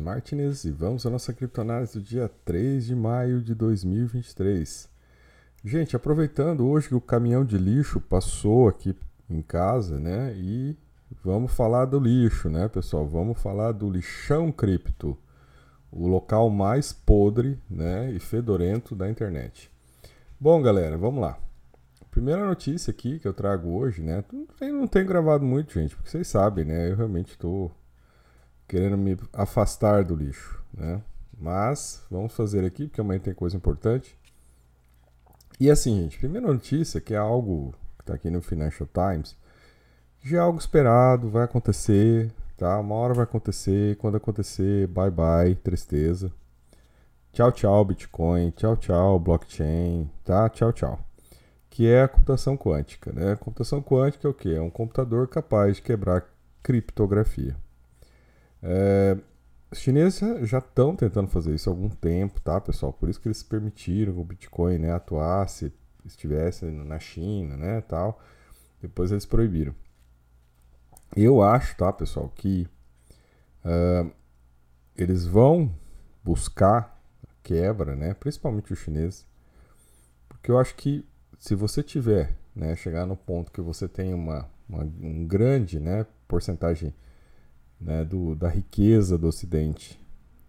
Martinez 0.00 0.64
e 0.64 0.70
vamos 0.70 1.06
à 1.06 1.10
nossa 1.10 1.32
criptoanálise 1.32 1.98
do 1.98 2.04
dia 2.04 2.30
3 2.44 2.86
de 2.86 2.94
maio 2.94 3.40
de 3.40 3.54
2023. 3.54 4.88
Gente, 5.64 5.94
aproveitando 5.94 6.66
hoje 6.66 6.88
que 6.88 6.94
o 6.94 7.00
caminhão 7.00 7.44
de 7.44 7.56
lixo 7.56 8.00
passou 8.00 8.68
aqui 8.68 8.96
em 9.30 9.42
casa, 9.42 10.00
né? 10.00 10.34
E 10.34 10.76
vamos 11.22 11.52
falar 11.52 11.84
do 11.84 12.00
lixo, 12.00 12.48
né, 12.48 12.68
pessoal? 12.68 13.06
Vamos 13.06 13.40
falar 13.40 13.72
do 13.72 13.88
lixão 13.88 14.50
cripto, 14.50 15.16
o 15.90 16.08
local 16.08 16.50
mais 16.50 16.92
podre, 16.92 17.60
né, 17.70 18.10
e 18.12 18.18
fedorento 18.18 18.96
da 18.96 19.08
internet. 19.08 19.70
Bom, 20.40 20.60
galera, 20.60 20.96
vamos 20.96 21.20
lá. 21.20 21.38
Primeira 22.10 22.44
notícia 22.44 22.90
aqui 22.90 23.18
que 23.18 23.28
eu 23.28 23.32
trago 23.32 23.70
hoje, 23.70 24.02
né? 24.02 24.24
Eu 24.60 24.74
não 24.74 24.86
tenho 24.86 25.06
gravado 25.06 25.44
muito, 25.44 25.72
gente, 25.72 25.94
porque 25.94 26.10
vocês 26.10 26.26
sabem, 26.26 26.64
né? 26.64 26.90
Eu 26.90 26.96
realmente 26.96 27.30
estou 27.30 27.70
querendo 28.72 28.96
me 28.96 29.18
afastar 29.34 30.02
do 30.02 30.16
lixo, 30.16 30.58
né? 30.72 31.02
Mas 31.38 32.02
vamos 32.10 32.34
fazer 32.34 32.64
aqui, 32.64 32.86
porque 32.86 33.02
amanhã 33.02 33.20
tem 33.20 33.34
coisa 33.34 33.54
importante. 33.54 34.18
E 35.60 35.70
assim, 35.70 36.04
gente, 36.04 36.18
primeira 36.18 36.46
notícia, 36.46 36.98
que 36.98 37.12
é 37.12 37.18
algo 37.18 37.74
que 37.98 38.04
está 38.04 38.14
aqui 38.14 38.30
no 38.30 38.40
Financial 38.40 38.88
Times, 38.88 39.36
já 40.22 40.38
é 40.38 40.40
algo 40.40 40.58
esperado, 40.58 41.28
vai 41.28 41.44
acontecer, 41.44 42.32
tá? 42.56 42.78
Uma 42.80 42.94
hora 42.94 43.12
vai 43.12 43.24
acontecer, 43.24 43.96
quando 43.96 44.16
acontecer, 44.16 44.86
bye 44.86 45.10
bye, 45.10 45.54
tristeza. 45.56 46.32
Tchau, 47.30 47.52
tchau, 47.52 47.84
Bitcoin, 47.84 48.52
tchau, 48.52 48.74
tchau, 48.78 49.18
blockchain, 49.18 50.10
tá? 50.24 50.48
Tchau, 50.48 50.72
tchau 50.72 50.98
que 51.68 51.86
é 51.88 52.02
a 52.02 52.08
computação 52.08 52.56
quântica. 52.56 53.12
Né? 53.12 53.32
A 53.32 53.36
computação 53.36 53.82
quântica 53.82 54.28
é 54.28 54.30
o 54.30 54.34
que? 54.34 54.54
É 54.54 54.60
um 54.60 54.70
computador 54.70 55.26
capaz 55.28 55.76
de 55.76 55.82
quebrar 55.82 56.26
criptografia. 56.62 57.56
É, 58.62 59.16
os 59.70 59.78
chineses 59.78 60.20
já 60.48 60.58
estão 60.58 60.94
tentando 60.94 61.28
fazer 61.28 61.54
isso 61.54 61.68
há 61.68 61.72
algum 61.72 61.88
tempo, 61.88 62.40
tá, 62.40 62.60
pessoal? 62.60 62.92
Por 62.92 63.08
isso 63.08 63.20
que 63.20 63.28
eles 63.28 63.42
permitiram 63.42 64.12
que 64.12 64.20
o 64.20 64.24
Bitcoin 64.24 64.78
né, 64.78 64.92
atuasse, 64.92 65.72
estivesse 66.04 66.66
na 66.66 66.98
China, 66.98 67.56
né, 67.56 67.80
tal. 67.80 68.20
Depois 68.80 69.10
eles 69.10 69.26
proibiram. 69.26 69.74
Eu 71.16 71.42
acho, 71.42 71.76
tá, 71.76 71.92
pessoal, 71.92 72.28
que 72.34 72.68
uh, 73.64 74.10
eles 74.96 75.26
vão 75.26 75.74
buscar 76.22 77.00
quebra, 77.42 77.96
né, 77.96 78.14
principalmente 78.14 78.72
os 78.72 78.78
chineses, 78.78 79.26
porque 80.28 80.50
eu 80.50 80.58
acho 80.58 80.74
que 80.76 81.04
se 81.38 81.54
você 81.54 81.82
tiver, 81.82 82.36
né, 82.54 82.76
chegar 82.76 83.04
no 83.04 83.16
ponto 83.16 83.50
que 83.50 83.60
você 83.60 83.88
tem 83.88 84.14
uma, 84.14 84.48
uma 84.68 84.84
um 84.84 85.26
grande, 85.26 85.80
né, 85.80 86.06
porcentagem 86.28 86.94
né, 87.82 88.04
do, 88.04 88.34
da 88.34 88.48
riqueza 88.48 89.18
do 89.18 89.26
Ocidente 89.26 90.00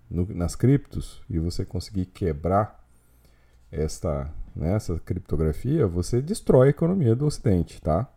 no, 0.10 0.26
nas 0.34 0.56
criptos 0.56 1.22
e 1.30 1.40
você 1.40 1.66
conseguir 1.66 2.06
quebrar 2.06 2.84
esta, 3.72 4.32
né, 4.56 4.76
essa 4.76 5.00
criptografia, 5.00 5.88
você 5.88 6.22
destrói 6.22 6.68
a 6.68 6.70
economia 6.70 7.16
do 7.16 7.26
Ocidente, 7.26 7.82
tá? 7.82 8.08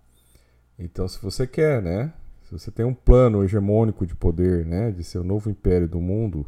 Então, 0.78 1.08
se 1.08 1.20
você 1.20 1.46
quer, 1.46 1.82
né, 1.82 2.12
se 2.44 2.52
você 2.52 2.70
tem 2.70 2.84
um 2.84 2.94
plano 2.94 3.42
hegemônico 3.42 4.06
de 4.06 4.14
poder, 4.14 4.66
né, 4.66 4.90
de 4.92 5.02
ser 5.02 5.18
o 5.18 5.24
novo 5.24 5.48
império 5.48 5.88
do 5.88 6.00
mundo, 6.00 6.46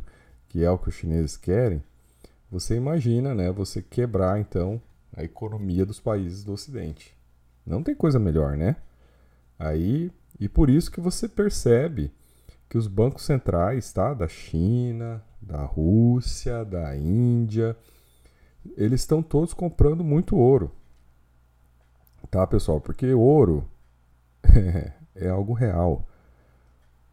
que 0.48 0.62
é 0.62 0.70
o 0.70 0.78
que 0.78 0.90
os 0.90 0.94
chineses 0.94 1.36
querem, 1.36 1.82
você 2.50 2.76
imagina, 2.76 3.34
né, 3.34 3.50
você 3.50 3.80
quebrar 3.80 4.38
então 4.38 4.80
a 5.16 5.24
economia 5.24 5.86
dos 5.86 5.98
países 5.98 6.44
do 6.44 6.52
Ocidente. 6.52 7.16
Não 7.66 7.82
tem 7.82 7.94
coisa 7.94 8.18
melhor, 8.18 8.56
né? 8.56 8.76
Aí, 9.58 10.10
e 10.38 10.48
por 10.48 10.70
isso 10.70 10.90
que 10.90 11.00
você 11.00 11.28
percebe 11.28 12.12
que 12.68 12.76
os 12.76 12.86
bancos 12.86 13.24
centrais, 13.24 13.92
tá, 13.92 14.12
da 14.12 14.28
China, 14.28 15.22
da 15.40 15.62
Rússia, 15.62 16.64
da 16.64 16.96
Índia, 16.96 17.76
eles 18.76 19.00
estão 19.00 19.22
todos 19.22 19.54
comprando 19.54 20.04
muito 20.04 20.36
ouro. 20.36 20.70
Tá, 22.30 22.46
pessoal? 22.46 22.80
Porque 22.80 23.12
ouro 23.14 23.66
é 25.14 25.28
algo 25.28 25.54
real. 25.54 26.06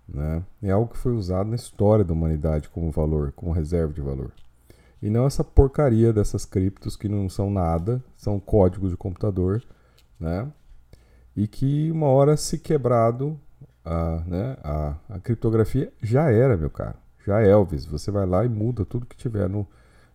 Né? 0.08 0.44
É 0.62 0.72
algo 0.72 0.92
que 0.92 0.98
foi 0.98 1.14
usado 1.14 1.50
na 1.50 1.56
história 1.56 2.04
da 2.04 2.14
humanidade 2.14 2.70
como 2.70 2.92
valor, 2.92 3.32
como 3.32 3.52
reserva 3.52 3.94
de 3.94 4.02
valor. 4.02 4.34
E 5.02 5.10
não 5.10 5.26
essa 5.26 5.44
porcaria 5.44 6.12
dessas 6.12 6.46
criptos 6.46 6.96
que 6.96 7.08
não 7.08 7.30
são 7.30 7.50
nada, 7.50 8.04
são 8.16 8.40
códigos 8.40 8.92
de 8.92 8.98
computador, 8.98 9.64
né? 10.20 10.52
E 11.36 11.48
que 11.48 11.92
uma 11.92 12.08
hora 12.08 12.38
se 12.38 12.58
quebrado 12.58 13.40
a, 13.86 14.24
né, 14.26 14.58
a, 14.64 14.96
a 15.10 15.20
criptografia 15.20 15.94
já 16.02 16.32
era, 16.32 16.58
meu 16.58 16.70
caro. 16.70 16.98
Já 17.26 17.42
é 17.42 17.50
Elvis. 17.50 17.86
Você 17.86 18.12
vai 18.12 18.26
lá 18.26 18.44
e 18.44 18.50
muda 18.50 18.86
tudo 18.86 19.06
que 19.06 19.16
tiver 19.16 19.48
no, 19.50 19.68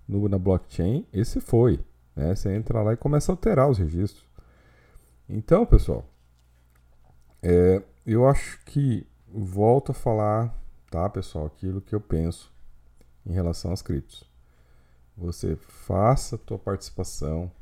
no, 0.06 0.28
na 0.28 0.38
blockchain. 0.38 1.06
Esse 1.12 1.40
foi. 1.40 1.80
Né? 2.14 2.34
Você 2.34 2.52
entra 2.54 2.82
lá 2.82 2.92
e 2.92 2.96
começa 2.96 3.30
a 3.30 3.34
alterar 3.34 3.68
os 3.68 3.78
registros. 3.78 4.26
Então, 5.28 5.64
pessoal, 5.64 6.04
é, 7.42 7.82
eu 8.04 8.28
acho 8.28 8.60
que 8.64 9.06
volto 9.32 9.92
a 9.92 9.94
falar, 9.94 10.54
tá, 10.90 11.08
pessoal, 11.08 11.46
aquilo 11.46 11.80
que 11.80 11.94
eu 11.94 12.00
penso 12.00 12.52
em 13.24 13.32
relação 13.32 13.72
às 13.72 13.80
criptos 13.80 14.30
você 15.20 15.54
faça 15.56 16.36
a 16.36 16.38
tua 16.38 16.58
participação, 16.58 17.52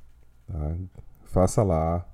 tá? 0.46 0.76
faça 1.24 1.62
lá, 1.62 2.06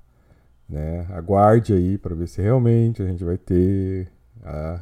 né? 0.69 1.07
aguarde 1.11 1.73
aí 1.73 1.99
para 1.99 2.15
ver 2.15 2.27
se 2.29 2.41
realmente 2.41 3.03
a 3.03 3.07
gente 3.07 3.25
vai 3.25 3.37
ter 3.37 4.11
a 4.43 4.81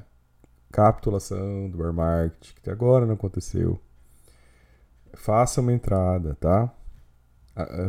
capitulação 0.71 1.69
do 1.69 1.79
bear 1.79 1.93
market, 1.93 2.55
que 2.55 2.61
até 2.61 2.73
agora 2.73 3.05
não 3.05 3.15
aconteceu. 3.15 3.79
Faça 5.15 5.61
uma 5.61 5.73
entrada, 5.73 6.35
tá? 6.41 6.73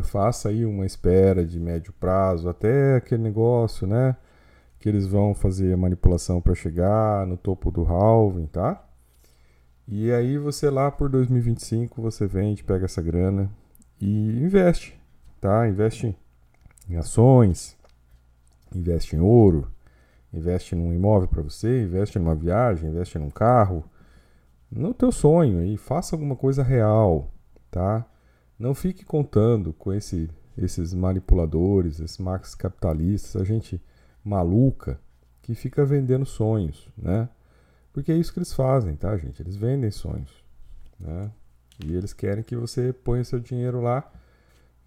Faça 0.04 0.50
aí 0.50 0.66
uma 0.66 0.84
espera 0.84 1.44
de 1.44 1.58
médio 1.58 1.92
prazo, 1.94 2.48
até 2.48 2.96
aquele 2.96 3.22
negócio, 3.22 3.86
né? 3.86 4.14
Que 4.78 4.88
eles 4.90 5.06
vão 5.06 5.34
fazer 5.34 5.72
a 5.72 5.76
manipulação 5.76 6.40
para 6.40 6.54
chegar 6.54 7.26
no 7.26 7.38
topo 7.38 7.70
do 7.70 7.84
halving, 7.84 8.46
tá? 8.46 8.84
E 9.88 10.12
aí 10.12 10.36
você 10.36 10.68
lá 10.68 10.90
por 10.90 11.08
2025 11.08 12.00
você 12.02 12.26
vende, 12.26 12.62
pega 12.62 12.84
essa 12.84 13.00
grana 13.00 13.50
e 14.00 14.42
investe, 14.42 14.98
tá? 15.40 15.66
Investe 15.66 16.16
em 16.88 16.96
ações, 16.96 17.76
investe 18.74 19.16
em 19.16 19.20
ouro, 19.20 19.70
investe 20.32 20.74
num 20.74 20.92
imóvel 20.92 21.28
para 21.28 21.42
você, 21.42 21.82
investe 21.82 22.18
numa 22.18 22.34
viagem, 22.34 22.90
investe 22.90 23.18
num 23.18 23.30
carro, 23.30 23.84
no 24.70 24.92
teu 24.92 25.12
sonho 25.12 25.58
aí, 25.58 25.76
faça 25.76 26.14
alguma 26.16 26.34
coisa 26.34 26.62
real, 26.62 27.32
tá? 27.70 28.04
Não 28.58 28.74
fique 28.74 29.04
contando 29.04 29.72
com 29.72 29.92
esse, 29.92 30.28
esses 30.56 30.92
manipuladores, 30.92 32.00
esses 32.00 32.18
marcos 32.18 32.54
capitalistas, 32.54 33.40
a 33.40 33.44
gente 33.44 33.80
maluca 34.24 35.00
que 35.42 35.54
fica 35.54 35.84
vendendo 35.84 36.24
sonhos, 36.24 36.88
né? 36.96 37.28
Porque 37.92 38.10
é 38.10 38.16
isso 38.16 38.32
que 38.32 38.40
eles 38.40 38.52
fazem, 38.52 38.96
tá, 38.96 39.16
gente? 39.16 39.40
Eles 39.40 39.54
vendem 39.54 39.90
sonhos. 39.90 40.42
Né? 40.98 41.30
E 41.84 41.94
eles 41.94 42.12
querem 42.12 42.42
que 42.42 42.56
você 42.56 42.92
ponha 42.92 43.22
seu 43.22 43.38
dinheiro 43.38 43.80
lá 43.80 44.10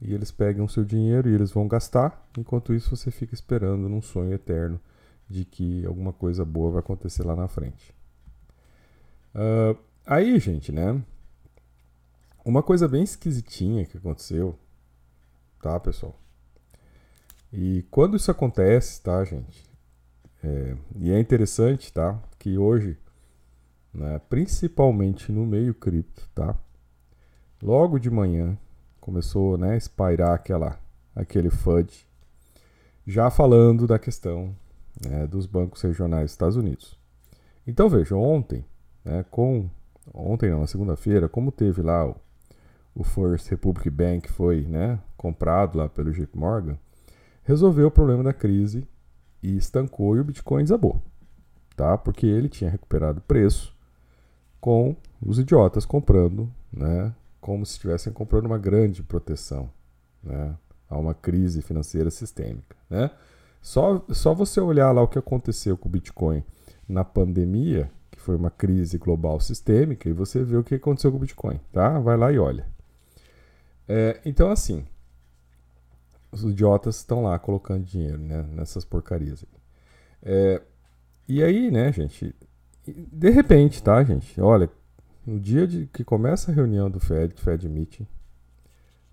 e 0.01 0.13
eles 0.13 0.31
pegam 0.31 0.67
seu 0.67 0.83
dinheiro 0.83 1.29
e 1.29 1.33
eles 1.33 1.51
vão 1.51 1.67
gastar. 1.67 2.27
Enquanto 2.37 2.73
isso, 2.73 2.95
você 2.95 3.09
fica 3.11 3.33
esperando 3.33 3.89
num 3.89 4.01
sonho 4.01 4.33
eterno 4.33 4.79
de 5.29 5.43
que 5.43 5.85
alguma 5.85 6.13
coisa 6.13 6.45
boa 6.45 6.71
vai 6.71 6.79
acontecer 6.79 7.23
lá 7.23 7.35
na 7.35 7.47
frente. 7.47 7.93
Uh, 9.33 9.77
aí, 10.05 10.39
gente, 10.39 10.71
né? 10.71 11.01
Uma 12.45 12.63
coisa 12.63 12.87
bem 12.87 13.03
esquisitinha 13.03 13.85
que 13.85 13.97
aconteceu, 13.97 14.57
tá, 15.61 15.79
pessoal? 15.79 16.17
E 17.51 17.85
quando 17.91 18.15
isso 18.15 18.31
acontece, 18.31 19.01
tá, 19.01 19.23
gente? 19.23 19.67
É, 20.43 20.77
e 20.95 21.11
é 21.11 21.19
interessante, 21.19 21.91
tá? 21.91 22.21
Que 22.39 22.57
hoje, 22.57 22.97
né, 23.93 24.19
principalmente 24.29 25.31
no 25.31 25.45
meio 25.45 25.73
cripto, 25.73 26.29
tá? 26.33 26.57
Logo 27.61 27.99
de 27.99 28.09
manhã 28.09 28.57
começou 29.07 29.57
né, 29.57 29.71
a 29.71 29.77
espairar 29.77 30.33
aquela, 30.33 30.77
aquele 31.15 31.49
FUD, 31.49 32.05
já 33.05 33.29
falando 33.29 33.87
da 33.87 33.97
questão 33.97 34.53
né, 35.01 35.25
dos 35.25 35.45
bancos 35.45 35.81
regionais 35.81 36.25
dos 36.25 36.31
Estados 36.31 36.57
Unidos. 36.57 36.99
Então 37.65 37.87
veja, 37.87 38.17
ontem, 38.17 38.65
né, 39.05 39.23
com 39.31 39.69
ontem 40.13 40.49
não, 40.49 40.59
na 40.59 40.67
segunda-feira, 40.67 41.29
como 41.29 41.53
teve 41.53 41.81
lá 41.81 42.05
o, 42.05 42.17
o 42.93 43.01
First 43.01 43.49
Republic 43.49 43.89
Bank 43.89 44.29
foi 44.29 44.63
né, 44.63 44.99
comprado 45.15 45.77
lá 45.77 45.87
pelo 45.87 46.11
JP 46.11 46.37
Morgan, 46.37 46.77
resolveu 47.43 47.87
o 47.87 47.91
problema 47.91 48.25
da 48.25 48.33
crise 48.33 48.85
e 49.41 49.55
estancou 49.55 50.17
e 50.17 50.19
o 50.19 50.25
Bitcoin 50.25 50.63
desabou, 50.63 51.01
tá? 51.77 51.97
Porque 51.97 52.27
ele 52.27 52.49
tinha 52.49 52.69
recuperado 52.69 53.21
preço 53.21 53.73
com 54.59 54.97
os 55.21 55.39
idiotas 55.39 55.85
comprando, 55.85 56.51
né? 56.73 57.15
Como 57.39 57.65
se 57.65 57.73
estivessem 57.73 58.11
comprando 58.11 58.45
uma 58.45 58.57
grande 58.57 59.03
proteção, 59.03 59.69
né? 60.23 60.55
A 60.89 60.97
uma 60.97 61.13
crise 61.13 61.61
financeira 61.61 62.09
sistêmica, 62.09 62.75
né? 62.89 63.11
Só, 63.61 64.05
só 64.09 64.33
você 64.33 64.61
olhar 64.61 64.91
lá 64.91 65.01
o 65.01 65.07
que 65.07 65.19
aconteceu 65.19 65.77
com 65.77 65.89
o 65.89 65.91
Bitcoin 65.91 66.43
na 66.87 67.03
pandemia, 67.03 67.91
que 68.09 68.19
foi 68.19 68.35
uma 68.35 68.49
crise 68.49 68.97
global 68.97 69.39
sistêmica, 69.39 70.07
e 70.07 70.13
você 70.13 70.43
vê 70.43 70.55
o 70.55 70.63
que 70.63 70.75
aconteceu 70.75 71.11
com 71.11 71.17
o 71.17 71.21
Bitcoin, 71.21 71.59
tá? 71.71 71.99
Vai 71.99 72.15
lá 72.15 72.31
e 72.31 72.39
olha. 72.39 72.65
É, 73.87 74.19
então, 74.25 74.49
assim, 74.51 74.85
os 76.31 76.43
idiotas 76.43 76.97
estão 76.97 77.23
lá 77.23 77.37
colocando 77.39 77.83
dinheiro 77.83 78.17
né, 78.17 78.43
nessas 78.53 78.85
porcarias. 78.85 79.45
É, 80.21 80.61
e 81.27 81.43
aí, 81.43 81.71
né, 81.71 81.91
gente, 81.91 82.35
de 82.85 83.29
repente, 83.29 83.81
tá, 83.81 84.03
gente? 84.03 84.39
Olha, 84.39 84.69
no 85.27 85.41
dia 85.41 85.67
de 85.67 85.87
que 85.87 86.05
começa 86.05 86.49
a 86.49 86.53
reunião 86.53 86.89
do 86.89 87.01
Fed, 87.01 87.33
Fed 87.41 87.67
Meeting, 87.67 88.07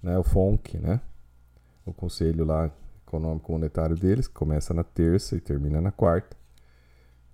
né, 0.01 0.17
o 0.17 0.23
FONC, 0.23 0.79
né, 0.79 1.01
o 1.85 1.93
conselho 1.93 2.45
lá 2.45 2.71
econômico 3.05 3.51
monetário 3.51 3.97
deles, 3.97 4.29
que 4.29 4.35
começa 4.35 4.73
na 4.73 4.85
terça 4.85 5.35
e 5.35 5.41
termina 5.41 5.81
na 5.81 5.91
quarta. 5.91 6.37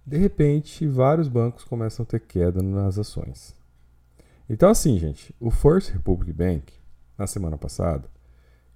De 0.04 0.16
repente, 0.16 0.88
vários 0.88 1.28
bancos 1.28 1.62
começam 1.62 2.04
a 2.04 2.06
ter 2.06 2.20
queda 2.20 2.62
nas 2.62 2.98
ações. 2.98 3.54
Então, 4.48 4.70
assim, 4.70 4.98
gente, 4.98 5.34
o 5.38 5.50
First 5.50 5.90
Republic 5.90 6.32
Bank, 6.32 6.72
na 7.18 7.26
semana 7.26 7.58
passada, 7.58 8.08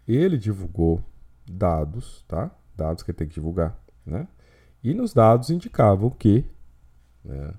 ele 0.07 0.37
divulgou 0.37 1.03
dados, 1.51 2.23
tá? 2.29 2.51
Dados 2.77 3.03
que 3.03 3.13
tem 3.13 3.27
que 3.27 3.35
divulgar, 3.35 3.77
né? 4.05 4.29
E 4.83 4.93
nos 4.93 5.15
dados 5.15 5.49
indicavam 5.49 6.11
que 6.11 6.45
né, 7.25 7.55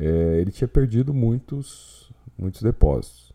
é, 0.00 0.40
ele 0.40 0.50
tinha 0.50 0.66
perdido 0.66 1.12
muitos, 1.12 2.10
muitos 2.38 2.62
depósitos. 2.62 3.34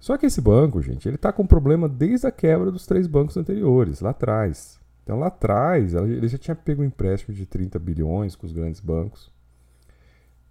Só 0.00 0.16
que 0.16 0.24
esse 0.24 0.40
banco, 0.40 0.80
gente, 0.80 1.06
ele 1.06 1.16
está 1.16 1.30
com 1.30 1.46
problema 1.46 1.86
desde 1.88 2.26
a 2.26 2.30
quebra 2.30 2.70
dos 2.70 2.86
três 2.86 3.06
bancos 3.06 3.36
anteriores, 3.36 4.00
lá 4.00 4.10
atrás. 4.10 4.80
Então, 5.04 5.18
lá 5.18 5.26
atrás, 5.26 5.94
ele 5.94 6.28
já 6.28 6.38
tinha 6.38 6.54
pego 6.54 6.82
um 6.82 6.84
empréstimo 6.86 7.34
de 7.34 7.44
30 7.44 7.78
bilhões 7.78 8.34
com 8.34 8.46
os 8.46 8.52
grandes 8.52 8.80
bancos. 8.80 9.30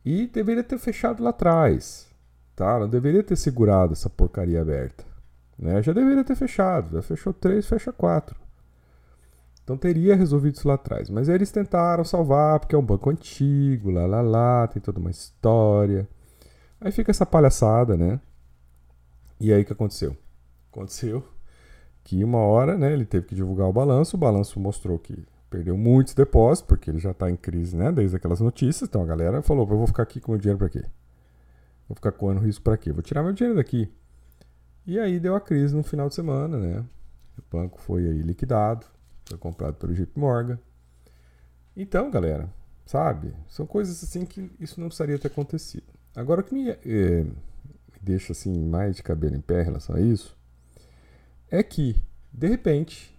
E 0.05 0.27
deveria 0.27 0.63
ter 0.63 0.77
fechado 0.77 1.23
lá 1.23 1.31
atrás. 1.31 2.07
Tá? 2.55 2.79
Não 2.79 2.89
deveria 2.89 3.23
ter 3.23 3.35
segurado 3.35 3.93
essa 3.93 4.09
porcaria 4.09 4.61
aberta. 4.61 5.05
Né? 5.57 5.81
Já 5.81 5.91
deveria 5.91 6.23
ter 6.23 6.35
fechado. 6.35 6.91
Já 6.91 7.01
fechou 7.01 7.33
três, 7.33 7.67
fecha 7.67 7.91
quatro. 7.91 8.35
Então 9.67 9.75
teria 9.75 10.15
resolvido 10.15 10.55
isso 10.55 10.65
lá 10.65 10.75
atrás. 10.75 11.09
Mas 11.09 11.27
eles 11.27 11.51
tentaram 11.51 12.05
salvar, 12.05 12.57
porque 12.57 12.73
é 12.73 12.77
um 12.77 12.85
banco 12.85 13.09
antigo, 13.09 13.91
lá 13.91 14.05
lá 14.05 14.21
lá, 14.21 14.65
tem 14.65 14.81
toda 14.81 14.97
uma 14.97 15.11
história. 15.11 16.07
Aí 16.79 16.89
fica 16.89 17.11
essa 17.11 17.25
palhaçada, 17.25 17.97
né? 17.97 18.17
E 19.37 19.51
aí 19.51 19.63
o 19.63 19.65
que 19.65 19.73
aconteceu? 19.73 20.15
Aconteceu 20.71 21.21
que 22.01 22.23
uma 22.23 22.37
hora, 22.37 22.77
né, 22.77 22.93
ele 22.93 23.05
teve 23.05 23.25
que 23.25 23.35
divulgar 23.35 23.67
o 23.67 23.73
balanço, 23.73 24.15
o 24.15 24.19
balanço 24.19 24.57
mostrou 24.57 24.97
que 24.97 25.27
perdeu 25.49 25.77
muitos 25.77 26.13
depósitos, 26.13 26.65
porque 26.65 26.89
ele 26.89 26.99
já 26.99 27.11
está 27.11 27.29
em 27.29 27.35
crise, 27.35 27.75
né, 27.75 27.91
desde 27.91 28.15
aquelas 28.15 28.39
notícias. 28.39 28.87
Então 28.87 29.03
a 29.03 29.05
galera 29.05 29.41
falou: 29.41 29.67
"Eu 29.69 29.77
vou 29.77 29.87
ficar 29.87 30.03
aqui 30.03 30.21
com 30.21 30.31
meu 30.31 30.39
dinheiro 30.39 30.57
para 30.57 30.69
quê? 30.69 30.85
Vou 31.89 31.95
ficar 31.95 32.13
correndo 32.13 32.39
risco 32.39 32.63
para 32.63 32.77
quê? 32.77 32.93
Vou 32.93 33.01
tirar 33.01 33.21
meu 33.21 33.33
dinheiro 33.33 33.57
daqui". 33.57 33.91
E 34.85 34.97
aí 34.97 35.19
deu 35.19 35.35
a 35.35 35.41
crise 35.41 35.75
no 35.75 35.83
final 35.83 36.07
de 36.07 36.15
semana, 36.15 36.57
né? 36.57 36.85
O 37.37 37.57
banco 37.57 37.81
foi 37.81 38.07
aí 38.07 38.21
liquidado, 38.21 38.85
foi 39.27 39.37
comprado 39.37 39.75
pelo 39.75 39.93
JP 39.93 40.19
Morgan. 40.19 40.59
Então, 41.75 42.09
galera, 42.09 42.49
sabe? 42.85 43.33
São 43.47 43.65
coisas 43.65 44.03
assim 44.03 44.25
que 44.25 44.51
isso 44.59 44.79
não 44.79 44.87
precisaria 44.87 45.19
ter 45.19 45.27
acontecido. 45.27 45.85
Agora, 46.15 46.41
o 46.41 46.43
que 46.43 46.55
me, 46.55 46.69
eh, 46.69 47.23
me 47.23 47.99
deixa 48.01 48.31
assim 48.31 48.67
mais 48.67 48.95
de 48.95 49.03
cabelo 49.03 49.35
em 49.35 49.41
pé 49.41 49.61
em 49.61 49.65
relação 49.65 49.95
a 49.95 50.01
isso 50.01 50.35
é 51.49 51.61
que, 51.61 52.01
de 52.31 52.47
repente, 52.47 53.15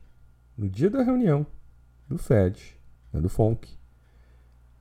no 0.57 0.69
dia 0.69 0.91
da 0.91 1.03
reunião 1.03 1.47
do 2.09 2.19
Fed, 2.19 2.77
né, 3.13 3.21
do 3.21 3.29
FONC, 3.29 3.79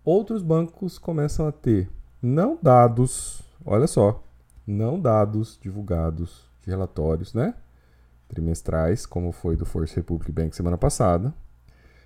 outros 0.04 0.42
bancos 0.42 0.98
começam 0.98 1.48
a 1.48 1.52
ter 1.52 1.90
não 2.22 2.58
dados, 2.62 3.42
olha 3.64 3.88
só, 3.88 4.24
não 4.66 5.00
dados 5.00 5.58
divulgados 5.62 6.50
de 6.62 6.70
relatórios, 6.70 7.34
né? 7.34 7.54
Trimestrais, 8.28 9.06
como 9.06 9.32
foi 9.32 9.56
do 9.56 9.66
Force 9.66 9.96
Republic 9.96 10.32
Bank 10.32 10.56
semana 10.56 10.78
passada, 10.78 11.34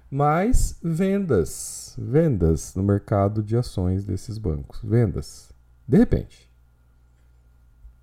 mas 0.09 0.77
vendas, 0.83 1.95
vendas 1.97 2.75
no 2.75 2.83
mercado 2.83 3.41
de 3.41 3.55
ações 3.55 4.05
desses 4.05 4.37
bancos, 4.37 4.81
vendas, 4.83 5.51
de 5.87 5.97
repente. 5.97 6.51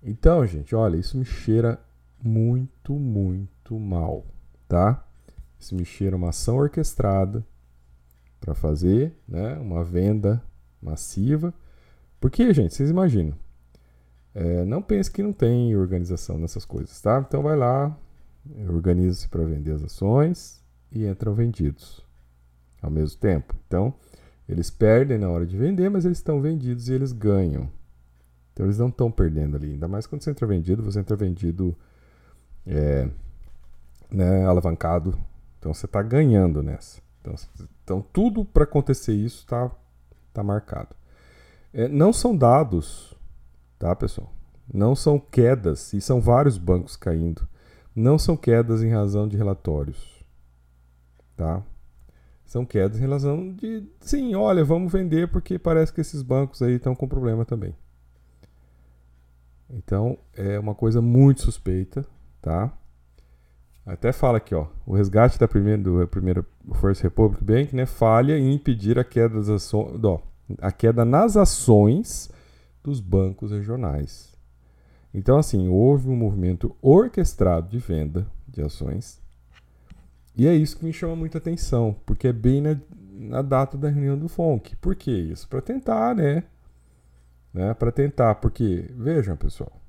Então, 0.01 0.45
gente, 0.45 0.75
olha, 0.75 0.97
isso 0.97 1.17
me 1.17 1.25
cheira 1.25 1.79
muito, 2.23 2.93
muito 2.93 3.77
mal, 3.77 4.25
tá? 4.67 5.05
Isso 5.59 5.75
me 5.75 5.85
cheira 5.85 6.15
uma 6.15 6.29
ação 6.29 6.57
orquestrada 6.57 7.45
para 8.39 8.55
fazer, 8.55 9.13
né, 9.27 9.57
uma 9.57 9.83
venda 9.83 10.41
massiva. 10.81 11.53
Porque, 12.19 12.53
gente, 12.53 12.73
vocês 12.73 12.89
imaginam, 12.89 13.35
é, 14.33 14.63
não 14.63 14.81
pense 14.81 15.11
que 15.11 15.21
não 15.21 15.33
tem 15.33 15.75
organização 15.75 16.37
nessas 16.37 16.65
coisas, 16.65 16.99
tá? 17.01 17.23
Então 17.27 17.43
vai 17.43 17.57
lá, 17.57 17.95
organiza-se 18.69 19.27
para 19.27 19.43
vender 19.43 19.73
as 19.73 19.83
ações 19.83 20.63
e 20.91 21.05
entram 21.05 21.33
vendidos 21.33 22.03
ao 22.81 22.89
mesmo 22.89 23.19
tempo. 23.19 23.55
Então, 23.67 23.93
eles 24.47 24.69
perdem 24.69 25.17
na 25.17 25.29
hora 25.29 25.45
de 25.45 25.57
vender, 25.57 25.89
mas 25.89 26.05
eles 26.05 26.17
estão 26.17 26.41
vendidos 26.41 26.89
e 26.89 26.93
eles 26.93 27.11
ganham. 27.11 27.69
Então, 28.53 28.65
eles 28.65 28.77
não 28.77 28.87
estão 28.87 29.11
perdendo 29.11 29.57
ali. 29.57 29.73
Ainda 29.73 29.87
mais 29.87 30.07
quando 30.07 30.23
você 30.23 30.31
entra 30.31 30.47
vendido, 30.47 30.83
você 30.83 30.99
entra 30.99 31.15
vendido 31.15 31.77
é, 32.65 33.09
né, 34.09 34.45
alavancado. 34.45 35.17
Então, 35.59 35.73
você 35.73 35.85
está 35.85 36.01
ganhando 36.01 36.63
nessa. 36.63 37.01
Então, 37.21 37.35
então 37.83 38.05
tudo 38.13 38.45
para 38.45 38.63
acontecer 38.63 39.13
isso 39.13 39.39
está 39.39 39.69
tá 40.33 40.43
marcado. 40.43 40.95
É, 41.73 41.87
não 41.87 42.11
são 42.11 42.35
dados, 42.35 43.13
tá, 43.77 43.95
pessoal? 43.95 44.33
Não 44.71 44.95
são 44.95 45.19
quedas, 45.19 45.93
e 45.93 46.01
são 46.01 46.21
vários 46.21 46.57
bancos 46.57 46.95
caindo 46.95 47.47
não 47.95 48.17
são 48.17 48.37
quedas 48.37 48.83
em 48.83 48.91
razão 48.91 49.27
de 49.27 49.37
relatórios. 49.37 50.23
Tá? 51.35 51.63
São 52.45 52.65
quedas 52.65 52.99
em 52.99 53.07
razão 53.07 53.53
de, 53.53 53.83
sim, 54.01 54.33
olha, 54.35 54.63
vamos 54.63 54.91
vender 54.91 55.29
porque 55.29 55.59
parece 55.59 55.93
que 55.93 56.01
esses 56.01 56.21
bancos 56.21 56.61
aí 56.61 56.73
estão 56.73 56.95
com 56.95 57.07
problema 57.07 57.45
também. 57.45 57.75
Então, 59.69 60.17
é 60.33 60.57
uma 60.57 60.73
coisa 60.73 60.99
muito 60.99 61.41
suspeita, 61.41 62.05
tá? 62.41 62.73
Até 63.85 64.11
fala 64.11 64.37
aqui, 64.37 64.53
ó, 64.53 64.67
o 64.85 64.93
resgate 64.93 65.39
da 65.39 65.47
primeira 65.47 65.81
do 65.81 66.07
primeiro 66.07 66.45
First 66.79 67.01
Republic 67.01 67.43
Bank, 67.43 67.75
né, 67.75 67.85
falha 67.85 68.37
em 68.37 68.53
impedir 68.53 68.99
a 68.99 69.03
queda 69.03 69.35
das 69.35 69.49
ações, 69.49 70.03
ó, 70.03 70.21
a 70.59 70.71
queda 70.71 71.05
nas 71.05 71.37
ações 71.37 72.29
dos 72.83 72.99
bancos 72.99 73.51
regionais. 73.51 74.28
Então, 75.13 75.37
assim, 75.37 75.67
houve 75.67 76.07
um 76.07 76.15
movimento 76.15 76.75
orquestrado 76.81 77.67
de 77.67 77.79
venda 77.79 78.27
de 78.47 78.61
ações. 78.61 79.21
E 80.35 80.47
é 80.47 80.53
isso 80.53 80.77
que 80.77 80.85
me 80.85 80.93
chama 80.93 81.15
muita 81.15 81.39
atenção, 81.39 81.95
porque 82.05 82.27
é 82.27 82.33
bem 82.33 82.61
na, 82.61 82.79
na 83.11 83.41
data 83.41 83.77
da 83.77 83.89
reunião 83.89 84.17
do 84.17 84.29
FONC. 84.29 84.75
Por 84.77 84.95
que 84.95 85.11
isso? 85.11 85.47
Para 85.47 85.61
tentar, 85.61 86.15
né? 86.15 86.43
né? 87.53 87.73
Para 87.73 87.91
tentar, 87.91 88.35
porque, 88.35 88.89
vejam, 88.95 89.35
pessoal, 89.35 89.81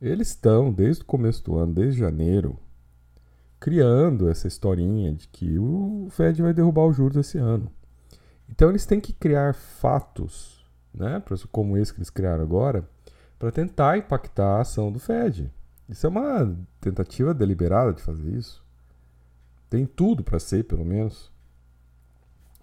eles 0.00 0.28
estão, 0.28 0.72
desde 0.72 1.02
o 1.02 1.06
começo 1.06 1.42
do 1.44 1.56
ano, 1.56 1.72
desde 1.72 2.00
janeiro, 2.00 2.58
criando 3.60 4.28
essa 4.28 4.48
historinha 4.48 5.12
de 5.12 5.28
que 5.28 5.58
o 5.58 6.08
Fed 6.10 6.42
vai 6.42 6.52
derrubar 6.52 6.86
os 6.86 6.96
juros 6.96 7.16
esse 7.16 7.38
ano. 7.38 7.70
Então, 8.50 8.68
eles 8.68 8.84
têm 8.84 9.00
que 9.00 9.12
criar 9.12 9.54
fatos, 9.54 10.66
né? 10.92 11.22
Como 11.50 11.78
esse 11.78 11.94
que 11.94 12.00
eles 12.00 12.10
criaram 12.10 12.42
agora 12.42 12.86
para 13.44 13.52
tentar 13.52 13.98
impactar 13.98 14.56
a 14.56 14.60
ação 14.62 14.90
do 14.90 14.98
Fed. 14.98 15.52
Isso 15.86 16.06
é 16.06 16.08
uma 16.08 16.56
tentativa 16.80 17.34
deliberada 17.34 17.92
de 17.92 18.00
fazer 18.00 18.30
isso. 18.30 18.64
Tem 19.68 19.84
tudo 19.84 20.24
para 20.24 20.38
ser, 20.38 20.64
pelo 20.64 20.82
menos. 20.82 21.30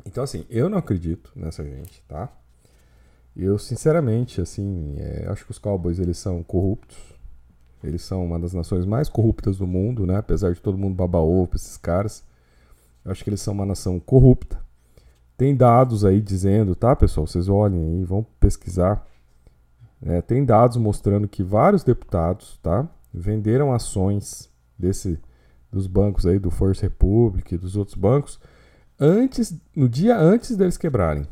Então, 0.04 0.24
assim, 0.24 0.44
eu 0.50 0.68
não 0.70 0.80
acredito 0.80 1.32
nessa 1.36 1.64
gente, 1.64 2.02
tá? 2.08 2.30
Eu, 3.38 3.60
sinceramente, 3.60 4.42
assim, 4.42 4.96
é, 4.98 5.28
acho 5.30 5.46
que 5.46 5.52
os 5.52 5.60
Cowboys, 5.60 6.00
eles 6.00 6.18
são 6.18 6.42
corruptos. 6.42 6.98
Eles 7.84 8.02
são 8.02 8.26
uma 8.26 8.40
das 8.40 8.54
nações 8.54 8.84
mais 8.84 9.08
corruptas 9.08 9.60
do 9.60 9.68
mundo, 9.68 10.08
né? 10.08 10.18
Apesar 10.18 10.52
de 10.52 10.62
todo 10.62 10.80
mundo 10.80 10.96
babar 10.96 11.22
ovo 11.22 11.46
pra 11.46 11.58
esses 11.58 11.78
caras. 11.78 12.24
Eu 13.06 13.12
acho 13.12 13.24
que 13.24 13.30
eles 13.30 13.42
são 13.42 13.54
uma 13.54 13.68
nação 13.68 14.00
corrupta. 14.00 14.60
Tem 15.38 15.56
dados 15.56 16.04
aí 16.04 16.20
dizendo, 16.20 16.76
tá, 16.76 16.96
pessoal? 16.96 17.28
Vocês 17.28 17.48
olhem 17.48 17.84
aí, 17.84 18.04
vão 18.04 18.26
pesquisar. 18.40 19.11
É, 20.03 20.22
tem 20.22 20.43
dados 20.43 20.77
mostrando 20.77 21.27
que 21.27 21.43
vários 21.43 21.84
deputados 21.84 22.58
tá, 22.62 22.89
venderam 23.13 23.72
ações 23.72 24.50
desse, 24.77 25.20
dos 25.72 25.86
bancos 25.86 26.25
aí, 26.25 26.39
do 26.39 26.50
Force 26.50 26.81
Republic, 26.81 27.55
dos 27.58 27.75
outros 27.75 27.96
bancos, 27.96 28.39
antes, 29.00 29.55
no 29.75 29.88
dia 29.88 30.17
antes 30.17 30.58
deles 30.58 30.77
quebrarem. 30.77 31.27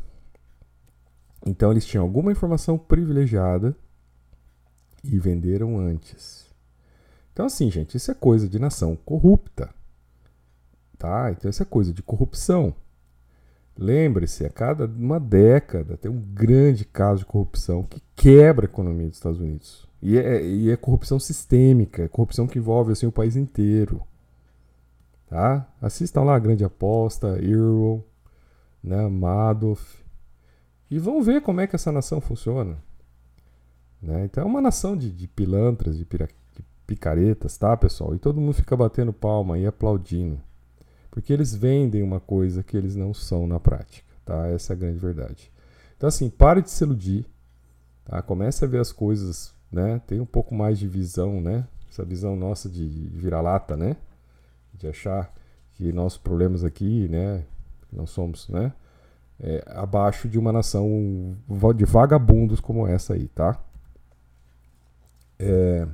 Então 1.44 1.72
eles 1.72 1.84
tinham 1.84 2.04
alguma 2.04 2.30
informação 2.30 2.78
privilegiada 2.78 3.74
e 5.02 5.18
venderam 5.18 5.78
antes. 5.78 6.46
Então 7.32 7.46
assim, 7.46 7.70
gente, 7.70 7.96
isso 7.96 8.10
é 8.10 8.14
coisa 8.14 8.48
de 8.48 8.58
nação 8.58 8.94
corrupta. 8.94 9.70
Tá? 10.98 11.30
Então 11.30 11.50
isso 11.50 11.62
é 11.62 11.66
coisa 11.66 11.92
de 11.92 12.02
corrupção. 12.02 12.74
Lembre-se, 13.80 14.44
a 14.44 14.50
cada 14.50 14.84
uma 14.84 15.18
década 15.18 15.96
tem 15.96 16.10
um 16.10 16.20
grande 16.20 16.84
caso 16.84 17.20
de 17.20 17.24
corrupção 17.24 17.82
que 17.82 17.98
quebra 18.14 18.66
a 18.66 18.68
economia 18.68 19.08
dos 19.08 19.16
Estados 19.16 19.40
Unidos. 19.40 19.88
E 20.02 20.18
é, 20.18 20.44
e 20.44 20.70
é 20.70 20.76
corrupção 20.76 21.18
sistêmica, 21.18 22.02
é 22.02 22.08
corrupção 22.08 22.46
que 22.46 22.58
envolve 22.58 22.92
assim, 22.92 23.06
o 23.06 23.12
país 23.12 23.36
inteiro. 23.36 24.02
Tá? 25.26 25.66
Assistam 25.80 26.24
lá 26.24 26.36
a 26.36 26.38
Grande 26.38 26.62
Aposta, 26.62 27.42
Earl, 27.42 28.00
né, 28.84 29.08
Madoff. 29.08 30.04
E 30.90 30.98
vão 30.98 31.22
ver 31.22 31.40
como 31.40 31.62
é 31.62 31.66
que 31.66 31.74
essa 31.74 31.90
nação 31.90 32.20
funciona. 32.20 32.76
Né? 34.02 34.26
Então 34.26 34.44
é 34.44 34.46
uma 34.46 34.60
nação 34.60 34.94
de, 34.94 35.10
de 35.10 35.26
pilantras, 35.26 35.96
de, 35.96 36.04
pira, 36.04 36.28
de 36.54 36.62
picaretas, 36.86 37.56
tá, 37.56 37.74
pessoal? 37.78 38.14
E 38.14 38.18
todo 38.18 38.42
mundo 38.42 38.52
fica 38.52 38.76
batendo 38.76 39.10
palma 39.10 39.58
e 39.58 39.66
aplaudindo. 39.66 40.38
Porque 41.10 41.32
eles 41.32 41.54
vendem 41.54 42.02
uma 42.02 42.20
coisa 42.20 42.62
que 42.62 42.76
eles 42.76 42.94
não 42.94 43.12
são 43.12 43.46
na 43.46 43.58
prática, 43.58 44.06
tá? 44.24 44.46
Essa 44.46 44.72
é 44.72 44.74
a 44.74 44.78
grande 44.78 44.98
verdade. 44.98 45.50
Então, 45.96 46.08
assim, 46.08 46.30
pare 46.30 46.62
de 46.62 46.70
se 46.70 46.84
iludir, 46.84 47.26
tá? 48.04 48.22
Comece 48.22 48.64
a 48.64 48.68
ver 48.68 48.80
as 48.80 48.92
coisas, 48.92 49.54
né? 49.70 50.00
Tem 50.06 50.20
um 50.20 50.26
pouco 50.26 50.54
mais 50.54 50.78
de 50.78 50.86
visão, 50.86 51.40
né? 51.40 51.66
Essa 51.90 52.04
visão 52.04 52.36
nossa 52.36 52.68
de, 52.68 52.86
vira-lata, 53.08 53.76
né? 53.76 53.96
De 54.74 54.86
achar 54.86 55.32
que 55.72 55.92
nossos 55.92 56.18
problemas 56.18 56.62
aqui, 56.62 57.08
né? 57.08 57.44
Nós 57.92 58.10
somos, 58.10 58.48
né? 58.48 58.72
É, 59.42 59.64
abaixo 59.66 60.28
de 60.28 60.38
uma 60.38 60.52
nação 60.52 61.36
de 61.74 61.84
vagabundos 61.84 62.60
como 62.60 62.86
essa 62.86 63.14
aí, 63.14 63.26
tá? 63.28 63.58
É, 65.38 65.88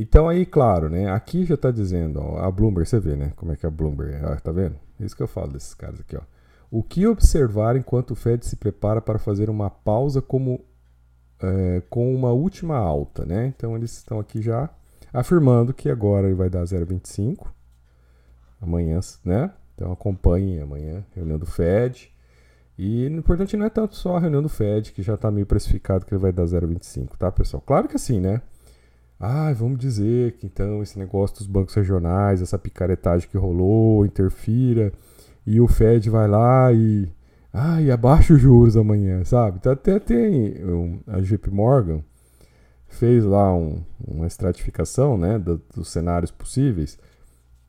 então 0.00 0.28
aí, 0.28 0.46
claro, 0.46 0.88
né? 0.88 1.10
Aqui 1.10 1.44
já 1.44 1.54
está 1.54 1.70
dizendo, 1.70 2.20
ó, 2.20 2.38
a 2.38 2.50
Bloomberg, 2.50 2.88
você 2.88 3.00
vê, 3.00 3.16
né? 3.16 3.32
Como 3.36 3.52
é 3.52 3.56
que 3.56 3.66
é 3.66 3.68
a 3.68 3.70
Bloomberg, 3.70 4.24
ó, 4.24 4.36
tá 4.36 4.52
vendo? 4.52 4.76
É 5.00 5.04
isso 5.04 5.16
que 5.16 5.22
eu 5.22 5.28
falo 5.28 5.52
desses 5.52 5.74
caras 5.74 6.00
aqui, 6.00 6.16
ó. 6.16 6.22
O 6.70 6.82
que 6.82 7.06
observar 7.06 7.76
enquanto 7.76 8.12
o 8.12 8.14
Fed 8.14 8.44
se 8.44 8.56
prepara 8.56 9.00
para 9.00 9.18
fazer 9.18 9.48
uma 9.48 9.70
pausa 9.70 10.20
como 10.20 10.60
é, 11.40 11.82
com 11.88 12.14
uma 12.14 12.30
última 12.30 12.76
alta, 12.76 13.24
né? 13.24 13.46
Então 13.46 13.76
eles 13.76 13.96
estão 13.96 14.18
aqui 14.18 14.42
já 14.42 14.68
afirmando 15.12 15.72
que 15.72 15.88
agora 15.88 16.26
ele 16.26 16.34
vai 16.34 16.50
dar 16.50 16.62
0,25 16.62 17.46
amanhã, 18.60 19.00
né? 19.24 19.52
Então 19.74 19.92
acompanhem 19.92 20.60
amanhã 20.60 21.04
reunião 21.14 21.38
do 21.38 21.46
Fed. 21.46 22.12
E 22.76 23.06
o 23.06 23.16
importante 23.16 23.56
não 23.56 23.66
é 23.66 23.70
tanto 23.70 23.96
só 23.96 24.16
a 24.16 24.20
reunião 24.20 24.42
do 24.42 24.48
Fed, 24.48 24.92
que 24.92 25.02
já 25.02 25.14
está 25.14 25.30
meio 25.30 25.46
precificado 25.46 26.04
que 26.04 26.14
ele 26.14 26.20
vai 26.20 26.32
dar 26.32 26.44
0,25, 26.44 27.16
tá, 27.16 27.32
pessoal? 27.32 27.62
Claro 27.64 27.88
que 27.88 27.96
assim, 27.96 28.20
né? 28.20 28.40
Ah, 29.20 29.52
vamos 29.52 29.78
dizer 29.78 30.32
que 30.36 30.46
então 30.46 30.82
esse 30.82 30.98
negócio 30.98 31.38
dos 31.38 31.46
bancos 31.46 31.74
regionais, 31.74 32.40
essa 32.40 32.58
picaretagem 32.58 33.28
que 33.28 33.36
rolou, 33.36 34.06
interfira, 34.06 34.92
e 35.46 35.60
o 35.60 35.66
Fed 35.66 36.08
vai 36.10 36.28
lá 36.28 36.72
e. 36.72 37.10
Ah, 37.52 37.80
e 37.82 37.90
abaixa 37.90 38.34
os 38.34 38.40
juros 38.40 38.76
amanhã, 38.76 39.24
sabe? 39.24 39.58
Então 39.58 39.72
até 39.72 39.98
tem. 39.98 40.64
Um, 40.64 41.00
a 41.06 41.20
JP 41.20 41.50
Morgan 41.50 42.02
fez 42.88 43.24
lá 43.24 43.54
um, 43.54 43.82
uma 44.06 44.26
estratificação 44.26 45.18
né, 45.18 45.38
do, 45.38 45.60
dos 45.74 45.88
cenários 45.88 46.30
possíveis 46.30 46.98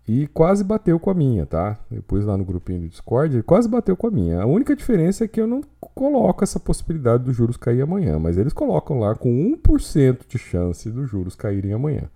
e 0.07 0.27
quase 0.27 0.63
bateu 0.63 0.99
com 0.99 1.09
a 1.09 1.13
minha, 1.13 1.45
tá? 1.45 1.79
Pus 2.07 2.25
lá 2.25 2.35
no 2.35 2.43
grupinho 2.43 2.81
do 2.81 2.89
Discord, 2.89 3.43
quase 3.43 3.69
bateu 3.69 3.95
com 3.95 4.07
a 4.07 4.11
minha. 4.11 4.41
A 4.41 4.45
única 4.45 4.75
diferença 4.75 5.23
é 5.23 5.27
que 5.27 5.39
eu 5.39 5.47
não 5.47 5.61
coloco 5.99 6.45
essa 6.45 6.61
possibilidade 6.61 7.25
dos 7.25 7.35
juros 7.35 7.57
cair 7.57 7.81
amanhã, 7.81 8.17
mas 8.17 8.37
eles 8.37 8.53
colocam 8.53 9.01
lá 9.01 9.13
com 9.15 9.29
1% 9.29 10.19
de 10.29 10.37
chance 10.37 10.89
dos 10.89 11.09
juros 11.09 11.35
caírem 11.35 11.73
amanhã. 11.73 12.09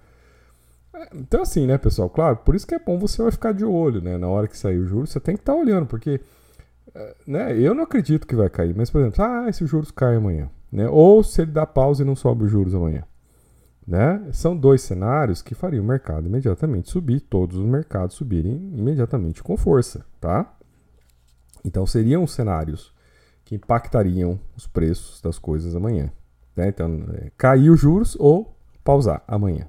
É, 0.96 1.10
então 1.14 1.42
assim, 1.42 1.68
né, 1.68 1.78
pessoal? 1.78 2.10
Claro, 2.10 2.38
por 2.38 2.56
isso 2.56 2.66
que 2.66 2.74
é 2.74 2.80
bom 2.80 2.98
você 2.98 3.22
vai 3.22 3.30
ficar 3.30 3.52
de 3.52 3.66
olho, 3.66 4.02
né? 4.02 4.18
Na 4.18 4.30
hora 4.30 4.48
que 4.48 4.58
sair 4.58 4.78
o 4.78 4.86
juros, 4.86 5.10
você 5.10 5.20
tem 5.20 5.36
que 5.36 5.42
estar 5.42 5.52
tá 5.52 5.60
olhando, 5.60 5.86
porque 5.86 6.22
é, 6.96 7.16
né, 7.28 7.60
eu 7.60 7.76
não 7.76 7.84
acredito 7.84 8.26
que 8.26 8.38
vai 8.38 8.50
cair, 8.50 8.74
mas 8.74 8.90
por 8.90 9.02
exemplo, 9.02 9.22
ah, 9.22 9.52
se 9.52 9.66
os 9.66 9.70
juros 9.70 9.92
caem 9.92 10.16
amanhã, 10.16 10.50
né? 10.72 10.88
Ou 10.88 11.22
se 11.22 11.42
ele 11.42 11.52
dá 11.52 11.66
pausa 11.66 12.04
e 12.04 12.06
não 12.06 12.16
sobe 12.16 12.46
os 12.46 12.52
juros 12.52 12.74
amanhã. 12.74 13.04
Né? 13.86 14.30
São 14.32 14.56
dois 14.56 14.82
cenários 14.82 15.42
que 15.42 15.54
fariam 15.54 15.84
o 15.84 15.88
mercado 15.88 16.26
imediatamente 16.26 16.90
subir, 16.90 17.20
todos 17.20 17.58
os 17.58 17.66
mercados 17.66 18.16
subirem 18.16 18.54
imediatamente 18.78 19.44
com 19.44 19.58
força, 19.58 20.06
tá? 20.22 20.56
Então 21.66 21.86
seriam 21.86 22.26
cenários 22.26 22.93
que 23.54 23.56
impactariam 23.56 24.40
os 24.56 24.66
preços 24.66 25.22
das 25.22 25.38
coisas 25.38 25.76
amanhã. 25.76 26.12
Né? 26.56 26.70
Então, 26.70 27.06
é, 27.14 27.32
cair 27.38 27.70
os 27.70 27.80
juros 27.80 28.16
ou 28.20 28.56
pausar 28.84 29.24
amanhã. 29.28 29.68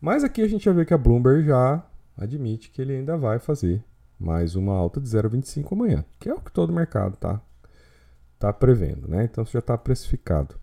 Mas 0.00 0.24
aqui 0.24 0.42
a 0.42 0.48
gente 0.48 0.64
já 0.64 0.72
vê 0.72 0.84
que 0.84 0.94
a 0.94 0.98
Bloomberg 0.98 1.46
já 1.46 1.84
admite 2.16 2.70
que 2.70 2.80
ele 2.80 2.96
ainda 2.96 3.16
vai 3.16 3.38
fazer 3.38 3.82
mais 4.18 4.56
uma 4.56 4.74
alta 4.74 5.00
de 5.00 5.08
0,25 5.08 5.72
amanhã, 5.72 6.04
que 6.18 6.28
é 6.28 6.34
o 6.34 6.40
que 6.40 6.52
todo 6.52 6.72
mercado 6.72 7.14
está 7.14 7.40
tá 8.38 8.52
prevendo, 8.52 9.08
né? 9.08 9.24
Então 9.24 9.44
já 9.44 9.58
está 9.58 9.76
precificado. 9.76 10.54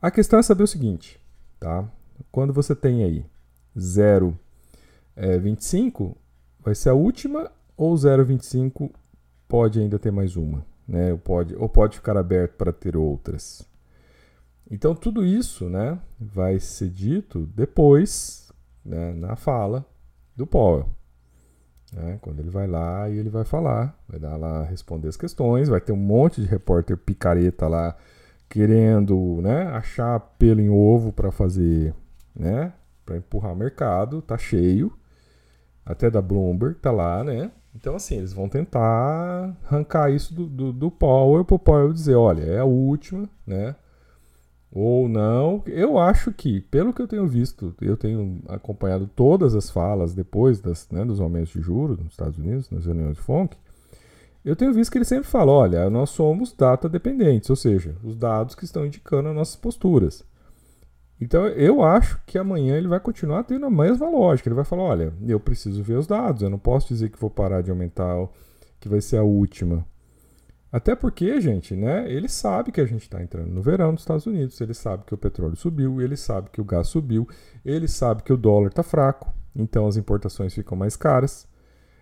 A 0.00 0.10
questão 0.10 0.38
é 0.38 0.42
saber 0.42 0.62
o 0.62 0.68
seguinte, 0.68 1.20
tá? 1.58 1.88
Quando 2.30 2.52
você 2.52 2.74
tem 2.74 3.04
aí 3.04 3.26
0,25, 3.76 4.36
é, 5.16 6.14
vai 6.60 6.74
ser 6.74 6.90
a 6.90 6.94
última 6.94 7.50
ou 7.76 7.94
0,25 7.94 8.90
pode 9.48 9.80
ainda 9.80 9.98
ter 9.98 10.10
mais 10.10 10.36
uma, 10.36 10.64
né? 10.86 11.12
Ou 11.12 11.18
pode, 11.18 11.54
ou 11.56 11.68
pode 11.68 11.96
ficar 11.96 12.16
aberto 12.16 12.54
para 12.56 12.72
ter 12.72 12.96
outras. 12.96 13.66
Então 14.70 14.94
tudo 14.94 15.24
isso, 15.24 15.68
né, 15.68 15.98
vai 16.18 16.58
ser 16.58 16.88
dito 16.88 17.46
depois, 17.54 18.50
né, 18.84 19.12
na 19.12 19.36
fala 19.36 19.86
do 20.34 20.46
Powell. 20.46 20.88
Né, 21.92 22.18
quando 22.20 22.40
ele 22.40 22.50
vai 22.50 22.66
lá 22.66 23.08
e 23.08 23.16
ele 23.16 23.30
vai 23.30 23.44
falar, 23.44 23.96
vai 24.08 24.18
dar 24.18 24.36
lá 24.36 24.64
responder 24.64 25.06
as 25.06 25.16
questões, 25.16 25.68
vai 25.68 25.80
ter 25.80 25.92
um 25.92 25.96
monte 25.96 26.40
de 26.40 26.48
repórter 26.48 26.96
picareta 26.96 27.68
lá 27.68 27.96
querendo, 28.48 29.40
né, 29.40 29.68
achar 29.68 30.18
pelo 30.18 30.60
em 30.60 30.68
ovo 30.68 31.12
para 31.12 31.30
fazer 31.30 31.94
né? 32.36 32.72
Para 33.04 33.16
empurrar 33.16 33.52
o 33.52 33.56
mercado, 33.56 34.20
tá 34.20 34.36
cheio. 34.36 34.92
Até 35.84 36.10
da 36.10 36.20
Bloomberg 36.20 36.78
tá 36.78 36.90
lá, 36.90 37.24
né? 37.24 37.50
Então, 37.76 37.94
assim, 37.94 38.16
eles 38.16 38.32
vão 38.32 38.48
tentar 38.48 39.54
arrancar 39.64 40.10
isso 40.10 40.32
do, 40.34 40.46
do, 40.46 40.72
do 40.72 40.90
Powell 40.90 41.44
para 41.44 41.56
o 41.56 41.58
Powell 41.58 41.92
dizer: 41.92 42.14
olha, 42.14 42.42
é 42.42 42.58
a 42.58 42.64
última, 42.64 43.28
né? 43.46 43.76
Ou 44.72 45.08
não. 45.08 45.62
Eu 45.66 45.98
acho 45.98 46.32
que, 46.32 46.60
pelo 46.62 46.92
que 46.92 47.02
eu 47.02 47.06
tenho 47.06 47.26
visto, 47.26 47.74
eu 47.82 47.96
tenho 47.96 48.42
acompanhado 48.48 49.08
todas 49.14 49.54
as 49.54 49.70
falas 49.70 50.14
depois 50.14 50.58
das, 50.58 50.88
né, 50.90 51.04
dos 51.04 51.20
aumentos 51.20 51.52
de 51.52 51.60
juros 51.60 51.98
nos 51.98 52.12
Estados 52.12 52.38
Unidos, 52.38 52.70
nas 52.70 52.86
reuniões 52.86 53.16
de 53.16 53.22
FONC. 53.22 53.56
Eu 54.42 54.56
tenho 54.56 54.72
visto 54.72 54.90
que 54.90 54.96
ele 54.96 55.04
sempre 55.04 55.28
fala: 55.28 55.52
olha, 55.52 55.90
nós 55.90 56.08
somos 56.10 56.54
data 56.54 56.88
dependentes, 56.88 57.50
ou 57.50 57.56
seja, 57.56 57.94
os 58.02 58.16
dados 58.16 58.54
que 58.54 58.64
estão 58.64 58.86
indicando 58.86 59.28
as 59.28 59.34
nossas 59.34 59.56
posturas. 59.56 60.24
Então 61.20 61.46
eu 61.46 61.82
acho 61.82 62.20
que 62.26 62.38
amanhã 62.38 62.76
ele 62.76 62.88
vai 62.88 63.00
continuar 63.00 63.44
tendo 63.44 63.66
a 63.66 63.70
mesma 63.70 64.08
lógica. 64.08 64.48
Ele 64.48 64.54
vai 64.56 64.64
falar: 64.64 64.82
olha, 64.82 65.12
eu 65.26 65.40
preciso 65.40 65.82
ver 65.82 65.98
os 65.98 66.06
dados, 66.06 66.42
eu 66.42 66.50
não 66.50 66.58
posso 66.58 66.88
dizer 66.88 67.10
que 67.10 67.20
vou 67.20 67.30
parar 67.30 67.62
de 67.62 67.70
aumentar, 67.70 68.14
que 68.78 68.88
vai 68.88 69.00
ser 69.00 69.16
a 69.16 69.22
última. 69.22 69.86
Até 70.70 70.94
porque, 70.94 71.40
gente, 71.40 71.74
né, 71.74 72.10
ele 72.10 72.28
sabe 72.28 72.70
que 72.70 72.80
a 72.80 72.84
gente 72.84 73.02
está 73.02 73.22
entrando 73.22 73.50
no 73.50 73.62
verão 73.62 73.94
dos 73.94 74.02
Estados 74.02 74.26
Unidos, 74.26 74.60
ele 74.60 74.74
sabe 74.74 75.04
que 75.06 75.14
o 75.14 75.16
petróleo 75.16 75.56
subiu, 75.56 76.02
ele 76.02 76.16
sabe 76.16 76.50
que 76.50 76.60
o 76.60 76.64
gás 76.64 76.88
subiu, 76.88 77.26
ele 77.64 77.88
sabe 77.88 78.22
que 78.22 78.32
o 78.32 78.36
dólar 78.36 78.68
está 78.68 78.82
fraco, 78.82 79.32
então 79.54 79.86
as 79.86 79.96
importações 79.96 80.52
ficam 80.52 80.76
mais 80.76 80.94
caras. 80.94 81.48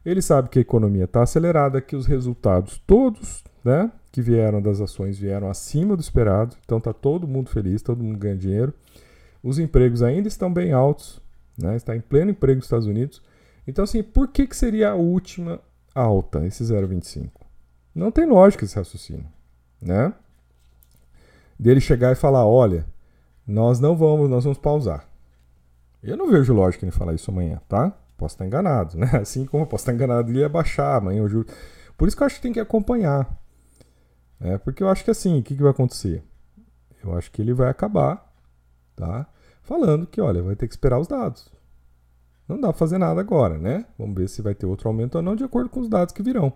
Ele 0.05 0.21
sabe 0.21 0.49
que 0.49 0.59
a 0.59 0.63
economia 0.63 1.05
está 1.05 1.23
acelerada, 1.23 1.81
que 1.81 1.95
os 1.95 2.05
resultados 2.07 2.83
todos 2.87 3.45
né, 3.65 3.91
que 4.11 4.21
vieram 4.21 4.61
das 4.61 4.81
ações 4.81 5.19
vieram 5.19 5.49
acima 5.49 5.97
do 5.97 6.01
esperado, 6.01 6.57
então 6.65 6.79
está 6.79 6.93
todo 6.93 7.29
mundo 7.29 7.51
feliz, 7.51 7.81
todo 7.81 8.03
mundo 8.03 8.19
ganha 8.19 8.37
dinheiro. 8.37 8.75
Os 9.45 9.59
empregos 9.59 10.03
ainda 10.03 10.27
estão 10.27 10.51
bem 10.51 10.73
altos, 10.73 11.21
né? 11.59 11.77
está 11.77 11.95
em 11.95 12.01
pleno 12.01 12.31
emprego 12.31 12.57
nos 12.57 12.65
Estados 12.65 12.87
Unidos. 12.87 13.23
Então, 13.67 13.85
assim, 13.85 14.03
por 14.03 14.29
que, 14.29 14.47
que 14.47 14.57
seria 14.57 14.93
a 14.93 14.95
última 14.95 15.61
alta, 15.95 16.47
esse 16.47 16.65
0,25? 16.65 17.31
Não 17.95 18.11
tem 18.11 18.25
lógica 18.25 18.65
esse 18.65 18.75
raciocínio, 18.75 19.27
né? 19.83 20.15
Dele 21.59 21.79
chegar 21.79 22.11
e 22.11 22.15
falar, 22.15 22.47
olha, 22.47 22.87
nós 23.47 23.79
não 23.79 23.95
vamos, 23.95 24.31
nós 24.31 24.45
vamos 24.45 24.59
pausar. 24.59 25.07
Eu 26.03 26.17
não 26.17 26.31
vejo 26.31 26.55
lógica 26.55 26.87
em 26.87 26.91
falar 26.91 27.13
isso 27.13 27.31
amanhã, 27.31 27.61
tá? 27.69 27.93
Posso 28.17 28.37
estar 28.37 28.47
enganado, 28.47 28.97
né? 28.97 29.11
Assim 29.21 29.45
como 29.45 29.65
eu 29.65 29.67
posso 29.67 29.83
estar 29.83 29.93
enganado, 29.93 30.31
ele 30.31 30.41
ia 30.41 30.49
baixar 30.49 30.97
amanhã 30.97 31.23
o 31.23 31.29
juro. 31.29 31.47
Por 31.99 32.09
isso 32.09 32.17
que 32.17 32.23
eu 32.23 32.27
acho 32.27 32.37
que 32.37 32.43
tem 32.43 32.53
que 32.53 32.61
acompanhar. 32.61 33.39
É, 34.41 34.57
porque 34.57 34.83
eu 34.83 34.89
acho 34.89 35.05
que 35.05 35.11
assim, 35.11 35.39
o 35.39 35.43
que, 35.43 35.55
que 35.55 35.63
vai 35.63 35.71
acontecer? 35.71 36.25
Eu 37.03 37.15
acho 37.15 37.31
que 37.31 37.43
ele 37.43 37.53
vai 37.53 37.69
acabar, 37.69 38.33
tá? 38.97 39.27
Falando 39.65 40.07
que, 40.07 40.21
olha, 40.21 40.43
vai 40.43 40.55
ter 40.55 40.69
que 40.69 40.75
esperar 40.75 41.01
os 41.01 41.09
dados. 41.09 41.51
Não 42.47 42.61
dá 42.61 42.69
para 42.69 42.79
fazer 42.79 42.99
nada 42.99 43.21
agora, 43.21 43.59
né? 43.59 43.87
Vamos 43.99 44.15
ver 44.15 44.29
se 44.29 44.43
vai 44.43 44.55
ter 44.55 44.67
outro 44.67 44.89
aumento 44.89 45.17
ou 45.17 45.23
não, 45.23 45.35
de 45.35 45.43
acordo 45.43 45.69
com 45.69 45.81
os 45.81 45.89
dados 45.89 46.15
que 46.15 46.23
virão. 46.23 46.53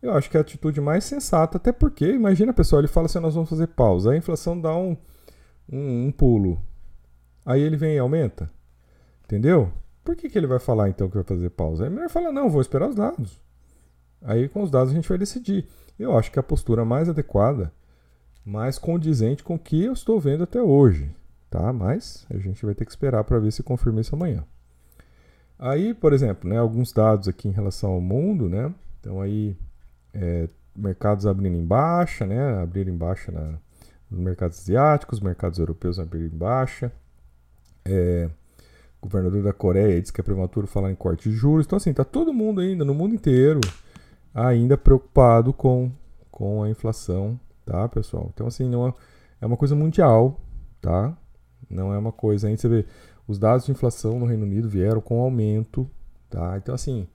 Eu 0.00 0.12
acho 0.12 0.28
que 0.28 0.36
é 0.36 0.40
a 0.40 0.42
atitude 0.42 0.80
mais 0.80 1.04
sensata, 1.04 1.56
até 1.56 1.72
porque, 1.72 2.12
imagina, 2.12 2.52
pessoal, 2.52 2.80
ele 2.80 2.88
fala 2.88 3.06
assim, 3.06 3.20
nós 3.20 3.34
vamos 3.34 3.48
fazer 3.48 3.68
pausa, 3.68 4.10
a 4.10 4.16
inflação 4.16 4.60
dá 4.60 4.76
um, 4.76 4.96
um, 5.70 6.06
um 6.06 6.12
pulo. 6.12 6.60
Aí 7.46 7.62
ele 7.62 7.76
vem 7.76 7.94
e 7.94 7.98
aumenta. 7.98 8.50
Entendeu? 9.24 9.72
Por 10.04 10.14
que, 10.14 10.28
que 10.28 10.36
ele 10.36 10.46
vai 10.46 10.58
falar 10.58 10.88
então 10.90 11.08
que 11.08 11.14
vai 11.14 11.24
fazer 11.24 11.50
pausa? 11.50 11.86
É 11.86 11.90
melhor 11.90 12.10
falar, 12.10 12.32
não, 12.32 12.50
vou 12.50 12.60
esperar 12.60 12.88
os 12.88 12.96
dados. 12.96 13.40
Aí 14.20 14.48
com 14.48 14.62
os 14.62 14.70
dados 14.70 14.92
a 14.92 14.94
gente 14.94 15.08
vai 15.08 15.16
decidir. 15.16 15.66
Eu 15.98 16.16
acho 16.18 16.30
que 16.30 16.38
a 16.38 16.42
postura 16.42 16.84
mais 16.84 17.08
adequada, 17.08 17.72
mais 18.44 18.78
condizente 18.78 19.42
com 19.42 19.54
o 19.54 19.58
que 19.58 19.82
eu 19.82 19.92
estou 19.92 20.20
vendo 20.20 20.44
até 20.44 20.60
hoje, 20.60 21.14
tá? 21.52 21.70
Mas 21.70 22.26
a 22.30 22.38
gente 22.38 22.64
vai 22.64 22.74
ter 22.74 22.86
que 22.86 22.90
esperar 22.90 23.22
para 23.24 23.38
ver 23.38 23.52
se 23.52 23.62
confirma 23.62 24.00
isso 24.00 24.14
amanhã. 24.14 24.42
Aí, 25.58 25.92
por 25.92 26.14
exemplo, 26.14 26.48
né, 26.48 26.58
alguns 26.58 26.92
dados 26.92 27.28
aqui 27.28 27.46
em 27.46 27.52
relação 27.52 27.90
ao 27.90 28.00
mundo, 28.00 28.48
né? 28.48 28.74
Então 28.98 29.20
aí 29.20 29.54
é, 30.14 30.48
mercados 30.74 31.26
abrindo 31.26 31.56
em 31.56 31.64
baixa, 31.64 32.24
né? 32.26 32.62
Abriram 32.62 32.92
em 32.92 32.96
baixa 32.96 33.30
na, 33.30 33.58
nos 34.10 34.18
mercados 34.18 34.60
asiáticos, 34.60 35.20
mercados 35.20 35.58
europeus 35.58 35.98
abriram 35.98 36.34
em 36.34 36.38
baixa. 36.38 36.90
É, 37.84 38.30
governador 39.00 39.42
da 39.42 39.52
Coreia 39.52 40.00
diz 40.00 40.10
que 40.10 40.22
é 40.22 40.24
prematuro 40.24 40.66
falar 40.66 40.90
em 40.90 40.94
corte 40.94 41.28
de 41.28 41.36
juros. 41.36 41.66
Então, 41.66 41.76
assim, 41.76 41.92
tá 41.92 42.02
todo 42.02 42.32
mundo 42.32 42.62
ainda, 42.62 42.82
no 42.82 42.94
mundo 42.94 43.14
inteiro, 43.14 43.60
ainda 44.34 44.78
preocupado 44.78 45.52
com, 45.52 45.92
com 46.30 46.62
a 46.62 46.70
inflação, 46.70 47.38
tá, 47.66 47.86
pessoal? 47.90 48.30
Então, 48.32 48.46
assim, 48.46 48.66
não 48.68 48.88
é, 48.88 48.94
é 49.42 49.46
uma 49.46 49.56
coisa 49.56 49.76
mundial, 49.76 50.40
tá? 50.80 51.14
Não 51.68 51.92
é 51.92 51.98
uma 51.98 52.12
coisa. 52.12 52.48
Aí 52.48 52.56
você 52.56 52.68
vê, 52.68 52.86
os 53.26 53.38
dados 53.38 53.66
de 53.66 53.72
inflação 53.72 54.18
no 54.18 54.26
Reino 54.26 54.44
Unido 54.44 54.68
vieram 54.68 55.00
com 55.00 55.20
aumento, 55.20 55.88
tá? 56.28 56.56
Então, 56.56 56.74
assim, 56.74 57.06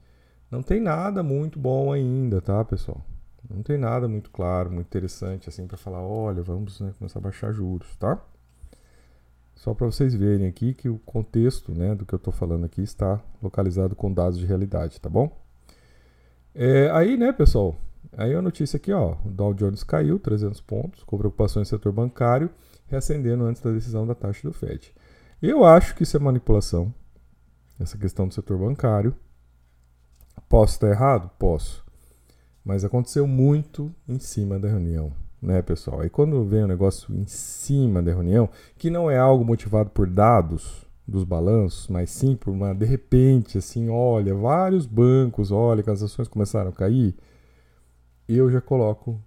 não 0.50 0.62
tem 0.62 0.80
nada 0.80 1.22
muito 1.22 1.58
bom 1.58 1.92
ainda, 1.92 2.40
tá, 2.40 2.64
pessoal? 2.64 3.04
Não 3.48 3.62
tem 3.62 3.78
nada 3.78 4.08
muito 4.08 4.30
claro, 4.30 4.70
muito 4.70 4.86
interessante, 4.86 5.48
assim, 5.48 5.66
para 5.66 5.76
falar, 5.76 6.02
olha, 6.02 6.42
vamos 6.42 6.80
né, 6.80 6.92
começar 6.98 7.18
a 7.18 7.22
baixar 7.22 7.52
juros, 7.52 7.96
tá? 7.96 8.22
Só 9.54 9.74
para 9.74 9.86
vocês 9.86 10.14
verem 10.14 10.46
aqui 10.46 10.72
que 10.72 10.88
o 10.88 10.98
contexto 10.98 11.72
né, 11.72 11.94
do 11.94 12.06
que 12.06 12.14
eu 12.14 12.18
estou 12.18 12.32
falando 12.32 12.64
aqui 12.64 12.82
está 12.82 13.20
localizado 13.42 13.96
com 13.96 14.12
dados 14.12 14.38
de 14.38 14.46
realidade, 14.46 15.00
tá 15.00 15.08
bom? 15.08 15.36
É, 16.54 16.90
aí, 16.90 17.16
né, 17.16 17.32
pessoal, 17.32 17.74
aí 18.16 18.34
a 18.34 18.42
notícia 18.42 18.76
aqui, 18.76 18.92
ó, 18.92 19.16
o 19.24 19.30
Dow 19.30 19.52
Jones 19.54 19.82
caiu 19.82 20.18
300 20.18 20.60
pontos, 20.60 21.02
com 21.02 21.18
preocupações 21.18 21.70
no 21.70 21.76
setor 21.76 21.92
bancário, 21.92 22.50
reacendendo 22.88 23.44
antes 23.44 23.62
da 23.62 23.70
decisão 23.70 24.06
da 24.06 24.14
taxa 24.14 24.46
do 24.46 24.52
Fed. 24.52 24.92
Eu 25.40 25.64
acho 25.64 25.94
que 25.94 26.02
isso 26.02 26.16
é 26.16 26.20
manipulação, 26.20 26.92
essa 27.78 27.96
questão 27.96 28.26
do 28.26 28.34
setor 28.34 28.58
bancário. 28.58 29.14
Posso 30.48 30.74
estar 30.74 30.88
errado? 30.88 31.30
Posso. 31.38 31.84
Mas 32.64 32.84
aconteceu 32.84 33.26
muito 33.26 33.94
em 34.08 34.18
cima 34.18 34.58
da 34.58 34.68
reunião 34.68 35.12
né, 35.40 35.62
pessoal? 35.62 36.00
Aí 36.00 36.10
quando 36.10 36.44
vem 36.44 36.62
o 36.62 36.64
um 36.64 36.68
negócio 36.68 37.14
em 37.14 37.26
cima 37.26 38.02
da 38.02 38.12
reunião, 38.12 38.48
que 38.76 38.90
não 38.90 39.10
é 39.10 39.18
algo 39.18 39.44
motivado 39.44 39.90
por 39.90 40.08
dados 40.08 40.86
dos 41.06 41.24
balanços, 41.24 41.88
mas 41.88 42.10
sim 42.10 42.36
por 42.36 42.50
uma 42.50 42.74
de 42.74 42.84
repente 42.84 43.56
assim, 43.56 43.88
olha, 43.88 44.34
vários 44.34 44.84
bancos, 44.84 45.50
olha 45.50 45.82
que 45.82 45.90
as 45.90 46.02
ações 46.02 46.28
começaram 46.28 46.70
a 46.70 46.72
cair, 46.72 47.14
eu 48.28 48.50
já 48.50 48.60
coloco 48.60 49.20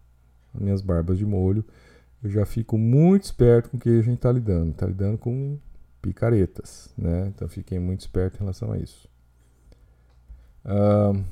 minhas 0.53 0.81
barbas 0.81 1.17
de 1.17 1.25
molho, 1.25 1.65
eu 2.23 2.29
já 2.29 2.45
fico 2.45 2.77
muito 2.77 3.23
esperto 3.23 3.69
com 3.69 3.77
o 3.77 3.79
que 3.79 3.89
a 3.89 4.01
gente 4.01 4.15
está 4.15 4.31
lidando, 4.31 4.71
está 4.71 4.85
lidando 4.85 5.17
com 5.17 5.57
picaretas, 6.01 6.93
né? 6.97 7.27
Então 7.27 7.47
fiquei 7.47 7.79
muito 7.79 8.01
esperto 8.01 8.37
em 8.37 8.39
relação 8.39 8.71
a 8.71 8.77
isso. 8.77 9.09
Uh, 10.65 11.23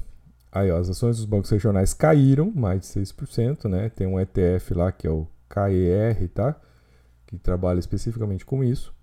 Aí, 0.51 0.71
ó, 0.71 0.77
as 0.77 0.89
ações 0.89 1.17
dos 1.17 1.25
bancos 1.25 1.49
regionais 1.51 1.93
caíram 1.93 2.51
mais 2.51 2.81
de 2.81 2.87
6%, 2.87 3.69
né? 3.69 3.89
Tem 3.89 4.07
um 4.07 4.19
ETF 4.19 4.73
lá 4.73 4.91
que 4.91 5.05
é 5.05 5.09
o 5.09 5.27
KER, 5.47 6.27
tá? 6.29 6.59
Que 7.27 7.37
trabalha 7.37 7.79
especificamente 7.79 8.45
com 8.45 8.63
isso. 8.63 8.93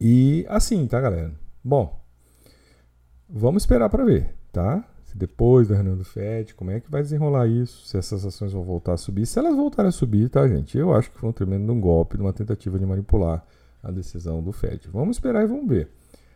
E 0.00 0.44
assim, 0.48 0.86
tá, 0.88 1.00
galera? 1.00 1.32
Bom, 1.62 2.00
vamos 3.28 3.62
esperar 3.62 3.88
para 3.88 4.04
ver, 4.04 4.34
tá? 4.52 4.84
Depois 5.18 5.68
da 5.68 5.74
reunião 5.74 5.96
do 5.96 6.04
FED, 6.04 6.54
como 6.54 6.70
é 6.70 6.80
que 6.80 6.90
vai 6.90 7.02
desenrolar 7.02 7.46
isso? 7.46 7.86
Se 7.86 7.98
essas 7.98 8.24
ações 8.24 8.52
vão 8.52 8.62
voltar 8.62 8.94
a 8.94 8.96
subir. 8.96 9.26
Se 9.26 9.38
elas 9.38 9.56
voltarem 9.56 9.88
a 9.88 9.92
subir, 9.92 10.28
tá, 10.28 10.46
gente? 10.46 10.78
Eu 10.78 10.94
acho 10.94 11.10
que 11.10 11.18
foi 11.18 11.28
um 11.28 11.32
tremendo 11.32 11.74
golpe, 11.74 12.16
uma 12.16 12.32
tentativa 12.32 12.78
de 12.78 12.86
manipular 12.86 13.44
a 13.82 13.90
decisão 13.90 14.42
do 14.42 14.52
FED. 14.52 14.88
Vamos 14.92 15.16
esperar 15.16 15.42
e 15.42 15.46
vamos 15.46 15.68
ver. 15.68 15.88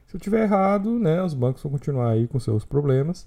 Se 0.06 0.16
eu 0.16 0.20
tiver 0.20 0.42
errado, 0.42 0.98
né, 0.98 1.22
os 1.22 1.32
bancos 1.32 1.62
vão 1.62 1.72
continuar 1.72 2.10
aí 2.10 2.26
com 2.26 2.38
seus 2.38 2.64
problemas 2.64 3.26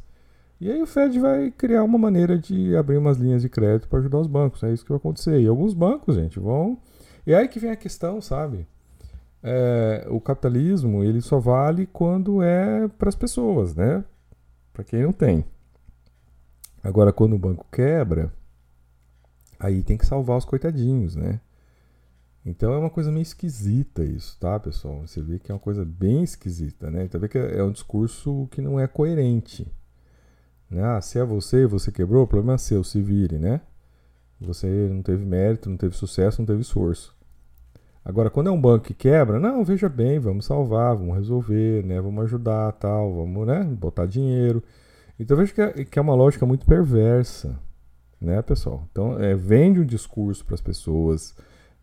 e 0.59 0.71
aí 0.71 0.81
o 0.81 0.85
Fed 0.85 1.19
vai 1.19 1.51
criar 1.51 1.83
uma 1.83 1.97
maneira 1.97 2.37
de 2.37 2.75
abrir 2.77 2.97
umas 2.97 3.17
linhas 3.17 3.41
de 3.41 3.49
crédito 3.49 3.89
para 3.89 3.99
ajudar 3.99 4.19
os 4.19 4.27
bancos. 4.27 4.63
É 4.63 4.71
isso 4.71 4.83
que 4.83 4.89
vai 4.89 4.97
acontecer. 4.97 5.39
E 5.41 5.47
alguns 5.47 5.73
bancos, 5.73 6.15
gente, 6.15 6.39
vão. 6.39 6.77
E 7.27 7.35
aí 7.35 7.47
que 7.47 7.59
vem 7.59 7.71
a 7.71 7.75
questão, 7.75 8.21
sabe? 8.21 8.65
É, 9.43 10.07
o 10.09 10.19
capitalismo 10.19 11.03
ele 11.03 11.21
só 11.21 11.39
vale 11.39 11.85
quando 11.85 12.41
é 12.41 12.87
para 12.97 13.09
as 13.09 13.15
pessoas, 13.15 13.75
né? 13.75 14.03
Para 14.75 14.83
quem 14.83 15.03
não 15.03 15.13
tem. 15.13 15.45
Agora, 16.83 17.13
quando 17.13 17.33
o 17.33 17.39
banco 17.39 17.65
quebra, 17.71 18.31
aí 19.57 19.81
tem 19.81 19.97
que 19.97 20.05
salvar 20.05 20.37
os 20.37 20.43
coitadinhos, 20.43 21.15
né? 21.15 21.39
Então 22.45 22.73
é 22.73 22.77
uma 22.77 22.89
coisa 22.89 23.09
meio 23.09 23.23
esquisita 23.23 24.03
isso, 24.03 24.37
tá, 24.37 24.59
pessoal? 24.59 25.07
Você 25.07 25.21
vê 25.21 25.39
que 25.39 25.49
é 25.49 25.55
uma 25.55 25.61
coisa 25.61 25.85
bem 25.85 26.23
esquisita, 26.23 26.91
né? 26.91 27.05
Então 27.05 27.19
vê 27.21 27.29
que 27.29 27.37
é 27.37 27.63
um 27.63 27.71
discurso 27.71 28.47
que 28.51 28.61
não 28.61 28.77
é 28.77 28.85
coerente. 28.85 29.65
Né? 30.69 30.83
Ah, 30.83 30.99
se 30.99 31.17
é 31.17 31.23
você, 31.23 31.65
você 31.65 31.89
quebrou, 31.89 32.23
o 32.23 32.27
problema 32.27 32.55
é 32.55 32.57
seu, 32.57 32.83
se 32.83 33.01
vire, 33.01 33.39
né? 33.39 33.61
Você 34.41 34.67
não 34.89 35.01
teve 35.01 35.23
mérito, 35.23 35.69
não 35.69 35.77
teve 35.77 35.95
sucesso, 35.95 36.41
não 36.41 36.45
teve 36.45 36.61
esforço. 36.61 37.14
Agora, 38.05 38.29
quando 38.29 38.47
é 38.47 38.51
um 38.51 38.61
banco 38.61 38.85
que 38.85 38.93
quebra, 38.93 39.39
não, 39.39 39.65
veja 39.65 39.89
bem, 39.89 40.19
vamos 40.19 40.45
salvar, 40.45 40.95
vamos 40.95 41.15
resolver, 41.15 41.83
né? 41.83 41.99
Vamos 41.99 42.25
ajudar, 42.25 42.71
tal, 42.73 43.11
vamos, 43.15 43.47
né? 43.47 43.63
Botar 43.63 44.05
dinheiro. 44.05 44.63
Então 45.19 45.35
veja 45.35 45.53
que 45.53 45.61
é, 45.61 45.85
que 45.85 45.97
é 45.97 46.01
uma 46.01 46.13
lógica 46.13 46.45
muito 46.45 46.67
perversa, 46.67 47.59
né, 48.21 48.41
pessoal? 48.43 48.87
Então, 48.91 49.19
é, 49.19 49.33
vende 49.33 49.79
um 49.79 49.85
discurso 49.85 50.45
para 50.45 50.55
as 50.55 50.61
pessoas, 50.61 51.35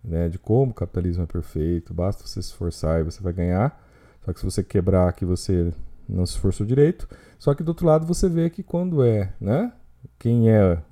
né, 0.04 0.28
de 0.28 0.38
como 0.38 0.72
o 0.72 0.74
capitalismo 0.74 1.24
é 1.24 1.26
perfeito, 1.26 1.94
basta 1.94 2.22
você 2.22 2.42
se 2.42 2.50
esforçar 2.50 3.00
e 3.00 3.04
você 3.04 3.22
vai 3.22 3.32
ganhar. 3.32 3.82
Só 4.24 4.32
que 4.32 4.38
se 4.38 4.44
você 4.44 4.62
quebrar 4.62 5.12
que 5.14 5.24
você 5.24 5.72
não 6.08 6.26
se 6.26 6.34
esforçou 6.34 6.66
direito. 6.66 7.08
Só 7.38 7.54
que 7.54 7.62
do 7.62 7.68
outro 7.70 7.86
lado 7.86 8.06
você 8.06 8.28
vê 8.28 8.50
que 8.50 8.62
quando 8.62 9.02
é, 9.02 9.32
né? 9.40 9.72
Quem 10.18 10.50
é 10.50 10.82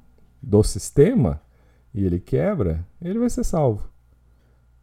do 0.43 0.63
sistema 0.63 1.41
e 1.93 2.05
ele 2.05 2.21
quebra, 2.21 2.87
ele 3.03 3.19
vai 3.19 3.29
ser 3.29 3.45
salvo, 3.45 3.90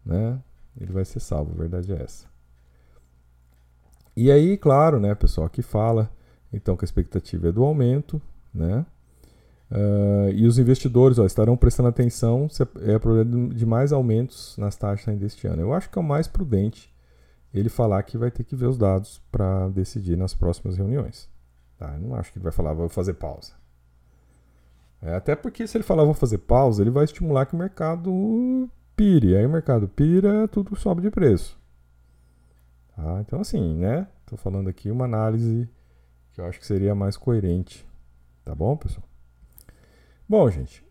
né? 0.08 0.42
Ele 0.80 0.92
vai 0.92 1.04
ser 1.04 1.20
salvo, 1.20 1.52
a 1.52 1.58
verdade 1.58 1.92
é 1.92 2.02
essa. 2.02 2.28
E 4.16 4.32
aí, 4.32 4.58
claro, 4.58 5.00
né, 5.00 5.14
pessoal, 5.14 5.46
aqui 5.46 5.62
fala 5.62 6.10
então 6.52 6.78
que 6.78 6.86
a 6.86 6.88
expectativa 6.88 7.50
é 7.50 7.52
do 7.52 7.64
aumento, 7.64 8.22
né? 8.54 8.86
Uh, 9.70 10.32
e 10.34 10.48
os 10.48 10.58
investidores 10.58 11.20
ó, 11.20 11.26
estarão 11.26 11.58
prestando 11.58 11.90
atenção 11.90 12.48
se 12.48 12.64
é, 12.64 12.68
é 12.94 13.00
problema 13.00 13.54
de 13.54 13.66
mais 13.66 13.92
aumentos 13.92 14.56
nas 14.58 14.78
taxas 14.78 15.10
ainda 15.10 15.26
este 15.26 15.46
ano. 15.46 15.62
Eu 15.62 15.74
acho 15.74 15.90
que 15.90 16.00
é 16.00 16.02
o 16.02 16.04
mais 16.04 16.26
prudente 16.26 16.90
ele 17.54 17.68
falar 17.68 18.02
que 18.04 18.18
vai 18.18 18.32
ter 18.32 18.46
que 18.46 18.56
ver 18.56 18.68
os 18.68 18.78
dados 18.78 19.22
para 19.30 19.68
decidir 19.70 20.16
nas 20.16 20.34
próximas 20.34 20.78
reuniões. 20.78 21.30
Tá? 21.78 21.94
Eu 21.94 22.00
não 22.00 22.16
acho 22.16 22.32
que 22.32 22.38
ele 22.38 22.44
vai 22.44 22.52
falar, 22.52 22.74
vou 22.74 22.88
fazer 22.88 23.16
pausa. 23.16 23.54
É, 25.02 25.16
até 25.16 25.36
porque 25.36 25.68
se 25.68 25.78
ele 25.78 25.84
falar, 25.84 26.06
vou 26.06 26.14
fazer 26.14 26.40
pausa, 26.40 26.82
ele 26.82 26.90
vai 26.90 27.04
estimular 27.04 27.46
que 27.46 27.54
o 27.54 27.58
mercado 27.58 28.70
pire. 28.98 29.38
Aí 29.38 29.46
o 29.46 29.50
mercado 29.50 29.88
pira, 29.88 30.48
tudo 30.48 30.76
sobe 30.76 31.04
de 31.04 31.12
preço. 31.12 31.58
Tá? 32.96 33.22
Então, 33.22 33.40
assim, 33.40 33.76
né? 33.76 34.08
Estou 34.22 34.38
falando 34.38 34.68
aqui 34.68 34.90
uma 34.90 35.06
análise 35.06 35.70
que 36.34 36.42
eu 36.42 36.46
acho 36.46 36.60
que 36.60 36.66
seria 36.66 36.96
mais 36.96 37.16
coerente. 37.16 37.88
Tá 38.44 38.56
bom, 38.56 38.76
pessoal? 38.76 39.08
Bom, 40.28 40.50
gente. 40.50 40.84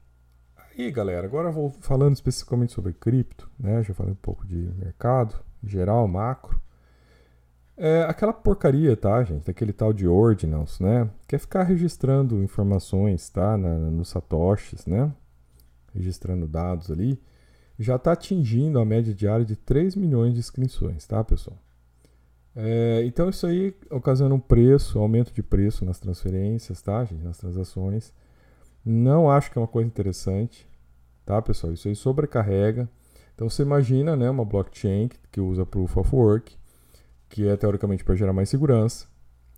Aí, 0.56 0.90
galera, 0.90 1.26
agora 1.26 1.50
vou 1.50 1.70
falando 1.80 2.14
especificamente 2.14 2.72
sobre 2.72 2.92
cripto, 2.92 3.50
né? 3.58 3.82
Já 3.82 3.92
falei 3.92 4.12
um 4.12 4.16
pouco 4.16 4.46
de 4.46 4.56
mercado 4.78 5.34
geral, 5.62 6.06
macro. 6.06 6.60
É 7.76 8.04
aquela 8.04 8.32
porcaria, 8.32 8.96
tá, 8.96 9.22
gente? 9.22 9.50
Aquele 9.50 9.72
tal 9.72 9.92
de 9.92 10.06
ordinals, 10.06 10.80
né? 10.80 11.10
Quer 11.28 11.38
ficar 11.38 11.64
registrando 11.64 12.42
informações, 12.42 13.28
tá? 13.28 13.58
Na, 13.58 13.76
nos 13.76 14.08
satoshis, 14.08 14.86
né? 14.86 15.12
Registrando 15.92 16.46
dados 16.46 16.90
ali. 16.90 17.20
Já 17.78 17.96
está 17.96 18.12
atingindo 18.12 18.78
a 18.78 18.84
média 18.84 19.14
diária 19.14 19.44
de 19.44 19.56
3 19.56 19.94
milhões 19.96 20.32
de 20.34 20.40
inscrições, 20.40 21.06
tá, 21.06 21.22
pessoal? 21.22 21.58
É, 22.54 23.02
então 23.04 23.28
isso 23.28 23.46
aí 23.46 23.74
ocasiona 23.90 24.34
um 24.34 24.40
preço, 24.40 24.98
aumento 24.98 25.30
de 25.30 25.42
preço 25.42 25.84
nas 25.84 26.00
transferências, 26.00 26.80
tá, 26.80 27.04
gente? 27.04 27.22
Nas 27.22 27.36
transações. 27.36 28.14
Não 28.84 29.30
acho 29.30 29.50
que 29.50 29.58
é 29.58 29.60
uma 29.60 29.68
coisa 29.68 29.86
interessante, 29.86 30.66
tá, 31.24 31.42
pessoal? 31.42 31.72
Isso 31.72 31.88
aí 31.88 31.94
sobrecarrega. 31.94 32.88
Então 33.34 33.50
você 33.50 33.62
imagina 33.62 34.16
né, 34.16 34.30
uma 34.30 34.44
blockchain 34.44 35.10
que 35.30 35.40
usa 35.40 35.66
Proof 35.66 35.98
of 35.98 36.16
Work, 36.16 36.56
que 37.28 37.46
é 37.46 37.56
teoricamente 37.56 38.02
para 38.02 38.14
gerar 38.14 38.32
mais 38.32 38.48
segurança. 38.48 39.06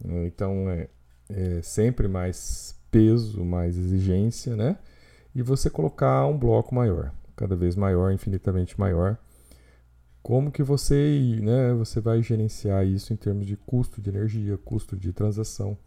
Né, 0.04 0.26
então 0.26 0.68
é, 0.68 0.88
é, 1.28 1.62
sempre 1.62 2.08
mais 2.08 2.76
peso, 2.90 3.44
mais 3.44 3.76
exigência, 3.76 4.56
né? 4.56 4.76
E 5.34 5.42
você 5.42 5.70
colocar 5.70 6.26
um 6.26 6.36
bloco 6.36 6.74
maior, 6.74 7.12
cada 7.38 7.54
vez 7.54 7.76
maior, 7.76 8.12
infinitamente 8.12 8.78
maior. 8.78 9.16
Como 10.20 10.50
que 10.50 10.62
você, 10.62 11.38
né, 11.40 11.72
você 11.72 12.00
vai 12.00 12.20
gerenciar 12.20 12.84
isso 12.84 13.12
em 13.12 13.16
termos 13.16 13.46
de 13.46 13.56
custo 13.56 14.02
de 14.02 14.10
energia, 14.10 14.58
custo 14.58 14.96
de 14.96 15.12
transação? 15.12 15.78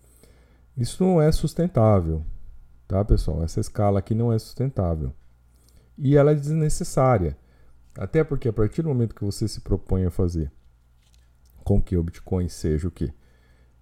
Isso 0.78 1.04
não 1.04 1.22
é 1.22 1.30
sustentável, 1.32 2.24
tá, 2.88 3.04
pessoal? 3.04 3.44
Essa 3.44 3.60
escala 3.60 4.00
aqui 4.00 4.16
não 4.16 4.32
é 4.32 4.40
sustentável. 4.40 5.14
E 5.98 6.16
ela 6.16 6.32
é 6.32 6.36
desnecessária. 6.36 7.38
Até 7.98 8.24
porque 8.24 8.48
a 8.48 8.54
partir 8.54 8.82
do 8.82 8.88
momento 8.88 9.14
que 9.14 9.26
você 9.26 9.46
se 9.48 9.60
propõe 9.60 10.06
a 10.06 10.10
fazer 10.10 10.50
com 11.66 11.82
que 11.82 11.98
o 11.98 12.04
Bitcoin 12.04 12.48
seja 12.48 12.88
o 12.88 12.92
quê? 12.92 13.14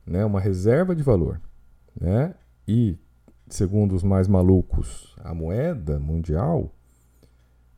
Né? 0.06 0.26
Uma 0.26 0.40
reserva 0.40 0.96
de 0.96 1.04
valor, 1.04 1.40
né? 1.96 2.34
E 2.68 2.98
segundo 3.48 3.96
os 3.96 4.02
mais 4.02 4.28
malucos, 4.28 5.16
a 5.20 5.34
moeda 5.34 6.00
mundial, 6.00 6.74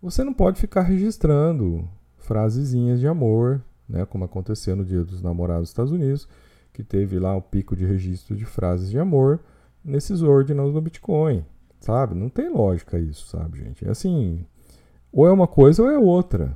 você 0.02 0.24
não 0.24 0.34
pode 0.34 0.60
ficar 0.60 0.82
registrando 0.82 1.88
frasezinhas 2.18 3.00
de 3.00 3.08
amor, 3.08 3.62
né, 3.88 4.06
como 4.06 4.26
aconteceu 4.26 4.76
no 4.76 4.84
Dia 4.84 5.04
dos 5.04 5.22
Namorados 5.22 5.64
dos 5.64 5.70
Estados 5.70 5.92
Unidos, 5.92 6.28
que 6.74 6.84
teve 6.84 7.20
lá 7.20 7.36
o 7.36 7.42
pico 7.42 7.76
de 7.76 7.86
registro 7.86 8.36
de 8.36 8.46
frases 8.46 8.90
de 8.90 8.98
amor 8.98 9.40
nesses 9.84 10.22
ordinals 10.22 10.74
do 10.74 10.82
Bitcoin, 10.82 11.46
sabe? 11.80 12.16
Não 12.16 12.30
tem 12.30 12.50
lógica 12.50 12.98
isso, 12.98 13.28
sabe, 13.28 13.60
gente? 13.60 13.86
É 13.86 13.90
assim, 13.92 14.46
ou 15.12 15.28
é 15.28 15.32
uma 15.32 15.48
coisa 15.48 15.84
ou 15.84 15.90
é 15.90 15.98
outra, 15.98 16.56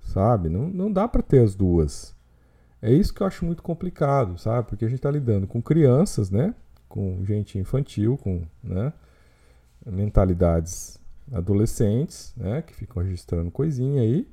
sabe? 0.00 0.48
Não, 0.48 0.68
não 0.68 0.92
dá 0.92 1.08
para 1.08 1.22
ter 1.22 1.42
as 1.42 1.54
duas. 1.54 2.14
É 2.80 2.92
isso 2.92 3.12
que 3.12 3.22
eu 3.22 3.26
acho 3.26 3.44
muito 3.44 3.62
complicado, 3.62 4.38
sabe? 4.38 4.68
Porque 4.68 4.84
a 4.84 4.88
gente 4.88 4.98
está 4.98 5.10
lidando 5.10 5.46
com 5.46 5.60
crianças, 5.60 6.30
né? 6.30 6.54
Com 6.88 7.24
gente 7.24 7.58
infantil, 7.58 8.16
com 8.16 8.42
né? 8.62 8.92
mentalidades 9.84 11.00
adolescentes, 11.32 12.32
né? 12.36 12.62
Que 12.62 12.74
ficam 12.74 13.02
registrando 13.02 13.50
coisinha 13.50 14.02
aí. 14.02 14.28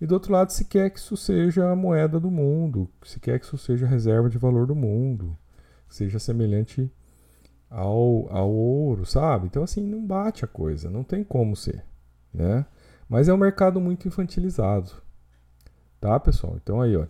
E 0.00 0.06
do 0.06 0.14
outro 0.14 0.32
lado, 0.32 0.50
se 0.50 0.64
quer 0.64 0.90
que 0.90 0.98
isso 0.98 1.16
seja 1.16 1.70
a 1.70 1.76
moeda 1.76 2.18
do 2.18 2.30
mundo, 2.30 2.88
se 3.04 3.20
quer 3.20 3.38
que 3.38 3.46
isso 3.46 3.56
seja 3.56 3.86
a 3.86 3.88
reserva 3.88 4.28
de 4.28 4.36
valor 4.36 4.66
do 4.66 4.74
mundo, 4.74 5.36
seja 5.88 6.18
semelhante 6.18 6.90
ao, 7.70 8.28
ao 8.30 8.50
ouro, 8.50 9.06
sabe? 9.06 9.46
Então, 9.46 9.62
assim, 9.62 9.86
não 9.86 10.04
bate 10.04 10.44
a 10.44 10.48
coisa, 10.48 10.90
não 10.90 11.04
tem 11.04 11.22
como 11.22 11.54
ser, 11.54 11.84
né? 12.34 12.66
Mas 13.08 13.28
é 13.28 13.34
um 13.34 13.36
mercado 13.36 13.80
muito 13.80 14.08
infantilizado, 14.08 14.90
tá, 16.00 16.18
pessoal? 16.18 16.56
Então, 16.60 16.80
aí, 16.80 16.96
ó, 16.96 17.06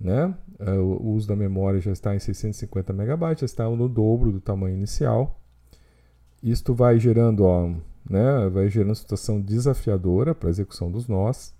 né? 0.00 0.34
É, 0.58 0.72
o 0.72 1.10
uso 1.10 1.28
da 1.28 1.36
memória 1.36 1.80
já 1.80 1.92
está 1.92 2.14
em 2.14 2.18
650 2.18 2.92
megabytes, 2.92 3.40
já 3.40 3.44
está 3.46 3.70
no 3.70 3.88
dobro 3.88 4.32
do 4.32 4.40
tamanho 4.40 4.76
inicial. 4.76 5.40
Isto 6.42 6.74
vai 6.74 6.98
gerando, 6.98 7.44
ó, 7.44 7.72
né? 8.08 8.48
Vai 8.48 8.68
gerando 8.68 8.94
situação 8.94 9.40
desafiadora 9.40 10.34
para 10.34 10.48
a 10.48 10.50
execução 10.50 10.90
dos 10.90 11.06
nós. 11.08 11.54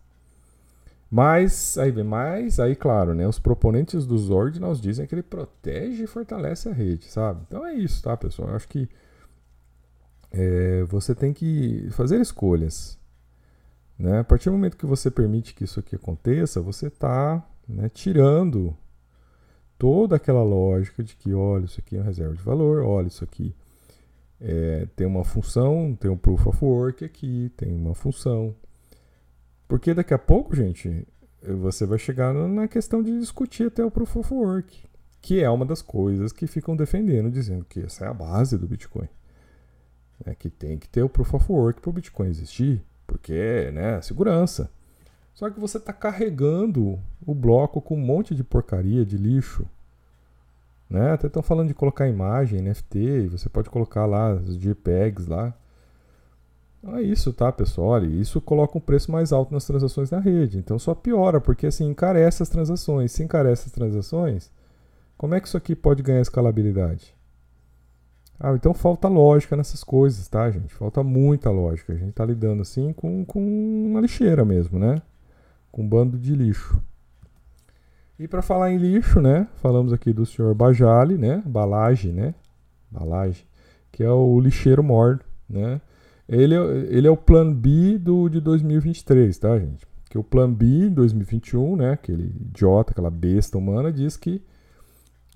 Mas, 1.11 1.77
aí 1.77 1.91
vem 1.91 2.05
mais, 2.05 2.59
aí 2.59 2.75
claro, 2.75 3.15
né? 3.15 3.29
Os 3.29 3.39
proponentes 3.39 4.07
dos 4.07 4.31
ordinals 4.31 4.81
dizem 4.81 5.07
que 5.07 5.15
ele 5.15 5.23
protege 5.23 6.05
e 6.05 6.07
fortalece 6.07 6.69
a 6.69 6.73
rede, 6.73 7.05
sabe? 7.05 7.43
Então 7.47 7.67
é 7.67 7.75
isso, 7.75 8.03
tá, 8.03 8.17
pessoal? 8.17 8.49
Eu 8.49 8.57
acho 8.57 8.69
que 8.69 8.89
é, 10.31 10.83
você 10.85 11.15
tem 11.15 11.33
que 11.33 11.89
fazer 11.91 12.21
escolhas. 12.21 12.99
Né? 13.99 14.21
A 14.21 14.25
partir 14.25 14.47
do 14.49 14.53
momento 14.53 14.77
que 14.77 14.87
você 14.87 15.11
permite 15.11 15.55
que 15.55 15.65
isso 15.65 15.79
aqui 15.79 15.95
aconteça, 15.95 16.61
você 16.61 16.87
está 16.87 17.47
né, 17.69 17.89
tirando 17.91 18.75
toda 19.79 20.17
aquela 20.17 20.43
lógica 20.43 21.03
de 21.03 21.15
que, 21.15 21.33
olha, 21.35 21.67
isso 21.67 21.81
aqui 21.81 21.97
é 21.97 21.99
uma 21.99 22.07
reserva 22.07 22.35
de 22.35 22.43
valor, 22.43 22.83
olha, 22.83 23.09
isso 23.09 23.23
aqui 23.23 23.55
é, 24.43 24.87
tem 24.97 25.07
uma 25.07 25.25
função, 25.25 25.97
tem 25.99 26.11
um 26.11 26.17
proof 26.17 26.47
of 26.47 26.65
work 26.65 27.05
aqui, 27.05 27.51
tem 27.57 27.73
uma 27.73 27.95
função. 27.95 28.55
Porque 29.69 29.95
daqui 29.95 30.13
a 30.13 30.19
pouco, 30.19 30.55
gente, 30.55 31.07
você 31.43 31.87
vai 31.87 31.99
chegar 31.99 32.35
na 32.35 32.69
questão 32.69 33.03
de 33.03 33.19
discutir 33.19 33.69
até 33.69 33.85
o 33.85 33.91
Proof 33.91 34.17
of 34.17 34.35
Work, 34.35 34.85
que 35.21 35.41
é 35.41 35.49
uma 35.49 35.65
das 35.65 35.81
coisas 35.81 36.33
que 36.33 36.47
ficam 36.47 36.77
defendendo, 36.77 37.31
dizendo 37.31 37.65
que 37.65 37.81
essa 37.81 38.05
é 38.05 38.09
a 38.09 38.15
base 38.15 38.59
do 38.59 38.67
Bitcoin. 38.67 39.09
É 40.25 40.35
que 40.35 40.51
tem 40.51 40.79
que 40.79 40.89
ter 40.89 41.03
o 41.03 41.09
Proof 41.09 41.35
of 41.35 41.51
Work 41.51 41.81
para 41.81 41.91
o 41.91 41.93
Bitcoin 41.93 42.29
existir, 42.29 42.83
porque 43.07 43.33
é 43.33 43.73
né, 43.73 44.01
segurança. 44.03 44.71
Só 45.35 45.49
que 45.49 45.59
você 45.59 45.79
está 45.79 45.93
carregando 45.93 47.01
o 47.25 47.35
bloco 47.35 47.81
com 47.81 47.97
um 47.97 48.05
monte 48.05 48.35
de 48.35 48.45
porcaria, 48.45 49.05
de 49.05 49.17
lixo. 49.17 49.67
Né? 50.93 51.13
Até 51.13 51.27
estão 51.27 51.43
falando 51.43 51.69
de 51.69 51.75
colocar 51.75 52.07
imagem, 52.07 52.61
NFT, 52.61 53.29
você 53.29 53.49
pode 53.49 53.71
colocar 53.71 54.05
lá 54.05 54.35
os 54.35 54.59
JPEGs 54.59 55.27
lá. 55.27 55.55
Então 56.79 56.97
é 56.99 57.03
isso, 57.03 57.33
tá, 57.33 57.51
pessoal? 57.51 57.89
Olha, 57.89 58.07
isso 58.07 58.43
coloca 58.43 58.77
um 58.77 58.81
preço 58.81 59.11
mais 59.11 59.33
alto 59.33 59.55
nas 59.55 59.65
transações 59.65 60.11
na 60.11 60.21
rede. 60.21 60.59
Então 60.59 60.79
só 60.79 60.95
piora, 60.95 61.41
porque 61.41 61.67
assim, 61.67 61.89
encarece 61.89 62.43
as 62.43 62.51
transações. 62.51 63.11
Se 63.11 63.23
encarece 63.23 63.69
as 63.69 63.73
transações, 63.73 64.51
como 65.17 65.35
é 65.35 65.41
que 65.41 65.49
isso 65.49 65.57
aqui 65.57 65.75
pode 65.75 66.03
ganhar 66.03 66.21
escalabilidade? 66.21 67.15
Ah, 68.39 68.53
então 68.55 68.75
falta 68.75 69.09
lógica 69.09 69.57
nessas 69.57 69.83
coisas, 69.83 70.29
tá, 70.29 70.51
gente? 70.51 70.75
Falta 70.75 71.03
muita 71.03 71.49
lógica. 71.49 71.95
A 71.95 71.97
gente 71.97 72.13
tá 72.13 72.27
lidando 72.27 72.61
assim 72.61 72.93
com, 72.93 73.25
com 73.25 73.41
uma 73.87 74.01
lixeira 74.03 74.45
mesmo, 74.45 74.79
né? 74.79 75.01
Com 75.71 75.85
um 75.85 75.89
bando 75.89 76.19
de 76.19 76.35
lixo. 76.35 76.83
E 78.23 78.29
para 78.29 78.41
falar 78.41 78.71
em 78.71 78.77
lixo, 78.77 79.21
né? 79.21 79.49
Falamos 79.57 79.93
aqui 79.93 80.13
do 80.13 80.25
senhor 80.25 80.55
Bajali, 80.55 81.19
né? 81.19 81.43
Balage, 81.45 82.13
né? 82.13 82.37
Balage, 82.89 83.45
que 83.91 84.05
é 84.05 84.11
o 84.13 84.39
lixeiro 84.39 84.81
mor, 84.81 85.21
né? 85.51 85.81
Ele, 86.29 86.55
ele 86.55 87.09
é 87.09 87.11
o 87.11 87.17
plano 87.17 87.53
B 87.53 87.99
do, 87.99 88.29
de 88.29 88.41
2023, 88.41 89.37
tá, 89.37 89.59
gente? 89.59 89.85
Que 90.09 90.17
o 90.17 90.23
plano 90.23 90.55
B 90.55 90.89
2021, 90.89 91.75
né? 91.75 91.95
Aquele 91.95 92.27
idiota, 92.41 92.93
aquela 92.93 93.11
besta 93.11 93.59
humana, 93.59 93.91
diz 93.91 94.17
que. 94.17 94.41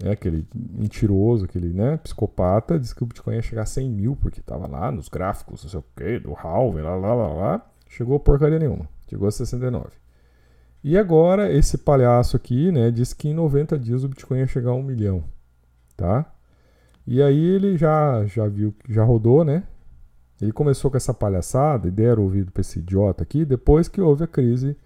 É 0.00 0.12
aquele 0.12 0.46
mentiroso, 0.54 1.46
aquele 1.46 1.72
né, 1.72 1.96
psicopata, 1.96 2.78
diz 2.78 2.92
que 2.92 3.02
o 3.02 3.06
Bitcoin 3.06 3.34
ia 3.34 3.42
chegar 3.42 3.62
a 3.62 3.66
100 3.66 3.90
mil, 3.90 4.14
porque 4.14 4.40
tava 4.40 4.68
lá 4.68 4.92
nos 4.92 5.08
gráficos, 5.08 5.64
não 5.64 5.70
sei 5.70 5.80
o 5.80 5.84
que, 5.96 6.20
do 6.20 6.34
Halvey, 6.34 6.84
lá, 6.84 6.94
lá, 6.94 7.14
lá, 7.14 7.28
lá. 7.32 7.66
Chegou 7.88 8.20
porcaria 8.20 8.60
nenhuma. 8.60 8.86
Chegou 9.08 9.26
a 9.26 9.32
69. 9.32 10.05
E 10.88 10.96
agora, 10.96 11.52
esse 11.52 11.78
palhaço 11.78 12.36
aqui, 12.36 12.70
né, 12.70 12.92
diz 12.92 13.12
que 13.12 13.26
em 13.26 13.34
90 13.34 13.76
dias 13.76 14.04
o 14.04 14.08
Bitcoin 14.08 14.38
ia 14.38 14.46
chegar 14.46 14.70
a 14.70 14.74
1 14.74 14.84
milhão, 14.84 15.24
tá? 15.96 16.32
E 17.04 17.20
aí 17.20 17.44
ele 17.44 17.76
já, 17.76 18.24
já 18.24 18.46
viu, 18.46 18.72
já 18.88 19.02
rodou, 19.02 19.44
né? 19.44 19.64
Ele 20.40 20.52
começou 20.52 20.88
com 20.88 20.96
essa 20.96 21.12
palhaçada 21.12 21.88
e 21.88 21.90
deram 21.90 22.22
ouvido 22.22 22.52
para 22.52 22.60
esse 22.60 22.78
idiota 22.78 23.24
aqui 23.24 23.44
depois 23.44 23.88
que 23.88 24.00
houve 24.00 24.22
a 24.22 24.28
crise 24.28 24.76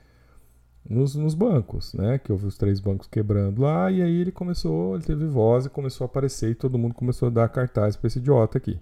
nos, 0.89 1.15
nos, 1.17 1.35
bancos, 1.35 1.93
né? 1.93 2.17
Que 2.17 2.33
houve 2.33 2.47
os 2.47 2.57
três 2.57 2.81
bancos 2.81 3.07
quebrando 3.07 3.61
lá 3.61 3.91
e 3.91 4.01
aí 4.01 4.23
ele 4.23 4.33
começou, 4.33 4.95
ele 4.95 5.05
teve 5.05 5.27
voz 5.27 5.67
e 5.67 5.69
começou 5.69 6.07
a 6.07 6.09
aparecer 6.09 6.53
e 6.53 6.55
todo 6.55 6.79
mundo 6.79 6.95
começou 6.95 7.29
a 7.29 7.31
dar 7.31 7.49
cartaz 7.51 7.95
para 7.95 8.07
esse 8.07 8.21
idiota 8.21 8.57
aqui. 8.57 8.81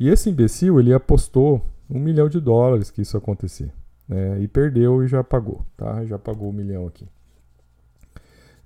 E 0.00 0.08
esse 0.08 0.30
imbecil, 0.30 0.80
ele 0.80 0.92
apostou 0.92 1.64
um 1.88 2.00
milhão 2.00 2.28
de 2.28 2.40
dólares 2.40 2.90
que 2.90 3.02
isso 3.02 3.16
acontecer, 3.16 3.72
né? 4.08 4.40
E 4.40 4.48
perdeu 4.48 5.02
e 5.02 5.08
já 5.08 5.22
pagou, 5.24 5.64
tá? 5.76 6.04
Já 6.04 6.18
pagou 6.18 6.48
um 6.48 6.52
milhão 6.52 6.86
aqui. 6.86 7.08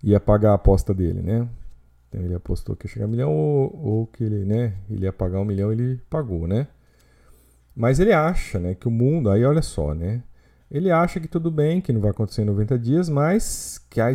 Ia 0.03 0.21
pagar 0.21 0.53
a 0.53 0.55
aposta 0.55 0.95
dele, 0.95 1.23
né? 1.23 1.49
Então 2.09 2.23
ele 2.23 2.35
apostou 2.35 2.77
que 2.77 2.87
ia 2.87 2.93
chegar 2.93 3.05
a 3.05 3.09
um 3.09 3.11
milhão 3.11 3.33
ou, 3.33 3.77
ou 3.77 4.07
que 4.07 4.25
ele, 4.25 4.45
né? 4.45 4.75
Ele 4.91 5.05
ia 5.05 5.13
pagar 5.13 5.41
um 5.41 5.45
milhão, 5.45 5.73
ele 5.73 6.01
pagou, 6.09 6.47
né? 6.47 6.69
Mas 7.75 8.01
ele 8.01 8.13
acha, 8.13 8.59
né, 8.59 8.75
que 8.75 8.89
o 8.89 8.91
mundo, 8.91 9.31
aí 9.31 9.45
olha 9.45 9.63
só, 9.63 9.95
né? 9.95 10.25
Ele 10.69 10.91
acha 10.91 11.21
que 11.21 11.29
tudo 11.29 11.51
bem, 11.51 11.81
que 11.81 11.93
não 11.93 12.01
vai 12.01 12.11
acontecer 12.11 12.43
em 12.43 12.47
90 12.47 12.79
dias, 12.79 13.09
mas 13.09 13.79
que 13.89 14.01
a, 14.01 14.13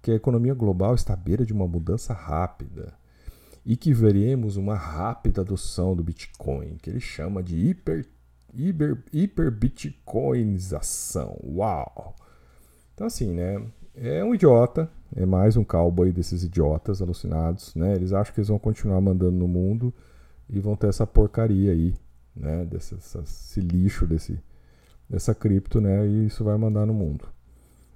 que 0.00 0.10
a 0.10 0.14
economia 0.14 0.54
global 0.54 0.94
está 0.94 1.12
à 1.12 1.16
beira 1.16 1.44
de 1.44 1.52
uma 1.52 1.68
mudança 1.68 2.14
rápida 2.14 2.94
e 3.66 3.76
que 3.76 3.92
veremos 3.92 4.56
uma 4.56 4.76
rápida 4.76 5.42
adoção 5.42 5.94
do 5.94 6.02
Bitcoin, 6.02 6.76
que 6.80 6.88
ele 6.88 7.00
chama 7.00 7.42
de 7.42 7.56
hiper, 7.56 8.06
hiper, 8.54 8.98
hiperbitcoinização. 9.12 11.38
Uau! 11.44 12.14
Então 12.94 13.06
assim, 13.06 13.32
né? 13.32 13.62
É 13.94 14.22
um 14.22 14.34
idiota, 14.34 14.90
é 15.14 15.24
mais 15.24 15.56
um 15.56 15.64
cowboy 15.64 16.12
desses 16.12 16.42
idiotas 16.42 17.00
alucinados, 17.00 17.74
né? 17.74 17.94
Eles 17.94 18.12
acham 18.12 18.34
que 18.34 18.40
eles 18.40 18.48
vão 18.48 18.58
continuar 18.58 19.00
mandando 19.00 19.36
no 19.36 19.48
mundo 19.48 19.94
e 20.48 20.60
vão 20.60 20.76
ter 20.76 20.88
essa 20.88 21.06
porcaria 21.06 21.72
aí 21.72 21.94
né, 22.36 22.64
desse, 22.64 22.94
esse 22.94 23.60
lixo 23.60 24.06
desse, 24.06 24.38
dessa 25.08 25.34
cripto, 25.34 25.80
né, 25.80 26.06
e 26.06 26.26
isso 26.26 26.44
vai 26.44 26.56
mandar 26.56 26.86
no 26.86 26.92
mundo. 26.92 27.26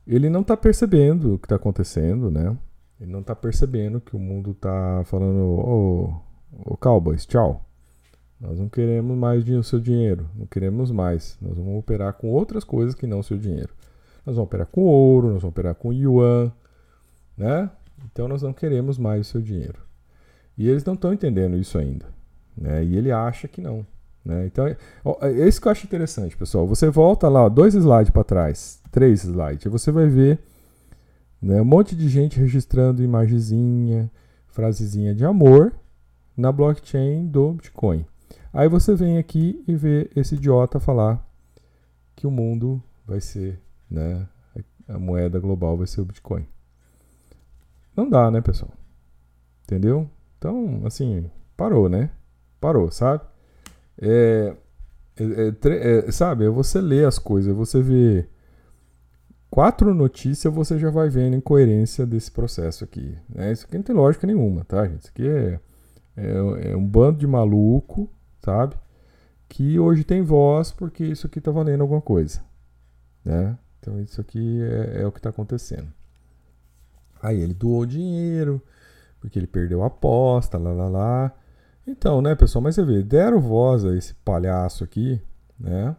Ele 0.06 0.30
não 0.30 0.40
está 0.40 0.56
percebendo 0.56 1.34
o 1.34 1.38
que 1.38 1.44
está 1.44 1.56
acontecendo, 1.56 2.30
né? 2.30 2.56
Ele 3.00 3.12
não 3.12 3.20
está 3.20 3.36
percebendo 3.36 4.00
que 4.00 4.16
o 4.16 4.18
mundo 4.18 4.52
está 4.52 5.02
falando, 5.04 5.40
ô, 5.40 6.04
oh, 6.04 6.14
oh, 6.66 6.76
Cowboys, 6.76 7.26
tchau. 7.26 7.64
Nós 8.40 8.58
não 8.58 8.68
queremos 8.68 9.16
mais 9.16 9.46
o 9.46 9.62
seu 9.62 9.78
dinheiro, 9.78 10.28
não 10.34 10.46
queremos 10.46 10.90
mais. 10.90 11.36
Nós 11.42 11.56
vamos 11.56 11.78
operar 11.78 12.14
com 12.14 12.30
outras 12.30 12.64
coisas 12.64 12.94
que 12.94 13.06
não 13.06 13.18
o 13.18 13.22
seu 13.22 13.36
dinheiro. 13.36 13.74
Nós 14.24 14.36
vamos 14.36 14.48
operar 14.48 14.66
com 14.66 14.82
ouro, 14.82 15.26
nós 15.28 15.42
vamos 15.42 15.52
operar 15.52 15.74
com 15.74 15.92
yuan, 15.92 16.50
né? 17.36 17.70
Então 18.10 18.26
nós 18.26 18.42
não 18.42 18.52
queremos 18.52 18.96
mais 18.96 19.26
o 19.26 19.30
seu 19.30 19.42
dinheiro. 19.42 19.78
E 20.56 20.68
eles 20.68 20.84
não 20.84 20.94
estão 20.94 21.12
entendendo 21.12 21.56
isso 21.56 21.76
ainda, 21.76 22.06
né? 22.56 22.82
E 22.82 22.96
ele 22.96 23.12
acha 23.12 23.46
que 23.46 23.60
não. 23.60 23.84
Né? 24.24 24.46
Então, 24.46 24.66
é, 24.66 24.76
é 25.22 25.48
isso 25.48 25.60
que 25.60 25.68
eu 25.68 25.72
acho 25.72 25.86
interessante, 25.86 26.36
pessoal. 26.36 26.66
Você 26.66 26.88
volta 26.88 27.28
lá, 27.28 27.44
ó, 27.44 27.48
dois 27.48 27.74
slides 27.74 28.10
para 28.10 28.24
trás, 28.24 28.80
três 28.90 29.24
slides, 29.24 29.64
e 29.64 29.68
você 29.68 29.90
vai 29.90 30.06
ver 30.06 30.38
né, 31.40 31.60
um 31.60 31.64
monte 31.64 31.96
de 31.96 32.08
gente 32.08 32.38
registrando 32.38 33.02
imagenzinha, 33.02 34.10
frasezinha 34.48 35.14
de 35.14 35.24
amor 35.24 35.72
na 36.36 36.52
blockchain 36.52 37.26
do 37.26 37.52
Bitcoin. 37.52 38.04
Aí 38.52 38.68
você 38.68 38.94
vem 38.94 39.18
aqui 39.18 39.62
e 39.66 39.76
vê 39.76 40.10
esse 40.16 40.34
idiota 40.34 40.80
falar 40.80 41.24
que 42.16 42.26
o 42.26 42.30
mundo 42.30 42.82
vai 43.06 43.20
ser, 43.20 43.60
né? 43.90 44.28
A 44.88 44.98
moeda 44.98 45.38
global 45.38 45.76
vai 45.76 45.86
ser 45.86 46.00
o 46.00 46.04
Bitcoin. 46.04 46.46
Não 47.96 48.08
dá, 48.08 48.30
né, 48.30 48.40
pessoal? 48.40 48.72
Entendeu? 49.62 50.10
Então, 50.36 50.82
assim, 50.84 51.30
parou, 51.56 51.88
né? 51.88 52.10
Parou, 52.60 52.90
sabe? 52.90 53.22
É, 54.00 54.56
é, 55.16 55.52
é, 55.68 56.08
é, 56.08 56.10
sabe, 56.10 56.44
é 56.44 56.48
você 56.48 56.80
ler 56.80 57.06
as 57.06 57.18
coisas, 57.18 57.54
você 57.54 57.82
vê 57.82 58.26
quatro 59.50 59.94
notícias, 59.94 60.52
você 60.52 60.78
já 60.78 60.90
vai 60.90 61.08
vendo 61.08 61.34
a 61.34 61.36
incoerência 61.36 62.06
desse 62.06 62.30
processo 62.30 62.84
aqui. 62.84 63.16
Né? 63.28 63.52
Isso 63.52 63.66
aqui 63.66 63.76
não 63.76 63.84
tem 63.84 63.94
lógica 63.94 64.26
nenhuma, 64.26 64.64
tá, 64.64 64.86
gente? 64.86 65.02
Isso 65.02 65.10
aqui 65.10 65.28
é, 65.28 65.60
é, 66.16 66.70
é 66.72 66.76
um 66.76 66.86
bando 66.86 67.18
de 67.18 67.26
maluco, 67.26 68.10
sabe? 68.44 68.76
Que 69.48 69.78
hoje 69.78 70.04
tem 70.04 70.22
voz 70.22 70.72
porque 70.72 71.04
isso 71.04 71.26
aqui 71.26 71.40
tá 71.40 71.50
valendo 71.50 71.82
alguma 71.82 72.00
coisa, 72.00 72.40
né? 73.24 73.58
Então 73.78 74.00
isso 74.00 74.20
aqui 74.20 74.62
é, 74.62 75.02
é 75.02 75.06
o 75.06 75.12
que 75.12 75.18
está 75.18 75.30
acontecendo. 75.30 75.88
Aí 77.22 77.40
ele 77.40 77.54
doou 77.54 77.84
dinheiro, 77.84 78.62
porque 79.20 79.38
ele 79.38 79.46
perdeu 79.46 79.82
a 79.82 79.86
aposta, 79.86 80.58
lá 80.58 80.72
lá 80.72 80.88
lá. 80.88 81.32
Então, 81.86 82.22
né, 82.22 82.34
pessoal, 82.34 82.62
mas 82.62 82.74
você 82.74 82.84
vê, 82.84 83.02
deram 83.02 83.40
voz 83.40 83.84
a 83.84 83.96
esse 83.96 84.14
palhaço 84.14 84.84
aqui, 84.84 85.20
né? 85.58 85.96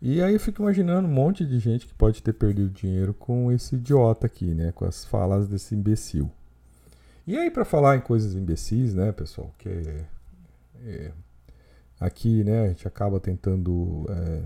E 0.00 0.22
aí 0.22 0.34
eu 0.34 0.40
fico 0.40 0.62
imaginando 0.62 1.08
um 1.08 1.10
monte 1.10 1.44
de 1.44 1.58
gente 1.58 1.86
que 1.86 1.94
pode 1.94 2.22
ter 2.22 2.32
perdido 2.32 2.70
dinheiro 2.70 3.12
com 3.14 3.50
esse 3.50 3.74
idiota 3.74 4.26
aqui, 4.26 4.54
né? 4.54 4.70
Com 4.72 4.84
as 4.84 5.04
falas 5.04 5.48
desse 5.48 5.74
imbecil. 5.74 6.30
E 7.26 7.36
aí, 7.36 7.50
para 7.50 7.64
falar 7.64 7.96
em 7.96 8.00
coisas 8.00 8.34
imbecis, 8.34 8.94
né, 8.94 9.12
pessoal, 9.12 9.52
que 9.58 9.68
é, 9.68 10.04
é, 10.82 11.12
aqui, 11.98 12.44
né, 12.44 12.66
a 12.66 12.68
gente 12.68 12.86
acaba 12.86 13.18
tentando 13.18 14.06
é, 14.08 14.42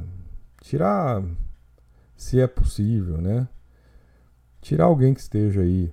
tirar, 0.63 1.23
se 2.17 2.41
é 2.41 2.47
possível, 2.47 3.19
né? 3.19 3.49
Tirar 4.61 4.85
alguém 4.85 5.13
que 5.13 5.21
esteja 5.21 5.61
aí 5.61 5.93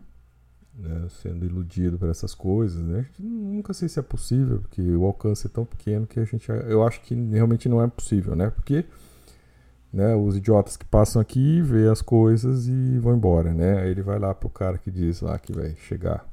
né, 0.74 1.08
sendo 1.22 1.46
iludido 1.46 1.98
por 1.98 2.10
essas 2.10 2.34
coisas, 2.34 2.82
né? 2.82 3.06
Nunca 3.20 3.74
sei 3.74 3.90
se 3.90 4.00
é 4.00 4.04
possível, 4.04 4.60
porque 4.62 4.82
o 4.82 5.06
alcance 5.06 5.48
é 5.48 5.50
tão 5.50 5.66
pequeno 5.66 6.08
que 6.08 6.20
a 6.20 6.26
gente, 6.26 6.48
eu 6.50 6.86
acho 6.86 7.02
que 7.02 7.16
realmente 7.16 7.68
não 7.68 7.82
é 7.82 7.88
possível, 7.88 8.36
né? 8.36 8.50
Porque 8.50 8.86
né, 9.92 10.16
os 10.16 10.38
idiotas 10.38 10.78
que 10.78 10.86
passam 10.86 11.22
aqui 11.22 11.62
vê 11.62 11.88
as 11.90 12.02
coisas 12.02 12.68
e 12.68 13.00
vão 13.00 13.16
embora, 13.16 13.54
né? 13.54 13.82
Aí 13.82 13.90
ele 13.90 14.04
vai 14.04 14.20
lá 14.20 14.34
pro 14.34 14.50
cara 14.50 14.78
que 14.78 14.92
diz 14.92 15.22
lá 15.22 15.38
que 15.40 15.52
vai 15.52 15.76
chegar 15.76 16.28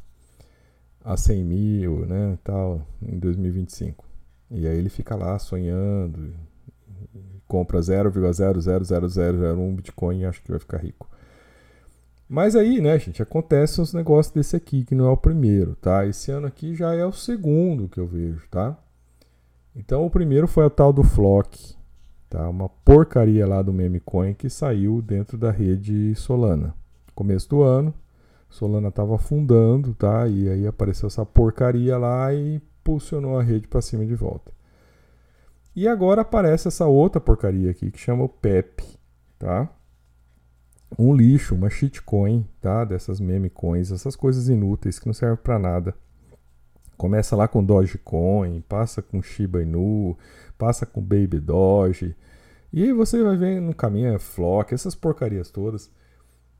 a 1.04 1.16
100 1.16 1.44
mil, 1.44 2.06
né, 2.06 2.38
tal, 2.42 2.86
em 3.00 3.18
2025. 3.18 4.05
E 4.50 4.66
aí 4.66 4.76
ele 4.76 4.88
fica 4.88 5.14
lá 5.16 5.38
sonhando, 5.38 6.32
compra 7.46 7.80
0,00001 7.80 9.74
Bitcoin 9.74 10.20
e 10.20 10.24
acha 10.24 10.40
que 10.40 10.50
vai 10.50 10.60
ficar 10.60 10.78
rico. 10.78 11.08
Mas 12.28 12.56
aí, 12.56 12.80
né, 12.80 12.98
gente, 12.98 13.22
acontece 13.22 13.80
uns 13.80 13.94
negócios 13.94 14.34
desse 14.34 14.56
aqui, 14.56 14.84
que 14.84 14.94
não 14.94 15.06
é 15.06 15.10
o 15.10 15.16
primeiro, 15.16 15.76
tá? 15.76 16.04
Esse 16.06 16.32
ano 16.32 16.46
aqui 16.46 16.74
já 16.74 16.92
é 16.92 17.06
o 17.06 17.12
segundo 17.12 17.88
que 17.88 18.00
eu 18.00 18.06
vejo, 18.06 18.42
tá? 18.50 18.76
Então 19.74 20.04
o 20.04 20.10
primeiro 20.10 20.48
foi 20.48 20.64
o 20.64 20.70
tal 20.70 20.92
do 20.92 21.04
Flock, 21.04 21.76
tá? 22.28 22.48
Uma 22.48 22.68
porcaria 22.68 23.46
lá 23.46 23.62
do 23.62 23.72
Memecoin 23.72 24.34
que 24.34 24.50
saiu 24.50 25.00
dentro 25.00 25.38
da 25.38 25.52
rede 25.52 26.14
Solana. 26.16 26.74
Começo 27.14 27.48
do 27.48 27.62
ano, 27.62 27.94
Solana 28.50 28.88
estava 28.88 29.14
afundando, 29.14 29.94
tá? 29.94 30.26
E 30.26 30.48
aí 30.48 30.66
apareceu 30.66 31.06
essa 31.06 31.24
porcaria 31.24 31.96
lá 31.96 32.34
e 32.34 32.60
impulsionou 32.86 33.38
a 33.38 33.42
rede 33.42 33.66
para 33.66 33.82
cima 33.82 34.06
de 34.06 34.14
volta. 34.14 34.52
E 35.74 35.88
agora 35.88 36.22
aparece 36.22 36.68
essa 36.68 36.86
outra 36.86 37.20
porcaria 37.20 37.70
aqui 37.70 37.90
que 37.90 37.98
chama 37.98 38.24
o 38.24 38.28
PEP, 38.28 38.82
tá? 39.38 39.68
um 40.98 41.14
lixo, 41.14 41.54
uma 41.54 41.68
shitcoin, 41.68 42.46
tá? 42.60 42.84
Dessas 42.84 43.20
meme 43.20 43.50
coins, 43.50 43.90
essas 43.90 44.14
coisas 44.14 44.48
inúteis 44.48 44.98
que 44.98 45.06
não 45.06 45.12
servem 45.12 45.36
para 45.42 45.58
nada. 45.58 45.94
Começa 46.96 47.36
lá 47.36 47.46
com 47.46 47.62
Dogecoin, 47.62 48.62
passa 48.62 49.02
com 49.02 49.20
Shiba 49.20 49.62
Inu, 49.62 50.16
passa 50.56 50.86
com 50.86 51.02
Baby 51.02 51.40
Doge. 51.40 52.16
E 52.72 52.84
aí 52.84 52.92
você 52.92 53.22
vai 53.22 53.36
ver 53.36 53.60
no 53.60 53.74
caminho 53.74 54.14
é 54.14 54.18
Flock, 54.18 54.72
essas 54.72 54.94
porcarias 54.94 55.50
todas. 55.50 55.90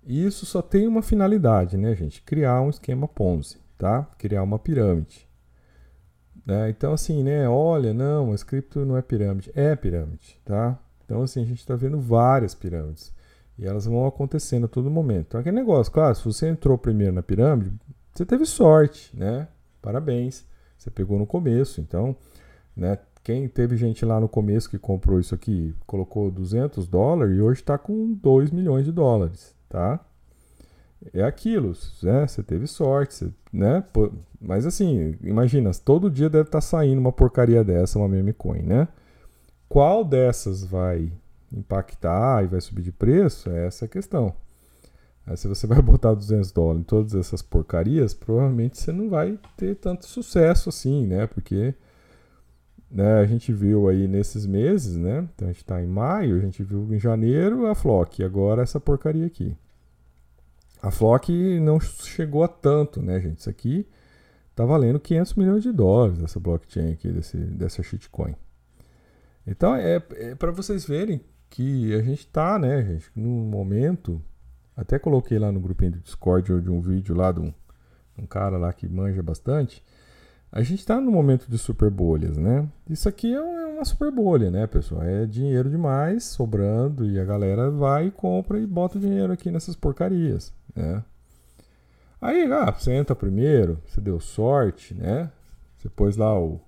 E 0.04 0.24
isso 0.24 0.44
só 0.44 0.60
tem 0.60 0.86
uma 0.86 1.02
finalidade, 1.02 1.76
né, 1.76 1.94
gente? 1.94 2.22
Criar 2.22 2.60
um 2.60 2.70
esquema 2.70 3.08
Ponzi, 3.08 3.58
tá? 3.78 4.02
Criar 4.18 4.42
uma 4.42 4.58
pirâmide. 4.58 5.25
Né? 6.46 6.70
Então, 6.70 6.92
assim, 6.92 7.24
né? 7.24 7.48
Olha, 7.48 7.92
não, 7.92 8.32
a 8.32 8.38
cripto 8.38 8.86
não 8.86 8.96
é 8.96 9.02
pirâmide. 9.02 9.50
É 9.54 9.74
pirâmide, 9.74 10.40
tá? 10.44 10.78
Então, 11.04 11.22
assim, 11.22 11.42
a 11.42 11.44
gente 11.44 11.58
está 11.58 11.74
vendo 11.74 11.98
várias 11.98 12.54
pirâmides. 12.54 13.12
E 13.58 13.66
elas 13.66 13.86
vão 13.86 14.06
acontecendo 14.06 14.66
a 14.66 14.68
todo 14.68 14.90
momento. 14.90 15.26
Então, 15.28 15.40
aquele 15.40 15.56
negócio, 15.56 15.92
claro, 15.92 16.14
se 16.14 16.24
você 16.24 16.46
entrou 16.48 16.78
primeiro 16.78 17.14
na 17.14 17.22
pirâmide, 17.22 17.72
você 18.12 18.24
teve 18.24 18.46
sorte, 18.46 19.16
né? 19.16 19.48
Parabéns. 19.82 20.44
Você 20.78 20.90
pegou 20.90 21.18
no 21.18 21.26
começo. 21.26 21.80
Então, 21.80 22.14
né? 22.76 22.98
Quem 23.24 23.48
teve 23.48 23.76
gente 23.76 24.04
lá 24.04 24.20
no 24.20 24.28
começo 24.28 24.70
que 24.70 24.78
comprou 24.78 25.18
isso 25.18 25.34
aqui, 25.34 25.74
colocou 25.84 26.30
200 26.30 26.86
dólares 26.86 27.36
e 27.36 27.40
hoje 27.40 27.60
está 27.60 27.76
com 27.76 28.12
2 28.12 28.52
milhões 28.52 28.84
de 28.84 28.92
dólares, 28.92 29.52
tá? 29.68 29.98
É 31.12 31.22
aquilo, 31.22 31.72
né? 32.02 32.26
Você 32.26 32.42
teve 32.42 32.66
sorte, 32.66 33.14
você, 33.14 33.30
né? 33.52 33.84
Mas 34.40 34.66
assim, 34.66 35.14
imagina, 35.22 35.70
todo 35.72 36.10
dia 36.10 36.28
deve 36.28 36.48
estar 36.48 36.58
tá 36.58 36.62
saindo 36.62 36.98
uma 36.98 37.12
porcaria 37.12 37.62
dessa, 37.62 37.98
uma 37.98 38.08
meme 38.08 38.32
coin, 38.32 38.62
né? 38.62 38.88
Qual 39.68 40.04
dessas 40.04 40.64
vai 40.64 41.12
impactar 41.52 42.44
e 42.44 42.48
vai 42.48 42.60
subir 42.60 42.82
de 42.82 42.92
preço, 42.92 43.50
é 43.50 43.66
essa 43.66 43.84
a 43.84 43.88
questão. 43.88 44.34
Aí, 45.26 45.36
se 45.36 45.48
você 45.48 45.66
vai 45.68 45.80
botar 45.82 46.14
200 46.14 46.52
dólares 46.52 46.80
em 46.80 46.84
todas 46.84 47.14
essas 47.14 47.42
porcarias, 47.42 48.14
provavelmente 48.14 48.78
você 48.78 48.92
não 48.92 49.08
vai 49.10 49.38
ter 49.56 49.76
tanto 49.76 50.06
sucesso 50.06 50.68
assim, 50.68 51.06
né? 51.06 51.26
Porque 51.26 51.74
né, 52.90 53.20
a 53.20 53.26
gente 53.26 53.52
viu 53.52 53.88
aí 53.88 54.06
nesses 54.06 54.46
meses, 54.46 54.96
né? 54.96 55.28
Então 55.34 55.48
a 55.48 55.52
gente 55.52 55.62
está 55.62 55.82
em 55.82 55.86
maio, 55.86 56.36
a 56.36 56.40
gente 56.40 56.62
viu 56.62 56.92
em 56.94 56.98
janeiro 56.98 57.66
a 57.66 57.74
Flock, 57.74 58.22
agora 58.22 58.62
essa 58.62 58.80
porcaria 58.80 59.26
aqui. 59.26 59.56
A 60.86 60.90
Flock 60.92 61.32
não 61.58 61.80
chegou 61.80 62.44
a 62.44 62.48
tanto, 62.48 63.02
né, 63.02 63.20
gente? 63.20 63.40
Isso 63.40 63.50
aqui 63.50 63.84
tá 64.54 64.64
valendo 64.64 65.00
500 65.00 65.34
milhões 65.34 65.62
de 65.64 65.72
dólares, 65.72 66.22
essa 66.22 66.38
blockchain 66.38 66.92
aqui, 66.92 67.10
desse, 67.10 67.36
dessa 67.36 67.82
shitcoin. 67.82 68.36
Então 69.44 69.74
é, 69.74 70.00
é 70.12 70.36
para 70.36 70.52
vocês 70.52 70.86
verem 70.86 71.20
que 71.50 71.92
a 71.92 72.00
gente 72.02 72.28
tá, 72.28 72.56
né, 72.56 72.84
gente, 72.84 73.10
num 73.16 73.50
momento. 73.50 74.22
Até 74.76 74.96
coloquei 74.96 75.40
lá 75.40 75.50
no 75.50 75.58
grupinho 75.58 75.90
do 75.90 75.98
Discord 75.98 76.60
de 76.60 76.70
um 76.70 76.80
vídeo 76.80 77.16
lá 77.16 77.32
de 77.32 77.40
um, 77.40 77.52
um 78.16 78.24
cara 78.24 78.56
lá 78.56 78.72
que 78.72 78.86
manja 78.86 79.22
bastante. 79.24 79.82
A 80.52 80.62
gente 80.62 80.78
está 80.78 81.00
no 81.00 81.10
momento 81.10 81.50
de 81.50 81.58
super 81.58 81.90
bolhas, 81.90 82.36
né? 82.36 82.68
Isso 82.88 83.08
aqui 83.08 83.34
é, 83.34 83.38
é 83.38 83.66
uma 83.66 83.84
super 83.84 84.12
bolha, 84.12 84.52
né, 84.52 84.68
pessoal? 84.68 85.02
É 85.02 85.26
dinheiro 85.26 85.68
demais 85.68 86.22
sobrando 86.24 87.04
e 87.04 87.18
a 87.18 87.24
galera 87.24 87.70
vai 87.70 88.06
e 88.06 88.10
compra 88.12 88.60
e 88.60 88.66
bota 88.66 89.00
dinheiro 89.00 89.32
aqui 89.32 89.50
nessas 89.50 89.74
porcarias, 89.74 90.54
né? 90.76 91.02
Aí, 92.20 92.50
ah, 92.52 92.70
você 92.70 92.92
entra 92.92 93.14
primeiro, 93.14 93.80
você 93.86 94.00
deu 94.00 94.20
sorte, 94.20 94.94
né? 94.94 95.30
Você 95.76 95.88
pôs 95.88 96.16
lá 96.16 96.38
o, 96.38 96.60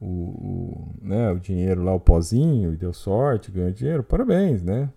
o, 0.00 0.06
o, 0.06 0.94
né, 1.02 1.30
o 1.32 1.38
dinheiro 1.38 1.82
lá, 1.82 1.94
o 1.94 2.00
pozinho, 2.00 2.72
e 2.72 2.76
deu 2.76 2.92
sorte, 2.92 3.50
ganhou 3.50 3.70
dinheiro, 3.70 4.02
parabéns, 4.02 4.62
né? 4.62 4.90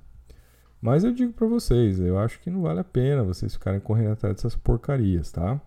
Mas 0.81 1.03
eu 1.03 1.13
digo 1.13 1.33
para 1.33 1.47
vocês, 1.47 1.99
eu 1.99 2.17
acho 2.17 2.39
que 2.41 2.49
não 2.49 2.61
vale 2.61 2.79
a 2.79 2.83
pena 2.83 3.23
vocês 3.23 3.53
ficarem 3.53 3.79
correndo 3.79 4.13
atrás 4.13 4.35
dessas 4.35 4.55
porcarias, 4.55 5.31
tá? 5.31 5.61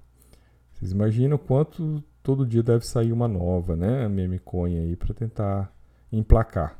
Vocês 0.72 0.92
imaginam 0.92 1.38
quanto 1.38 2.02
todo 2.22 2.46
dia 2.46 2.62
deve 2.62 2.86
sair 2.86 3.12
uma 3.12 3.28
nova, 3.28 3.76
né? 3.76 4.08
Meme 4.08 4.38
coin 4.38 4.78
aí 4.78 4.96
para 4.96 5.14
tentar 5.14 5.72
emplacar. 6.12 6.78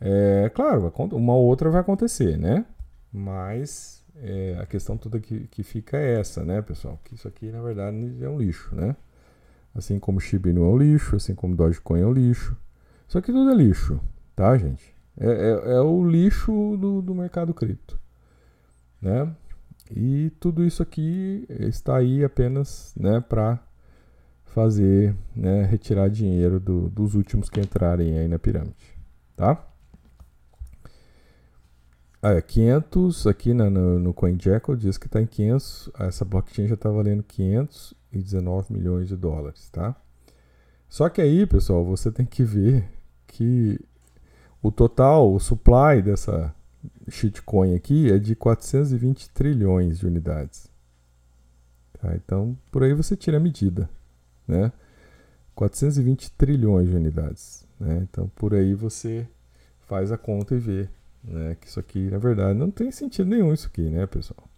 É 0.00 0.50
claro, 0.54 0.92
uma 1.12 1.34
outra 1.34 1.70
vai 1.70 1.80
acontecer, 1.80 2.36
né? 2.36 2.66
Mas 3.12 3.99
é, 4.22 4.58
a 4.60 4.66
questão 4.66 4.96
toda 4.96 5.18
que, 5.18 5.46
que 5.48 5.62
fica 5.62 5.96
é 5.96 6.20
essa, 6.20 6.44
né, 6.44 6.60
pessoal? 6.62 7.00
Que 7.04 7.14
isso 7.14 7.26
aqui, 7.26 7.50
na 7.50 7.60
verdade, 7.60 7.96
é 8.22 8.28
um 8.28 8.38
lixo, 8.38 8.74
né? 8.74 8.96
Assim 9.74 9.98
como 9.98 10.20
Shiba 10.20 10.50
Inu 10.50 10.64
é 10.64 10.68
um 10.68 10.76
lixo, 10.76 11.16
assim 11.16 11.34
como 11.34 11.56
Dogecoin 11.56 12.00
é 12.00 12.06
um 12.06 12.12
lixo. 12.12 12.56
Isso 13.08 13.18
aqui 13.18 13.32
tudo 13.32 13.50
é 13.50 13.54
lixo, 13.54 14.00
tá, 14.36 14.56
gente? 14.56 14.94
É, 15.16 15.26
é, 15.26 15.72
é 15.74 15.80
o 15.80 16.08
lixo 16.08 16.76
do, 16.76 17.02
do 17.02 17.14
mercado 17.14 17.52
cripto, 17.54 17.98
né? 19.00 19.34
E 19.90 20.30
tudo 20.38 20.64
isso 20.64 20.82
aqui 20.82 21.46
está 21.48 21.96
aí 21.96 22.24
apenas, 22.24 22.94
né, 22.96 23.20
para 23.20 23.58
fazer, 24.44 25.14
né, 25.34 25.64
retirar 25.64 26.08
dinheiro 26.08 26.60
do, 26.60 26.88
dos 26.88 27.14
últimos 27.14 27.48
que 27.48 27.60
entrarem 27.60 28.18
aí 28.18 28.28
na 28.28 28.38
pirâmide, 28.38 28.96
tá? 29.36 29.69
Ah, 32.22 32.32
é 32.32 32.42
500 32.42 33.26
aqui 33.26 33.54
na, 33.54 33.70
no, 33.70 33.98
no 33.98 34.14
diz 34.76 34.98
que 34.98 35.06
está 35.06 35.22
em 35.22 35.26
500, 35.26 35.90
essa 36.00 36.24
blockchain 36.24 36.68
já 36.68 36.74
está 36.74 36.90
valendo 36.90 37.22
519 37.22 38.74
milhões 38.74 39.08
de 39.08 39.16
dólares, 39.16 39.70
tá? 39.70 39.96
Só 40.86 41.08
que 41.08 41.22
aí, 41.22 41.46
pessoal, 41.46 41.82
você 41.82 42.12
tem 42.12 42.26
que 42.26 42.44
ver 42.44 42.86
que 43.26 43.80
o 44.62 44.70
total, 44.70 45.32
o 45.32 45.40
supply 45.40 46.02
dessa 46.02 46.54
shitcoin 47.08 47.74
aqui 47.74 48.10
é 48.12 48.18
de 48.18 48.34
420 48.34 49.30
trilhões 49.30 49.98
de 49.98 50.06
unidades. 50.06 50.70
Tá? 51.94 52.14
Então, 52.16 52.56
por 52.70 52.82
aí 52.82 52.92
você 52.92 53.16
tira 53.16 53.38
a 53.38 53.40
medida, 53.40 53.88
né? 54.46 54.72
420 55.54 56.32
trilhões 56.32 56.88
de 56.88 56.96
unidades. 56.96 57.66
Né? 57.78 58.00
Então, 58.02 58.28
por 58.34 58.54
aí 58.54 58.74
você 58.74 59.26
faz 59.86 60.12
a 60.12 60.18
conta 60.18 60.54
e 60.54 60.58
vê 60.58 60.88
né? 61.24 61.56
que 61.60 61.66
isso 61.66 61.80
aqui, 61.80 62.10
na 62.10 62.18
verdade, 62.18 62.58
não 62.58 62.70
tem 62.70 62.90
sentido 62.90 63.28
nenhum 63.28 63.52
isso 63.52 63.66
aqui, 63.66 63.82
né, 63.82 64.06
pessoal? 64.06 64.48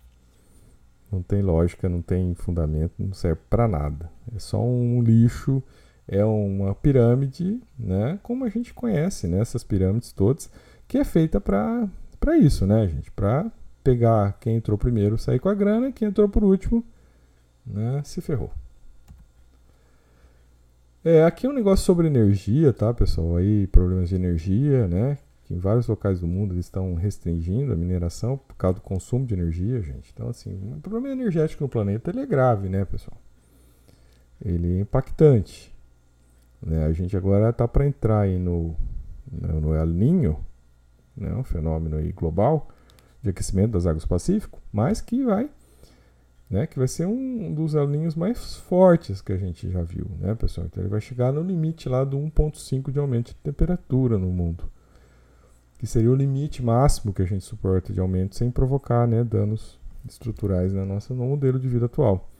Não 1.10 1.22
tem 1.22 1.42
lógica, 1.42 1.88
não 1.88 2.00
tem 2.00 2.34
fundamento, 2.34 2.94
não 2.98 3.12
serve 3.12 3.40
para 3.50 3.68
nada. 3.68 4.10
É 4.34 4.38
só 4.38 4.62
um 4.62 5.02
lixo, 5.02 5.62
é 6.08 6.24
uma 6.24 6.74
pirâmide, 6.74 7.60
né? 7.78 8.18
Como 8.22 8.44
a 8.44 8.48
gente 8.48 8.72
conhece, 8.72 9.26
né? 9.26 9.40
Essas 9.40 9.62
pirâmides 9.62 10.12
todas, 10.12 10.50
que 10.88 10.96
é 10.96 11.04
feita 11.04 11.40
para 11.40 11.88
para 12.18 12.38
isso, 12.38 12.66
né, 12.66 12.86
gente? 12.88 13.10
Para 13.10 13.50
pegar 13.82 14.38
quem 14.40 14.56
entrou 14.56 14.78
primeiro, 14.78 15.18
sair 15.18 15.38
com 15.38 15.48
a 15.48 15.54
grana, 15.54 15.92
quem 15.92 16.08
entrou 16.08 16.28
por 16.28 16.44
último, 16.44 16.84
né, 17.66 18.00
se 18.04 18.20
ferrou. 18.20 18.50
É, 21.04 21.24
aqui 21.24 21.46
é 21.46 21.50
um 21.50 21.52
negócio 21.52 21.84
sobre 21.84 22.06
energia, 22.06 22.72
tá, 22.72 22.94
pessoal? 22.94 23.36
Aí, 23.36 23.66
problemas 23.66 24.08
de 24.08 24.14
energia, 24.14 24.86
né? 24.86 25.18
Que 25.44 25.54
em 25.54 25.58
vários 25.58 25.86
locais 25.88 26.20
do 26.20 26.26
mundo 26.26 26.54
eles 26.54 26.66
estão 26.66 26.94
restringindo 26.94 27.72
a 27.72 27.76
mineração 27.76 28.36
por 28.36 28.54
causa 28.56 28.76
do 28.76 28.82
consumo 28.82 29.26
de 29.26 29.34
energia, 29.34 29.80
gente. 29.82 30.10
Então, 30.14 30.28
assim, 30.28 30.72
o 30.76 30.80
problema 30.80 31.10
energético 31.10 31.64
no 31.64 31.68
planeta 31.68 32.10
ele 32.10 32.20
é 32.20 32.26
grave, 32.26 32.68
né, 32.68 32.84
pessoal? 32.84 33.16
Ele 34.40 34.78
é 34.78 34.80
impactante. 34.80 35.74
Né? 36.60 36.84
A 36.84 36.92
gente 36.92 37.16
agora 37.16 37.52
tá 37.52 37.66
para 37.66 37.86
entrar 37.86 38.20
aí 38.20 38.38
no, 38.38 38.76
no 39.30 39.74
El 39.74 39.86
Ninho, 39.86 40.38
né? 41.16 41.34
um 41.34 41.44
fenômeno 41.44 41.96
aí 41.96 42.12
global 42.12 42.68
de 43.20 43.30
aquecimento 43.30 43.72
das 43.72 43.86
águas 43.86 44.04
do 44.04 44.08
Pacífico, 44.08 44.60
mas 44.72 45.00
que 45.00 45.24
vai 45.24 45.50
né, 46.52 46.66
que 46.66 46.78
vai 46.78 46.86
ser 46.86 47.06
um 47.06 47.54
dos 47.54 47.74
alinhos 47.74 48.14
mais 48.14 48.56
fortes 48.56 49.22
que 49.22 49.32
a 49.32 49.38
gente 49.38 49.70
já 49.70 49.82
viu, 49.82 50.06
né, 50.20 50.34
pessoal? 50.34 50.66
Então 50.66 50.82
ele 50.82 50.90
vai 50.90 51.00
chegar 51.00 51.32
no 51.32 51.40
limite 51.40 51.88
lá 51.88 52.04
do 52.04 52.18
1.5 52.18 52.92
de 52.92 52.98
aumento 52.98 53.28
de 53.28 53.36
temperatura 53.36 54.18
no 54.18 54.28
mundo, 54.28 54.70
que 55.82 55.86
seria 55.88 56.12
o 56.12 56.14
limite 56.14 56.62
máximo 56.62 57.12
que 57.12 57.22
a 57.22 57.24
gente 57.24 57.44
suporta 57.44 57.92
de 57.92 57.98
aumento 57.98 58.36
sem 58.36 58.52
provocar, 58.52 59.04
né, 59.04 59.24
danos 59.24 59.80
estruturais 60.08 60.72
na 60.72 60.86
nossa 60.86 61.12
no 61.12 61.24
modelo 61.24 61.58
de 61.58 61.66
vida 61.66 61.86
atual. 61.86 62.30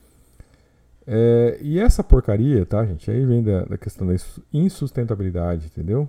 É, 1.05 1.59
e 1.61 1.81
essa 1.81 2.05
porcaria, 2.05 2.65
tá, 2.65 2.87
gente? 2.87 3.11
Aí 3.11 3.27
vem 3.27 3.43
da, 3.43 3.65
da 3.65 3.77
questão 3.77 4.07
da 4.07 4.15
insustentabilidade, 4.53 5.67
entendeu? 5.67 6.09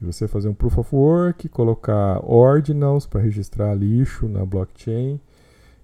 De 0.00 0.06
você 0.06 0.28
fazer 0.28 0.48
um 0.48 0.54
proof 0.54 0.78
of 0.78 0.94
work, 0.94 1.48
colocar 1.48 2.24
ordinals 2.24 3.06
para 3.06 3.20
registrar 3.20 3.74
lixo 3.74 4.28
na 4.28 4.46
blockchain 4.46 5.20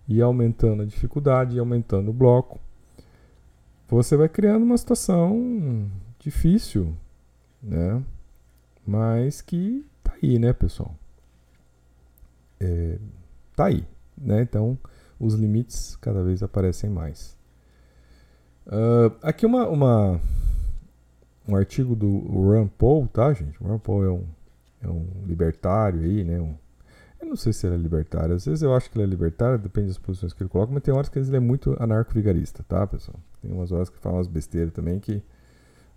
e 0.07 0.23
aumentando 0.23 0.83
a 0.83 0.87
dificuldade 0.87 1.57
e 1.57 1.59
aumentando 1.59 2.13
o 2.13 2.15
bloco, 2.15 2.61
você 3.89 4.17
vai 4.17 4.29
criando 4.29 4.63
uma 4.63 4.79
situação 4.79 5.91
difícil, 6.21 6.95
né? 7.61 8.01
Mas 8.87 9.43
que 9.43 9.85
aí, 10.25 10.39
né, 10.39 10.53
pessoal? 10.53 10.95
É, 12.59 12.99
tá 13.55 13.67
aí, 13.67 13.85
né? 14.17 14.43
Então, 14.43 14.79
os 15.19 15.35
limites 15.35 15.97
cada 15.97 16.23
vez 16.23 16.43
aparecem 16.43 16.91
mais. 16.91 17.37
Uh, 18.67 19.15
aqui 19.23 19.45
uma, 19.45 19.69
uma, 19.69 20.21
um 21.47 21.55
artigo 21.55 21.95
do 21.95 22.49
Rand 22.49 22.69
Paul, 22.79 23.07
tá, 23.07 23.33
gente? 23.33 23.63
O 23.63 23.67
Rand 23.67 23.79
Paul 23.79 24.05
é 24.05 24.11
um, 24.11 24.25
é 24.83 24.89
um 24.89 25.07
libertário 25.27 26.01
aí, 26.01 26.25
né? 26.25 26.41
Um, 26.41 26.55
eu 27.21 27.29
não 27.29 27.37
sei 27.37 27.53
se 27.53 27.67
ele 27.67 27.75
é 27.75 27.79
libertário. 27.79 28.35
Às 28.35 28.47
vezes 28.47 28.63
eu 28.63 28.75
acho 28.75 28.91
que 28.91 28.97
ele 28.97 29.05
é 29.05 29.09
libertário, 29.09 29.59
depende 29.59 29.89
das 29.89 29.99
posições 29.99 30.33
que 30.33 30.43
ele 30.43 30.51
coloca, 30.51 30.73
mas 30.73 30.83
tem 30.83 30.95
horas 30.95 31.09
que 31.09 31.19
ele 31.19 31.37
é 31.37 31.41
muito 31.41 31.77
anarco-vigarista, 31.79 32.65
tá, 32.67 32.87
pessoal? 32.87 33.19
Tem 33.43 33.53
umas 33.53 33.73
horas 33.73 33.91
que 33.91 33.99
fala 33.99 34.17
umas 34.17 34.27
besteiras 34.27 34.73
também, 34.73 34.99
que 34.99 35.23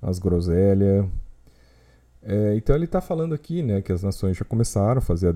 umas 0.02 0.20
groselhas. 0.20 1.06
É, 2.30 2.56
então 2.58 2.76
ele 2.76 2.84
está 2.84 3.00
falando 3.00 3.34
aqui, 3.34 3.64
né, 3.64 3.82
que 3.82 3.94
as 3.94 4.04
nações 4.04 4.36
já 4.36 4.44
começaram 4.44 4.98
a 4.98 5.02
fazer 5.02 5.30
a 5.30 5.32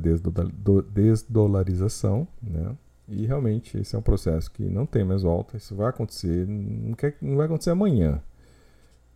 desdolarização, 0.94 2.28
né? 2.44 2.76
E 3.08 3.26
realmente 3.26 3.78
esse 3.78 3.96
é 3.96 4.00
um 4.00 4.02
processo 4.02 4.52
que 4.52 4.64
não 4.64 4.86
tem 4.86 5.06
mais 5.06 5.22
volta. 5.22 5.56
Isso 5.56 5.74
vai 5.74 5.88
acontecer, 5.90 6.46
não, 6.46 6.94
quer, 6.94 7.16
não 7.22 7.38
vai 7.38 7.46
acontecer 7.46 7.70
amanhã. 7.70 8.22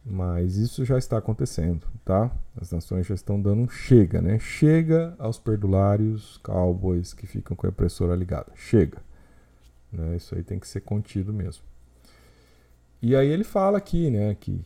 Mas 0.05 0.55
isso 0.55 0.85
já 0.85 0.97
está 0.97 1.17
acontecendo, 1.17 1.85
tá? 2.05 2.31
As 2.55 2.71
nações 2.71 3.07
já 3.07 3.15
estão 3.15 3.41
dando 3.41 3.63
um 3.63 3.69
chega, 3.69 4.21
né? 4.21 4.39
Chega 4.39 5.13
aos 5.19 5.37
perdulários 5.37 6.37
cowboys 6.37 7.13
que 7.13 7.27
ficam 7.27 7.57
com 7.57 7.67
a 7.67 7.69
impressora 7.69 8.15
ligada. 8.15 8.53
Chega. 8.55 8.99
Né? 9.91 10.15
Isso 10.15 10.33
aí 10.33 10.43
tem 10.43 10.59
que 10.59 10.67
ser 10.67 10.81
contido 10.81 11.33
mesmo. 11.33 11.63
E 13.01 13.15
aí 13.15 13.27
ele 13.27 13.43
fala 13.43 13.77
aqui, 13.77 14.09
né, 14.09 14.35
que 14.35 14.63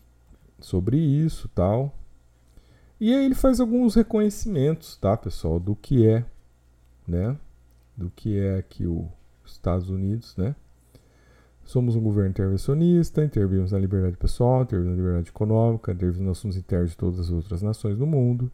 sobre 0.60 0.98
isso, 0.98 1.50
tal. 1.50 1.96
E 3.00 3.14
aí 3.14 3.26
ele 3.26 3.36
faz 3.36 3.62
alguns 3.62 3.96
reconhecimentos, 3.96 4.98
tá, 4.98 5.16
pessoal, 5.16 5.58
do 5.58 5.74
que 5.74 6.06
é, 6.06 6.26
né? 7.08 7.38
Do 7.96 8.10
que 8.10 8.38
é 8.38 8.58
aqui 8.58 8.86
os 8.86 9.08
Estados 9.46 9.90
Unidos, 9.90 10.36
né? 10.36 10.54
Somos 11.64 11.96
um 11.96 12.02
governo 12.02 12.32
intervencionista, 12.32 13.24
intervimos 13.24 13.72
na 13.72 13.80
liberdade 13.80 14.18
pessoal, 14.18 14.64
intervimos 14.64 14.92
na 14.92 14.98
liberdade 14.98 15.30
econômica, 15.30 15.94
intervimos 15.94 16.28
nos 16.28 16.38
assuntos 16.40 16.58
internos 16.58 16.92
de 16.92 16.98
todas 16.98 17.20
as 17.20 17.30
outras 17.30 17.62
nações 17.62 17.98
do 17.98 18.06
mundo. 18.06 18.52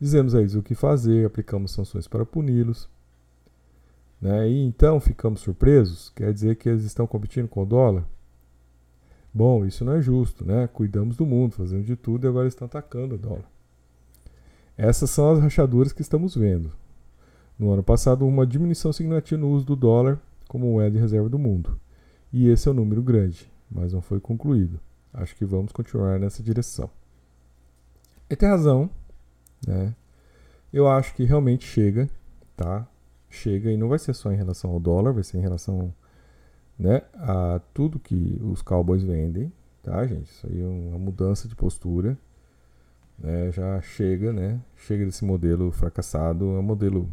Dizemos 0.00 0.34
a 0.34 0.40
eles 0.40 0.54
o 0.54 0.62
que 0.62 0.74
fazer, 0.74 1.26
aplicamos 1.26 1.70
sanções 1.70 2.08
para 2.08 2.24
puni-los. 2.24 2.88
Né? 4.20 4.48
E 4.48 4.64
então 4.64 4.98
ficamos 4.98 5.40
surpresos? 5.40 6.10
Quer 6.16 6.32
dizer 6.32 6.56
que 6.56 6.68
eles 6.68 6.84
estão 6.84 7.06
competindo 7.06 7.46
com 7.46 7.62
o 7.62 7.66
dólar? 7.66 8.04
Bom, 9.32 9.64
isso 9.64 9.84
não 9.84 9.92
é 9.92 10.00
justo, 10.00 10.44
né? 10.44 10.66
Cuidamos 10.66 11.16
do 11.16 11.26
mundo, 11.26 11.52
fazemos 11.52 11.86
de 11.86 11.94
tudo 11.94 12.26
e 12.26 12.28
agora 12.28 12.48
estão 12.48 12.66
atacando 12.66 13.14
o 13.14 13.18
dólar. 13.18 13.57
Essas 14.78 15.10
são 15.10 15.32
as 15.32 15.40
rachaduras 15.40 15.92
que 15.92 16.02
estamos 16.02 16.36
vendo. 16.36 16.72
No 17.58 17.72
ano 17.72 17.82
passado, 17.82 18.24
uma 18.24 18.46
diminuição 18.46 18.92
significativa 18.92 19.40
no 19.40 19.50
uso 19.50 19.66
do 19.66 19.74
dólar 19.74 20.20
como 20.46 20.70
moeda 20.70 20.92
de 20.92 20.98
reserva 20.98 21.28
do 21.28 21.36
mundo. 21.36 21.80
E 22.32 22.48
esse 22.48 22.68
é 22.68 22.70
um 22.70 22.74
número 22.74 23.02
grande, 23.02 23.50
mas 23.68 23.92
não 23.92 24.00
foi 24.00 24.20
concluído. 24.20 24.78
Acho 25.12 25.34
que 25.34 25.44
vamos 25.44 25.72
continuar 25.72 26.20
nessa 26.20 26.44
direção. 26.44 26.88
Ele 28.30 28.36
tem 28.36 28.48
razão, 28.48 28.88
né? 29.66 29.96
Eu 30.72 30.86
acho 30.86 31.12
que 31.12 31.24
realmente 31.24 31.66
chega, 31.66 32.08
tá? 32.56 32.86
Chega 33.28 33.72
e 33.72 33.76
não 33.76 33.88
vai 33.88 33.98
ser 33.98 34.14
só 34.14 34.30
em 34.30 34.36
relação 34.36 34.70
ao 34.70 34.78
dólar, 34.78 35.12
vai 35.12 35.24
ser 35.24 35.38
em 35.38 35.42
relação, 35.42 35.92
né, 36.78 37.02
a 37.14 37.60
tudo 37.74 37.98
que 37.98 38.40
os 38.44 38.62
cowboys 38.62 39.02
vendem, 39.02 39.52
tá, 39.82 40.06
gente? 40.06 40.30
Isso 40.30 40.46
aí 40.46 40.60
é 40.60 40.66
uma 40.66 40.98
mudança 40.98 41.48
de 41.48 41.56
postura, 41.56 42.16
né? 43.18 43.50
Já 43.52 43.80
chega, 43.80 44.32
né? 44.32 44.60
Chega 44.76 45.04
desse 45.04 45.24
modelo 45.24 45.70
fracassado, 45.72 46.44
é 46.56 46.58
um 46.58 46.62
modelo 46.62 47.08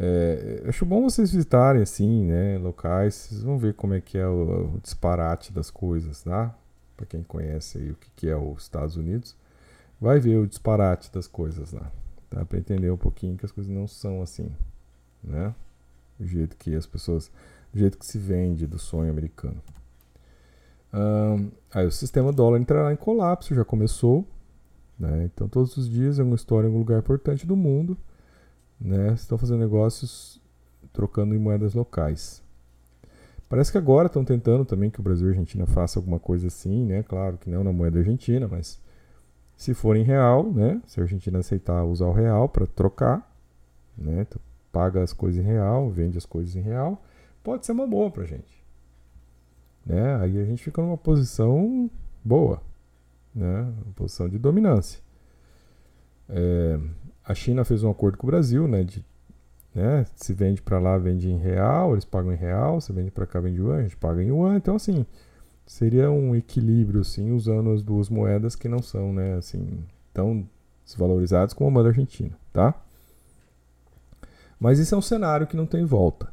é, 0.00 0.62
acho 0.68 0.86
bom 0.86 1.02
vocês 1.02 1.32
visitarem 1.32 1.82
assim, 1.82 2.24
né, 2.24 2.56
locais, 2.56 3.14
vocês 3.16 3.42
vão 3.42 3.58
ver 3.58 3.74
como 3.74 3.94
é 3.94 4.00
que 4.00 4.16
é 4.16 4.28
o, 4.28 4.76
o 4.76 4.80
disparate 4.80 5.52
das 5.52 5.72
coisas, 5.72 6.22
tá? 6.22 6.56
Para 6.96 7.04
quem 7.04 7.24
conhece 7.24 7.78
aí 7.78 7.90
o 7.90 7.96
que, 7.96 8.08
que 8.14 8.28
é 8.28 8.36
os 8.36 8.62
Estados 8.62 8.96
Unidos, 8.96 9.34
vai 10.00 10.20
ver 10.20 10.36
o 10.36 10.46
disparate 10.46 11.12
das 11.12 11.26
coisas 11.26 11.72
lá, 11.72 11.90
tá? 12.30 12.44
Para 12.44 12.58
entender 12.58 12.92
um 12.92 12.96
pouquinho 12.96 13.36
que 13.36 13.44
as 13.44 13.50
coisas 13.50 13.72
não 13.72 13.88
são 13.88 14.22
assim, 14.22 14.52
né? 15.20 15.52
Do 16.16 16.28
jeito 16.28 16.56
que 16.56 16.76
as 16.76 16.86
pessoas, 16.86 17.28
do 17.72 17.80
jeito 17.80 17.98
que 17.98 18.06
se 18.06 18.18
vende 18.18 18.68
do 18.68 18.78
sonho 18.78 19.10
americano. 19.10 19.60
Aí 21.74 21.84
o 21.84 21.90
sistema 21.90 22.32
dólar 22.32 22.60
entrará 22.60 22.92
em 22.92 22.96
colapso, 22.96 23.52
já 23.52 23.64
começou, 23.64 24.24
né? 24.98 25.24
Então 25.32 25.48
todos 25.48 25.76
os 25.76 25.88
dias 25.88 26.18
é 26.18 26.22
uma 26.22 26.34
história 26.34 26.68
em 26.68 26.72
um 26.72 26.78
lugar 26.78 26.98
importante 26.98 27.46
do 27.46 27.56
mundo 27.56 27.96
né, 28.80 29.12
estão 29.14 29.36
fazendo 29.36 29.60
negócios 29.60 30.40
trocando 30.92 31.34
em 31.34 31.38
moedas 31.38 31.74
locais. 31.74 32.42
Parece 33.48 33.72
que 33.72 33.78
agora 33.78 34.06
estão 34.06 34.24
tentando 34.24 34.64
também 34.64 34.90
que 34.90 35.00
o 35.00 35.02
Brasil 35.02 35.26
e 35.26 35.30
a 35.30 35.32
Argentina 35.32 35.66
façam 35.66 36.00
alguma 36.00 36.18
coisa 36.18 36.48
assim, 36.48 36.84
né? 36.84 37.02
Claro 37.02 37.38
que 37.38 37.48
não 37.48 37.64
na 37.64 37.72
moeda 37.72 37.98
argentina, 37.98 38.46
mas 38.46 38.78
se 39.56 39.72
for 39.72 39.96
em 39.96 40.02
real, 40.02 40.52
né? 40.52 40.82
Se 40.86 41.00
a 41.00 41.02
Argentina 41.02 41.38
aceitar 41.38 41.82
usar 41.84 42.06
o 42.06 42.12
real 42.12 42.48
para 42.48 42.66
trocar, 42.66 43.34
né? 43.96 44.26
Tu 44.26 44.38
paga 44.70 45.02
as 45.02 45.14
coisas 45.14 45.42
em 45.42 45.46
real, 45.46 45.88
vende 45.88 46.18
as 46.18 46.26
coisas 46.26 46.54
em 46.56 46.60
real, 46.60 47.02
pode 47.42 47.64
ser 47.64 47.72
uma 47.72 47.86
boa 47.86 48.10
para 48.10 48.24
a 48.24 48.26
gente. 48.26 48.62
Né? 49.84 50.16
Aí 50.16 50.38
a 50.38 50.44
gente 50.44 50.62
fica 50.62 50.82
numa 50.82 50.98
posição 50.98 51.90
boa, 52.22 52.60
né? 53.34 53.72
Uma 53.84 53.94
posição 53.94 54.28
de 54.28 54.38
dominância. 54.38 55.00
É, 56.28 56.78
a 57.24 57.34
China 57.34 57.64
fez 57.64 57.82
um 57.82 57.90
acordo 57.90 58.18
com 58.18 58.26
o 58.26 58.30
Brasil, 58.30 58.66
né? 58.68 58.84
De, 58.84 59.04
né 59.74 60.04
se 60.16 60.32
vende 60.32 60.62
para 60.62 60.78
lá, 60.78 60.96
vende 60.98 61.30
em 61.30 61.38
real, 61.38 61.92
eles 61.92 62.04
pagam 62.04 62.32
em 62.32 62.36
real, 62.36 62.80
se 62.80 62.92
vende 62.92 63.10
para 63.10 63.26
cá, 63.26 63.40
vende 63.40 63.60
em 63.60 63.64
yuan, 63.64 63.78
a 63.78 63.82
gente 63.82 63.96
paga 63.96 64.22
em 64.22 64.28
yuan. 64.28 64.56
Então, 64.56 64.76
assim, 64.76 65.06
seria 65.66 66.10
um 66.10 66.34
equilíbrio, 66.34 67.02
assim, 67.02 67.30
usando 67.32 67.70
as 67.70 67.82
duas 67.82 68.08
moedas 68.08 68.56
que 68.56 68.68
não 68.68 68.80
são, 68.80 69.12
né, 69.12 69.34
assim, 69.34 69.84
tão 70.12 70.48
desvalorizadas 70.84 71.52
como 71.52 71.68
a 71.68 71.72
moeda 71.72 71.90
argentina, 71.90 72.36
tá? 72.52 72.74
Mas 74.58 74.78
isso 74.78 74.94
é 74.94 74.98
um 74.98 75.02
cenário 75.02 75.46
que 75.46 75.56
não 75.56 75.66
tem 75.66 75.84
volta. 75.84 76.32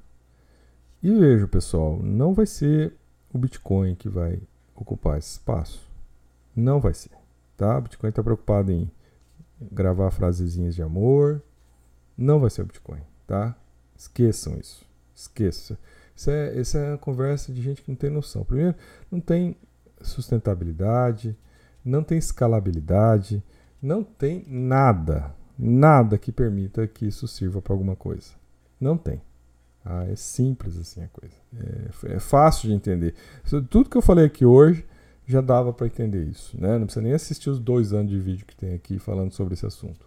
E 1.04 1.14
veja, 1.14 1.48
pessoal, 1.48 2.02
não 2.02 2.34
vai 2.34 2.46
ser 2.46 2.96
o 3.32 3.38
Bitcoin 3.38 3.94
que 3.94 4.10
vai 4.10 4.40
ocupar 4.74 5.20
esse 5.20 5.34
espaço. 5.34 5.85
Não 6.56 6.80
vai 6.80 6.94
ser, 6.94 7.12
tá? 7.58 7.78
O 7.78 7.82
Bitcoin 7.82 8.10
está 8.10 8.24
preocupado 8.24 8.72
em 8.72 8.90
gravar 9.72 10.12
frasezinhas 10.12 10.76
de 10.76 10.82
amor. 10.82 11.42
Não 12.18 12.40
vai 12.40 12.50
ser 12.50 12.62
o 12.62 12.66
Bitcoin, 12.66 13.02
tá? 13.28 13.56
Esqueçam 13.96 14.58
isso. 14.58 14.86
Esqueça. 15.14 15.78
Isso 16.16 16.30
é, 16.30 16.60
isso 16.60 16.78
é 16.78 16.92
uma 16.92 16.98
conversa 16.98 17.52
de 17.52 17.62
gente 17.62 17.82
que 17.82 17.90
não 17.90 17.96
tem 17.96 18.10
noção. 18.10 18.44
Primeiro, 18.44 18.76
não 19.12 19.20
tem 19.20 19.58
sustentabilidade, 20.02 21.38
não 21.84 22.04
tem 22.04 22.18
escalabilidade, 22.18 23.44
não 23.82 24.04
tem 24.04 24.46
nada, 24.48 25.34
nada 25.58 26.18
que 26.18 26.32
permita 26.32 26.88
que 26.88 27.06
isso 27.06 27.28
sirva 27.28 27.62
para 27.62 27.74
alguma 27.74 27.96
coisa. 27.96 28.32
Não 28.80 28.98
tem. 28.98 29.22
Ah, 29.84 30.06
é 30.06 30.16
simples 30.16 30.78
assim 30.78 31.04
a 31.04 31.08
coisa. 31.10 31.36
É, 31.56 32.16
é, 32.16 32.20
fácil 32.20 32.70
de 32.70 32.76
entender. 32.76 33.14
Tudo 33.70 33.90
que 33.90 33.96
eu 33.96 34.02
falei 34.02 34.26
aqui 34.26 34.46
hoje 34.46 34.86
já 35.26 35.42
dava 35.42 35.74
para 35.74 35.88
entender 35.88 36.24
isso. 36.24 36.60
Né? 36.60 36.78
Não 36.78 36.86
precisa 36.86 37.04
nem 37.04 37.14
assistir 37.14 37.50
os 37.50 37.60
dois 37.60 37.94
anos 37.94 38.12
de 38.12 38.20
vídeo 38.20 38.46
que 38.46 38.56
tem 38.56 38.74
aqui 38.74 39.00
falando 39.00 39.32
sobre 39.32 39.54
esse 39.54 39.66
assunto. 39.66 40.06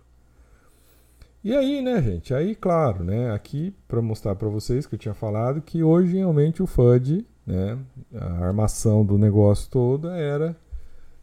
E 1.43 1.55
aí, 1.55 1.81
né, 1.81 2.03
gente? 2.03 2.35
Aí, 2.35 2.55
claro, 2.55 3.05
né? 3.05 3.33
Aqui 3.33 3.73
para 3.87 4.03
mostrar 4.03 4.35
para 4.35 4.49
vocês 4.49 4.87
que 4.87 4.97
eu 4.97 4.99
tinha 4.99 5.15
falado 5.15 5.63
que 5.63 5.83
hoje 5.83 6.17
realmente 6.17 6.63
o 6.63 6.67
FUD, 6.67 7.25
né, 7.47 7.79
a 8.15 8.45
armação 8.45 9.05
do 9.05 9.17
negócio 9.17 9.71
toda 9.71 10.17
era 10.17 10.57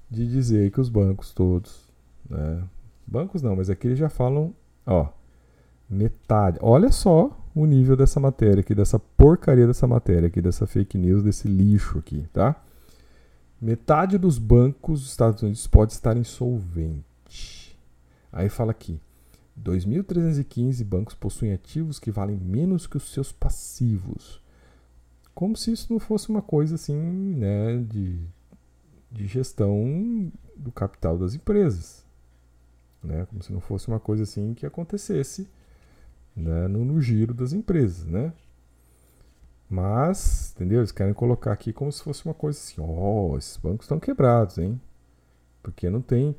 de 0.09 0.25
dizer 0.27 0.71
que 0.71 0.79
os 0.79 0.89
bancos 0.89 1.33
todos, 1.33 1.85
né, 2.29 2.63
bancos 3.05 3.41
não, 3.41 3.55
mas 3.55 3.69
aqui 3.69 3.87
eles 3.87 3.99
já 3.99 4.09
falam, 4.09 4.53
ó, 4.85 5.09
metade. 5.89 6.57
Olha 6.61 6.91
só 6.91 7.37
o 7.53 7.65
nível 7.65 7.95
dessa 7.95 8.19
matéria 8.19 8.61
aqui, 8.61 8.73
dessa 8.73 8.97
porcaria 8.97 9.67
dessa 9.67 9.85
matéria 9.85 10.27
aqui, 10.27 10.41
dessa 10.41 10.65
fake 10.65 10.97
news, 10.97 11.23
desse 11.23 11.47
lixo 11.47 11.99
aqui, 11.99 12.25
tá? 12.33 12.55
Metade 13.59 14.17
dos 14.17 14.37
bancos 14.37 15.01
dos 15.01 15.09
Estados 15.09 15.41
Unidos 15.41 15.65
pode 15.67 15.93
estar 15.93 16.17
insolvente. 16.17 17.77
Aí 18.31 18.49
fala 18.49 18.71
aqui, 18.71 18.99
2.315 19.61 20.83
bancos 20.83 21.15
possuem 21.15 21.53
ativos 21.53 21.97
que 21.97 22.11
valem 22.11 22.37
menos 22.37 22.85
que 22.85 22.97
os 22.97 23.11
seus 23.11 23.31
passivos. 23.31 24.41
Como 25.33 25.55
se 25.55 25.71
isso 25.71 25.91
não 25.91 25.99
fosse 25.99 26.29
uma 26.29 26.41
coisa 26.41 26.75
assim, 26.75 26.95
né, 26.95 27.77
de, 27.77 28.19
de 29.11 29.27
gestão 29.27 30.31
do 30.55 30.71
capital 30.71 31.17
das 31.17 31.33
empresas. 31.33 32.05
Né? 33.03 33.25
Como 33.25 33.41
se 33.43 33.51
não 33.51 33.59
fosse 33.59 33.87
uma 33.87 33.99
coisa 33.99 34.23
assim 34.23 34.53
que 34.53 34.65
acontecesse 34.65 35.47
né, 36.35 36.67
no, 36.67 36.83
no, 36.83 37.01
giro 37.01 37.33
das 37.33 37.53
empresas, 37.53 38.05
né? 38.05 38.33
Mas, 39.69 40.53
entendeu? 40.55 40.79
Eles 40.79 40.91
querem 40.91 41.13
colocar 41.13 41.51
aqui 41.51 41.73
como 41.73 41.91
se 41.91 42.03
fosse 42.03 42.23
uma 42.25 42.33
coisa 42.33 42.57
assim, 42.57 42.79
ó, 42.79 43.31
oh, 43.31 43.37
esses 43.37 43.57
bancos 43.57 43.85
estão 43.85 43.99
quebrados, 43.99 44.57
hein? 44.57 44.79
Porque 45.63 45.89
não 45.89 46.01
tem 46.01 46.35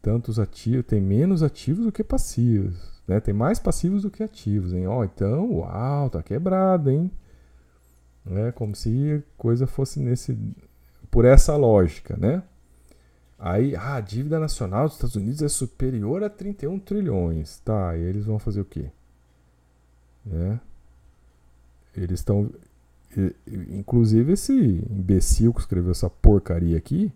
tantos 0.00 0.38
ativos, 0.38 0.86
tem 0.86 1.00
menos 1.00 1.42
ativos 1.42 1.84
do 1.84 1.92
que 1.92 2.04
passivos, 2.04 3.02
né? 3.06 3.20
Tem 3.20 3.34
mais 3.34 3.58
passivos 3.58 4.02
do 4.02 4.10
que 4.10 4.22
ativos, 4.22 4.72
hein? 4.72 4.86
Ó, 4.86 5.00
oh, 5.00 5.04
então, 5.04 5.52
uau, 5.56 6.08
tá 6.10 6.22
quebrado, 6.22 6.90
hein? 6.90 7.10
É 8.26 8.52
como 8.52 8.74
se 8.74 9.12
a 9.12 9.22
coisa 9.36 9.66
fosse 9.66 9.98
nesse 9.98 10.38
por 11.10 11.24
essa 11.24 11.56
lógica, 11.56 12.16
né? 12.16 12.42
Aí, 13.38 13.74
ah, 13.74 13.96
a 13.96 14.00
dívida 14.00 14.38
nacional 14.38 14.84
dos 14.84 14.94
Estados 14.94 15.16
Unidos 15.16 15.42
é 15.42 15.48
superior 15.48 16.22
a 16.22 16.30
31 16.30 16.78
trilhões. 16.78 17.58
Tá, 17.64 17.96
e 17.96 18.00
eles 18.00 18.24
vão 18.24 18.38
fazer 18.38 18.60
o 18.60 18.64
quê? 18.64 18.90
Né? 20.24 20.60
Eles 21.96 22.20
estão. 22.20 22.50
Inclusive, 23.70 24.32
esse 24.32 24.52
imbecil 24.90 25.52
que 25.52 25.60
escreveu 25.60 25.90
essa 25.90 26.08
porcaria 26.08 26.78
aqui 26.78 27.12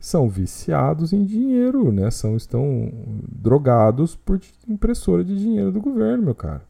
são 0.00 0.28
viciados 0.28 1.12
em 1.12 1.24
dinheiro, 1.24 1.92
né? 1.92 2.10
São, 2.10 2.36
estão 2.36 2.90
drogados 3.28 4.16
por 4.16 4.40
impressora 4.66 5.22
de 5.22 5.36
dinheiro 5.36 5.72
do 5.72 5.80
governo, 5.80 6.24
meu 6.24 6.34
cara. 6.34 6.62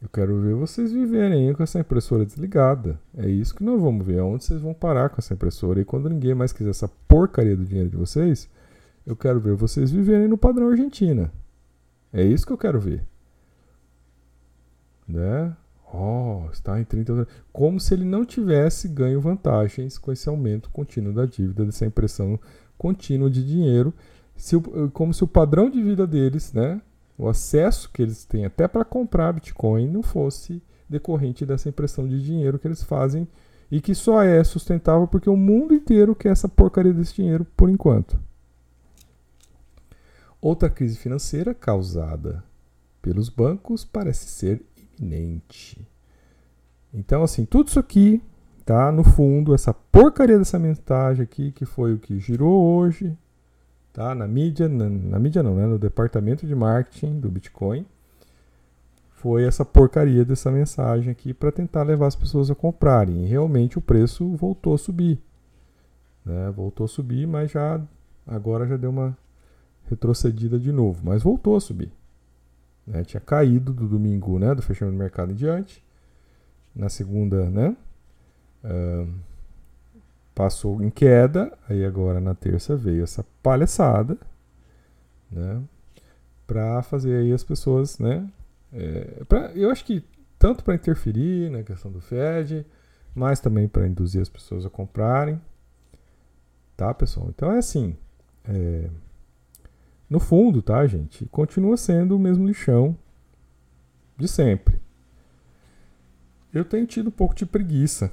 Eu 0.00 0.08
quero 0.08 0.40
ver 0.40 0.54
vocês 0.54 0.92
viverem 0.92 1.52
com 1.52 1.62
essa 1.62 1.80
impressora 1.80 2.24
desligada. 2.24 2.98
É 3.16 3.28
isso 3.28 3.54
que 3.54 3.64
nós 3.64 3.80
vamos 3.80 4.06
ver. 4.06 4.20
Aonde 4.20 4.44
vocês 4.44 4.60
vão 4.60 4.72
parar 4.72 5.10
com 5.10 5.16
essa 5.18 5.34
impressora. 5.34 5.80
E 5.80 5.84
quando 5.84 6.08
ninguém 6.08 6.34
mais 6.34 6.52
quiser 6.52 6.70
essa 6.70 6.88
porcaria 7.08 7.56
do 7.56 7.64
dinheiro 7.64 7.90
de 7.90 7.96
vocês, 7.96 8.48
eu 9.04 9.16
quero 9.16 9.40
ver 9.40 9.54
vocês 9.54 9.90
viverem 9.90 10.28
no 10.28 10.38
padrão 10.38 10.68
Argentina. 10.68 11.32
É 12.12 12.22
isso 12.22 12.46
que 12.46 12.52
eu 12.52 12.58
quero 12.58 12.80
ver 12.80 13.02
né? 15.08 15.56
Oh, 15.92 16.48
está 16.52 16.78
em 16.78 16.84
30 16.84 17.26
Como 17.50 17.80
se 17.80 17.94
ele 17.94 18.04
não 18.04 18.24
tivesse 18.24 18.88
ganho 18.88 19.20
vantagens 19.20 19.96
com 19.96 20.12
esse 20.12 20.28
aumento 20.28 20.68
contínuo 20.70 21.14
da 21.14 21.24
dívida, 21.24 21.64
dessa 21.64 21.86
impressão 21.86 22.38
contínua 22.76 23.30
de 23.30 23.44
dinheiro, 23.44 23.94
se 24.36 24.54
o, 24.54 24.90
como 24.90 25.14
se 25.14 25.24
o 25.24 25.28
padrão 25.28 25.70
de 25.70 25.82
vida 25.82 26.06
deles, 26.06 26.52
né, 26.52 26.80
o 27.16 27.28
acesso 27.28 27.90
que 27.92 28.02
eles 28.02 28.24
têm 28.24 28.44
até 28.44 28.68
para 28.68 28.84
comprar 28.84 29.32
Bitcoin, 29.32 29.88
não 29.88 30.02
fosse 30.02 30.62
decorrente 30.88 31.44
dessa 31.44 31.68
impressão 31.68 32.06
de 32.06 32.22
dinheiro 32.22 32.58
que 32.58 32.68
eles 32.68 32.82
fazem 32.82 33.26
e 33.70 33.80
que 33.80 33.94
só 33.94 34.22
é 34.22 34.42
sustentável 34.44 35.06
porque 35.06 35.28
o 35.28 35.36
mundo 35.36 35.74
inteiro 35.74 36.14
quer 36.14 36.30
essa 36.30 36.48
porcaria 36.48 36.92
desse 36.92 37.14
dinheiro 37.14 37.46
por 37.56 37.68
enquanto. 37.68 38.18
Outra 40.40 40.70
crise 40.70 40.96
financeira 40.96 41.52
causada 41.52 42.44
pelos 43.02 43.28
bancos 43.28 43.84
parece 43.84 44.28
ser 44.28 44.62
iminente. 45.00 45.86
Então, 46.92 47.22
assim, 47.22 47.44
tudo 47.44 47.68
isso 47.68 47.78
aqui, 47.78 48.22
tá? 48.64 48.90
No 48.90 49.04
fundo, 49.04 49.54
essa 49.54 49.72
porcaria 49.72 50.38
dessa 50.38 50.58
mensagem 50.58 51.22
aqui, 51.22 51.52
que 51.52 51.64
foi 51.64 51.94
o 51.94 51.98
que 51.98 52.18
girou 52.18 52.76
hoje, 52.76 53.16
tá? 53.92 54.14
Na 54.14 54.26
mídia, 54.26 54.68
na, 54.68 54.88
na 54.88 55.18
mídia 55.18 55.42
não, 55.42 55.54
né? 55.54 55.66
No 55.66 55.78
departamento 55.78 56.46
de 56.46 56.54
marketing 56.54 57.20
do 57.20 57.30
Bitcoin, 57.30 57.84
foi 59.18 59.44
essa 59.44 59.64
porcaria 59.64 60.24
dessa 60.24 60.50
mensagem 60.50 61.10
aqui 61.10 61.34
para 61.34 61.50
tentar 61.50 61.82
levar 61.82 62.06
as 62.06 62.14
pessoas 62.14 62.50
a 62.50 62.54
comprarem. 62.54 63.24
E 63.24 63.26
realmente 63.26 63.76
o 63.76 63.82
preço 63.82 64.28
voltou 64.36 64.74
a 64.74 64.78
subir. 64.78 65.20
Né? 66.24 66.50
Voltou 66.52 66.84
a 66.84 66.88
subir, 66.88 67.26
mas 67.26 67.50
já 67.50 67.80
agora 68.24 68.66
já 68.66 68.76
deu 68.76 68.90
uma 68.90 69.16
retrocedida 69.90 70.58
de 70.58 70.70
novo. 70.70 71.00
Mas 71.02 71.22
voltou 71.22 71.56
a 71.56 71.60
subir. 71.60 71.90
Né? 72.88 73.04
Tinha 73.04 73.20
caído 73.20 73.72
do 73.72 73.86
domingo, 73.86 74.38
né? 74.38 74.54
Do 74.54 74.62
fechamento 74.62 74.96
do 74.96 74.98
mercado 74.98 75.32
em 75.32 75.34
diante. 75.34 75.84
Na 76.74 76.88
segunda, 76.88 77.48
né? 77.50 77.76
Uh, 78.64 79.12
passou 80.34 80.82
em 80.82 80.90
queda. 80.90 81.56
Aí 81.68 81.84
agora 81.84 82.20
na 82.20 82.34
terça 82.34 82.76
veio 82.76 83.04
essa 83.04 83.24
palhaçada, 83.42 84.16
né? 85.30 85.62
Para 86.46 86.82
fazer 86.82 87.16
aí 87.16 87.32
as 87.32 87.44
pessoas, 87.44 87.98
né? 87.98 88.26
É, 88.72 89.22
pra, 89.28 89.52
eu 89.52 89.70
acho 89.70 89.84
que 89.84 90.02
tanto 90.38 90.64
para 90.64 90.74
interferir 90.74 91.50
na 91.50 91.62
questão 91.62 91.90
do 91.90 92.00
Fed, 92.00 92.64
mas 93.14 93.40
também 93.40 93.68
para 93.68 93.86
induzir 93.86 94.22
as 94.22 94.28
pessoas 94.28 94.64
a 94.64 94.70
comprarem. 94.70 95.40
Tá, 96.76 96.94
pessoal? 96.94 97.28
Então 97.28 97.52
é 97.52 97.58
assim. 97.58 97.96
É, 98.44 98.88
no 100.08 100.18
fundo, 100.18 100.62
tá, 100.62 100.86
gente? 100.86 101.26
Continua 101.26 101.76
sendo 101.76 102.16
o 102.16 102.18
mesmo 102.18 102.46
lixão 102.46 102.96
de 104.16 104.26
sempre. 104.26 104.80
Eu 106.52 106.64
tenho 106.64 106.86
tido 106.86 107.08
um 107.08 107.12
pouco 107.12 107.34
de 107.34 107.44
preguiça 107.44 108.10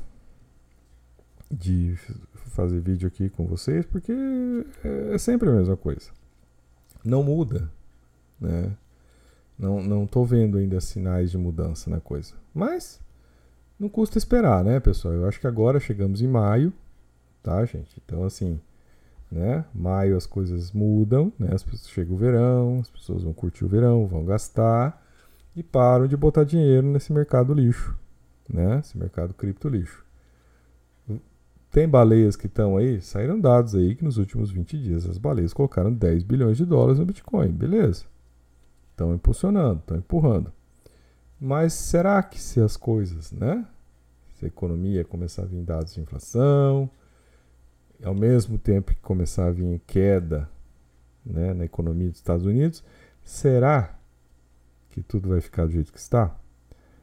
de 1.49 1.95
fazer 2.47 2.79
vídeo 2.79 3.07
aqui 3.07 3.29
com 3.29 3.45
vocês, 3.45 3.85
porque 3.85 4.13
é 5.13 5.17
sempre 5.17 5.49
a 5.49 5.53
mesma 5.53 5.77
coisa. 5.77 6.11
Não 7.03 7.23
muda, 7.23 7.71
né? 8.39 8.75
Não, 9.57 9.81
não 9.81 10.05
tô 10.05 10.25
vendo 10.25 10.57
ainda 10.57 10.81
sinais 10.81 11.31
de 11.31 11.37
mudança 11.37 11.89
na 11.89 12.01
coisa. 12.01 12.33
Mas 12.53 12.99
não 13.79 13.87
custa 13.87 14.17
esperar, 14.17 14.63
né, 14.63 14.79
pessoal? 14.79 15.13
Eu 15.13 15.27
acho 15.27 15.39
que 15.39 15.47
agora 15.47 15.79
chegamos 15.79 16.21
em 16.21 16.27
maio, 16.27 16.73
tá, 17.41 17.63
gente? 17.63 18.01
Então, 18.03 18.23
assim, 18.23 18.59
né? 19.31 19.65
Maio 19.73 20.15
as 20.15 20.25
coisas 20.25 20.71
mudam, 20.71 21.31
né? 21.37 21.49
As 21.53 21.63
pessoas, 21.63 21.89
chega 21.89 22.13
o 22.13 22.17
verão, 22.17 22.79
as 22.79 22.89
pessoas 22.89 23.23
vão 23.23 23.33
curtir 23.33 23.65
o 23.65 23.67
verão, 23.67 24.07
vão 24.07 24.25
gastar 24.25 25.03
e 25.55 25.63
param 25.63 26.07
de 26.07 26.15
botar 26.15 26.43
dinheiro 26.43 26.87
nesse 26.87 27.11
mercado 27.11 27.53
lixo, 27.53 27.97
né? 28.49 28.79
Esse 28.79 28.97
mercado 28.97 29.33
cripto 29.33 29.69
lixo. 29.69 30.03
Tem 31.71 31.89
baleias 31.89 32.35
que 32.37 32.47
estão 32.47 32.77
aí, 32.77 33.01
saíram 33.01 33.39
dados 33.39 33.75
aí 33.75 33.95
que 33.95 34.03
nos 34.03 34.17
últimos 34.17 34.49
20 34.49 34.79
dias 34.79 35.09
as 35.09 35.17
baleias 35.17 35.53
colocaram 35.53 35.91
10 35.91 36.23
bilhões 36.23 36.55
de 36.55 36.65
dólares 36.65 36.99
no 36.99 37.05
Bitcoin, 37.05 37.49
beleza? 37.51 38.05
Estão 38.91 39.13
impulsionando, 39.13 39.79
estão 39.79 39.97
empurrando. 39.97 40.53
Mas 41.39 41.73
será 41.73 42.23
que 42.23 42.39
se 42.39 42.61
as 42.61 42.77
coisas, 42.77 43.33
né? 43.33 43.65
da 44.41 44.47
economia 44.47 45.03
começar 45.03 45.43
a 45.43 45.45
vir 45.45 45.63
dados 45.63 45.93
de 45.93 46.01
inflação, 46.01 46.89
ao 48.03 48.13
mesmo 48.13 48.57
tempo 48.57 48.93
que 48.93 49.01
começar 49.01 49.47
a 49.47 49.51
vir 49.51 49.81
queda 49.85 50.49
né, 51.25 51.53
na 51.53 51.65
economia 51.65 52.09
dos 52.09 52.17
Estados 52.17 52.45
Unidos, 52.45 52.83
será 53.23 53.97
que 54.89 55.01
tudo 55.01 55.29
vai 55.29 55.41
ficar 55.41 55.65
do 55.65 55.71
jeito 55.71 55.91
que 55.91 55.99
está? 55.99 56.35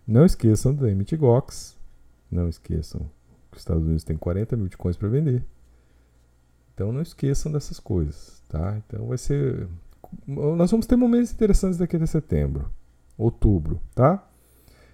Não 0.06 0.24
esqueçam 0.24 0.74
do 0.74 0.86
Emitigox, 0.86 1.76
não 2.30 2.48
esqueçam 2.48 3.00
que 3.50 3.56
os 3.56 3.62
Estados 3.62 3.84
Unidos 3.84 4.04
têm 4.04 4.16
40 4.16 4.56
mil 4.56 4.64
bitcoins 4.64 4.96
para 4.96 5.08
vender. 5.08 5.44
Então 6.74 6.90
não 6.90 7.02
esqueçam 7.02 7.52
dessas 7.52 7.78
coisas, 7.78 8.42
tá? 8.48 8.78
Então 8.78 9.06
vai 9.06 9.18
ser. 9.18 9.68
Nós 10.26 10.70
vamos 10.70 10.86
ter 10.86 10.96
momentos 10.96 11.32
interessantes 11.32 11.78
daqui 11.78 11.96
até 11.96 12.06
setembro, 12.06 12.70
outubro, 13.16 13.80
tá? 13.94 14.26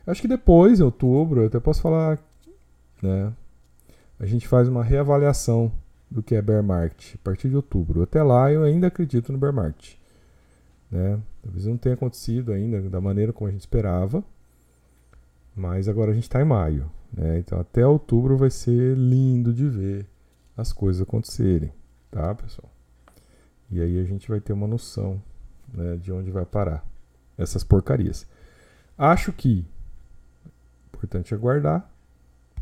Acho 0.07 0.22
que 0.22 0.28
depois, 0.28 0.80
em 0.80 0.82
outubro, 0.82 1.42
eu 1.42 1.46
até 1.46 1.61
posso 1.61 1.82
falar, 1.82 2.18
né? 3.03 3.32
A 4.18 4.26
gente 4.26 4.49
faz 4.49 4.68
uma 4.68 4.82
reavaliação 4.82 5.72
do 6.11 6.23
que 6.23 6.35
é 6.35 6.43
bear 6.43 6.63
market 6.63 7.15
a 7.15 7.19
partir 7.19 7.49
de 7.49 7.57
outubro. 7.57 8.03
Até 8.03 8.23
lá 8.23 8.51
eu 8.53 8.63
ainda 8.63 8.87
acredito 8.87 9.33
no 9.33 9.39
bear 9.39 9.53
market. 9.53 9.97
Né? 10.91 11.21
Talvez 11.43 11.67
não 11.67 11.77
tenha 11.77 11.95
acontecido 11.95 12.53
ainda 12.53 12.81
da 12.89 13.01
maneira 13.01 13.33
como 13.33 13.49
a 13.49 13.53
gente 13.53 13.61
esperava, 13.61 14.25
mas 15.55 15.89
agora 15.89 16.11
a 16.11 16.15
gente 16.15 16.25
está 16.25 16.41
em 16.41 16.47
maio. 16.47 16.91
Né? 17.13 17.39
Então 17.39 17.61
até 17.61 17.87
outubro 17.87 18.37
vai 18.37 18.51
ser 18.51 18.97
lindo 18.97 19.53
de 19.53 19.69
ver 19.69 20.07
as 20.57 20.73
coisas 20.73 21.03
acontecerem, 21.03 21.73
tá, 22.11 22.35
pessoal? 22.35 22.71
E 23.71 23.81
aí 23.81 24.01
a 24.01 24.05
gente 24.05 24.29
vai 24.29 24.41
ter 24.41 24.53
uma 24.53 24.67
noção 24.67 25.23
né, 25.73 25.97
de 25.97 26.11
onde 26.11 26.31
vai 26.31 26.45
parar 26.45 26.85
essas 27.37 27.63
porcarias. 27.63 28.27
Acho 28.97 29.33
que 29.33 29.65
importante 30.93 31.33
aguardar 31.33 31.89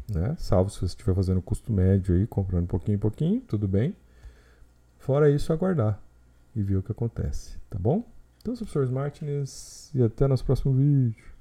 né? 0.09 0.35
Salvo 0.39 0.71
se 0.71 0.79
você 0.79 0.87
estiver 0.87 1.15
fazendo 1.15 1.43
custo 1.43 1.73
médio 1.73 2.15
aí, 2.15 2.27
comprando 2.27 2.67
pouquinho 2.67 2.97
em 2.97 2.99
pouquinho, 2.99 3.41
tudo 3.41 3.67
bem. 3.67 3.95
Fora 4.99 5.31
isso, 5.31 5.53
aguardar 5.53 6.01
e 6.55 6.63
ver 6.63 6.77
o 6.77 6.83
que 6.83 6.93
acontece, 6.93 7.59
tá 7.71 7.79
bom? 7.79 8.05
Então, 8.41 8.55
sou 8.55 8.67
o 8.67 8.71
professor 8.71 8.93
Martins 8.93 9.91
e 9.95 10.03
até 10.03 10.27
nosso 10.27 10.45
próximo 10.45 10.73
vídeo. 10.73 11.36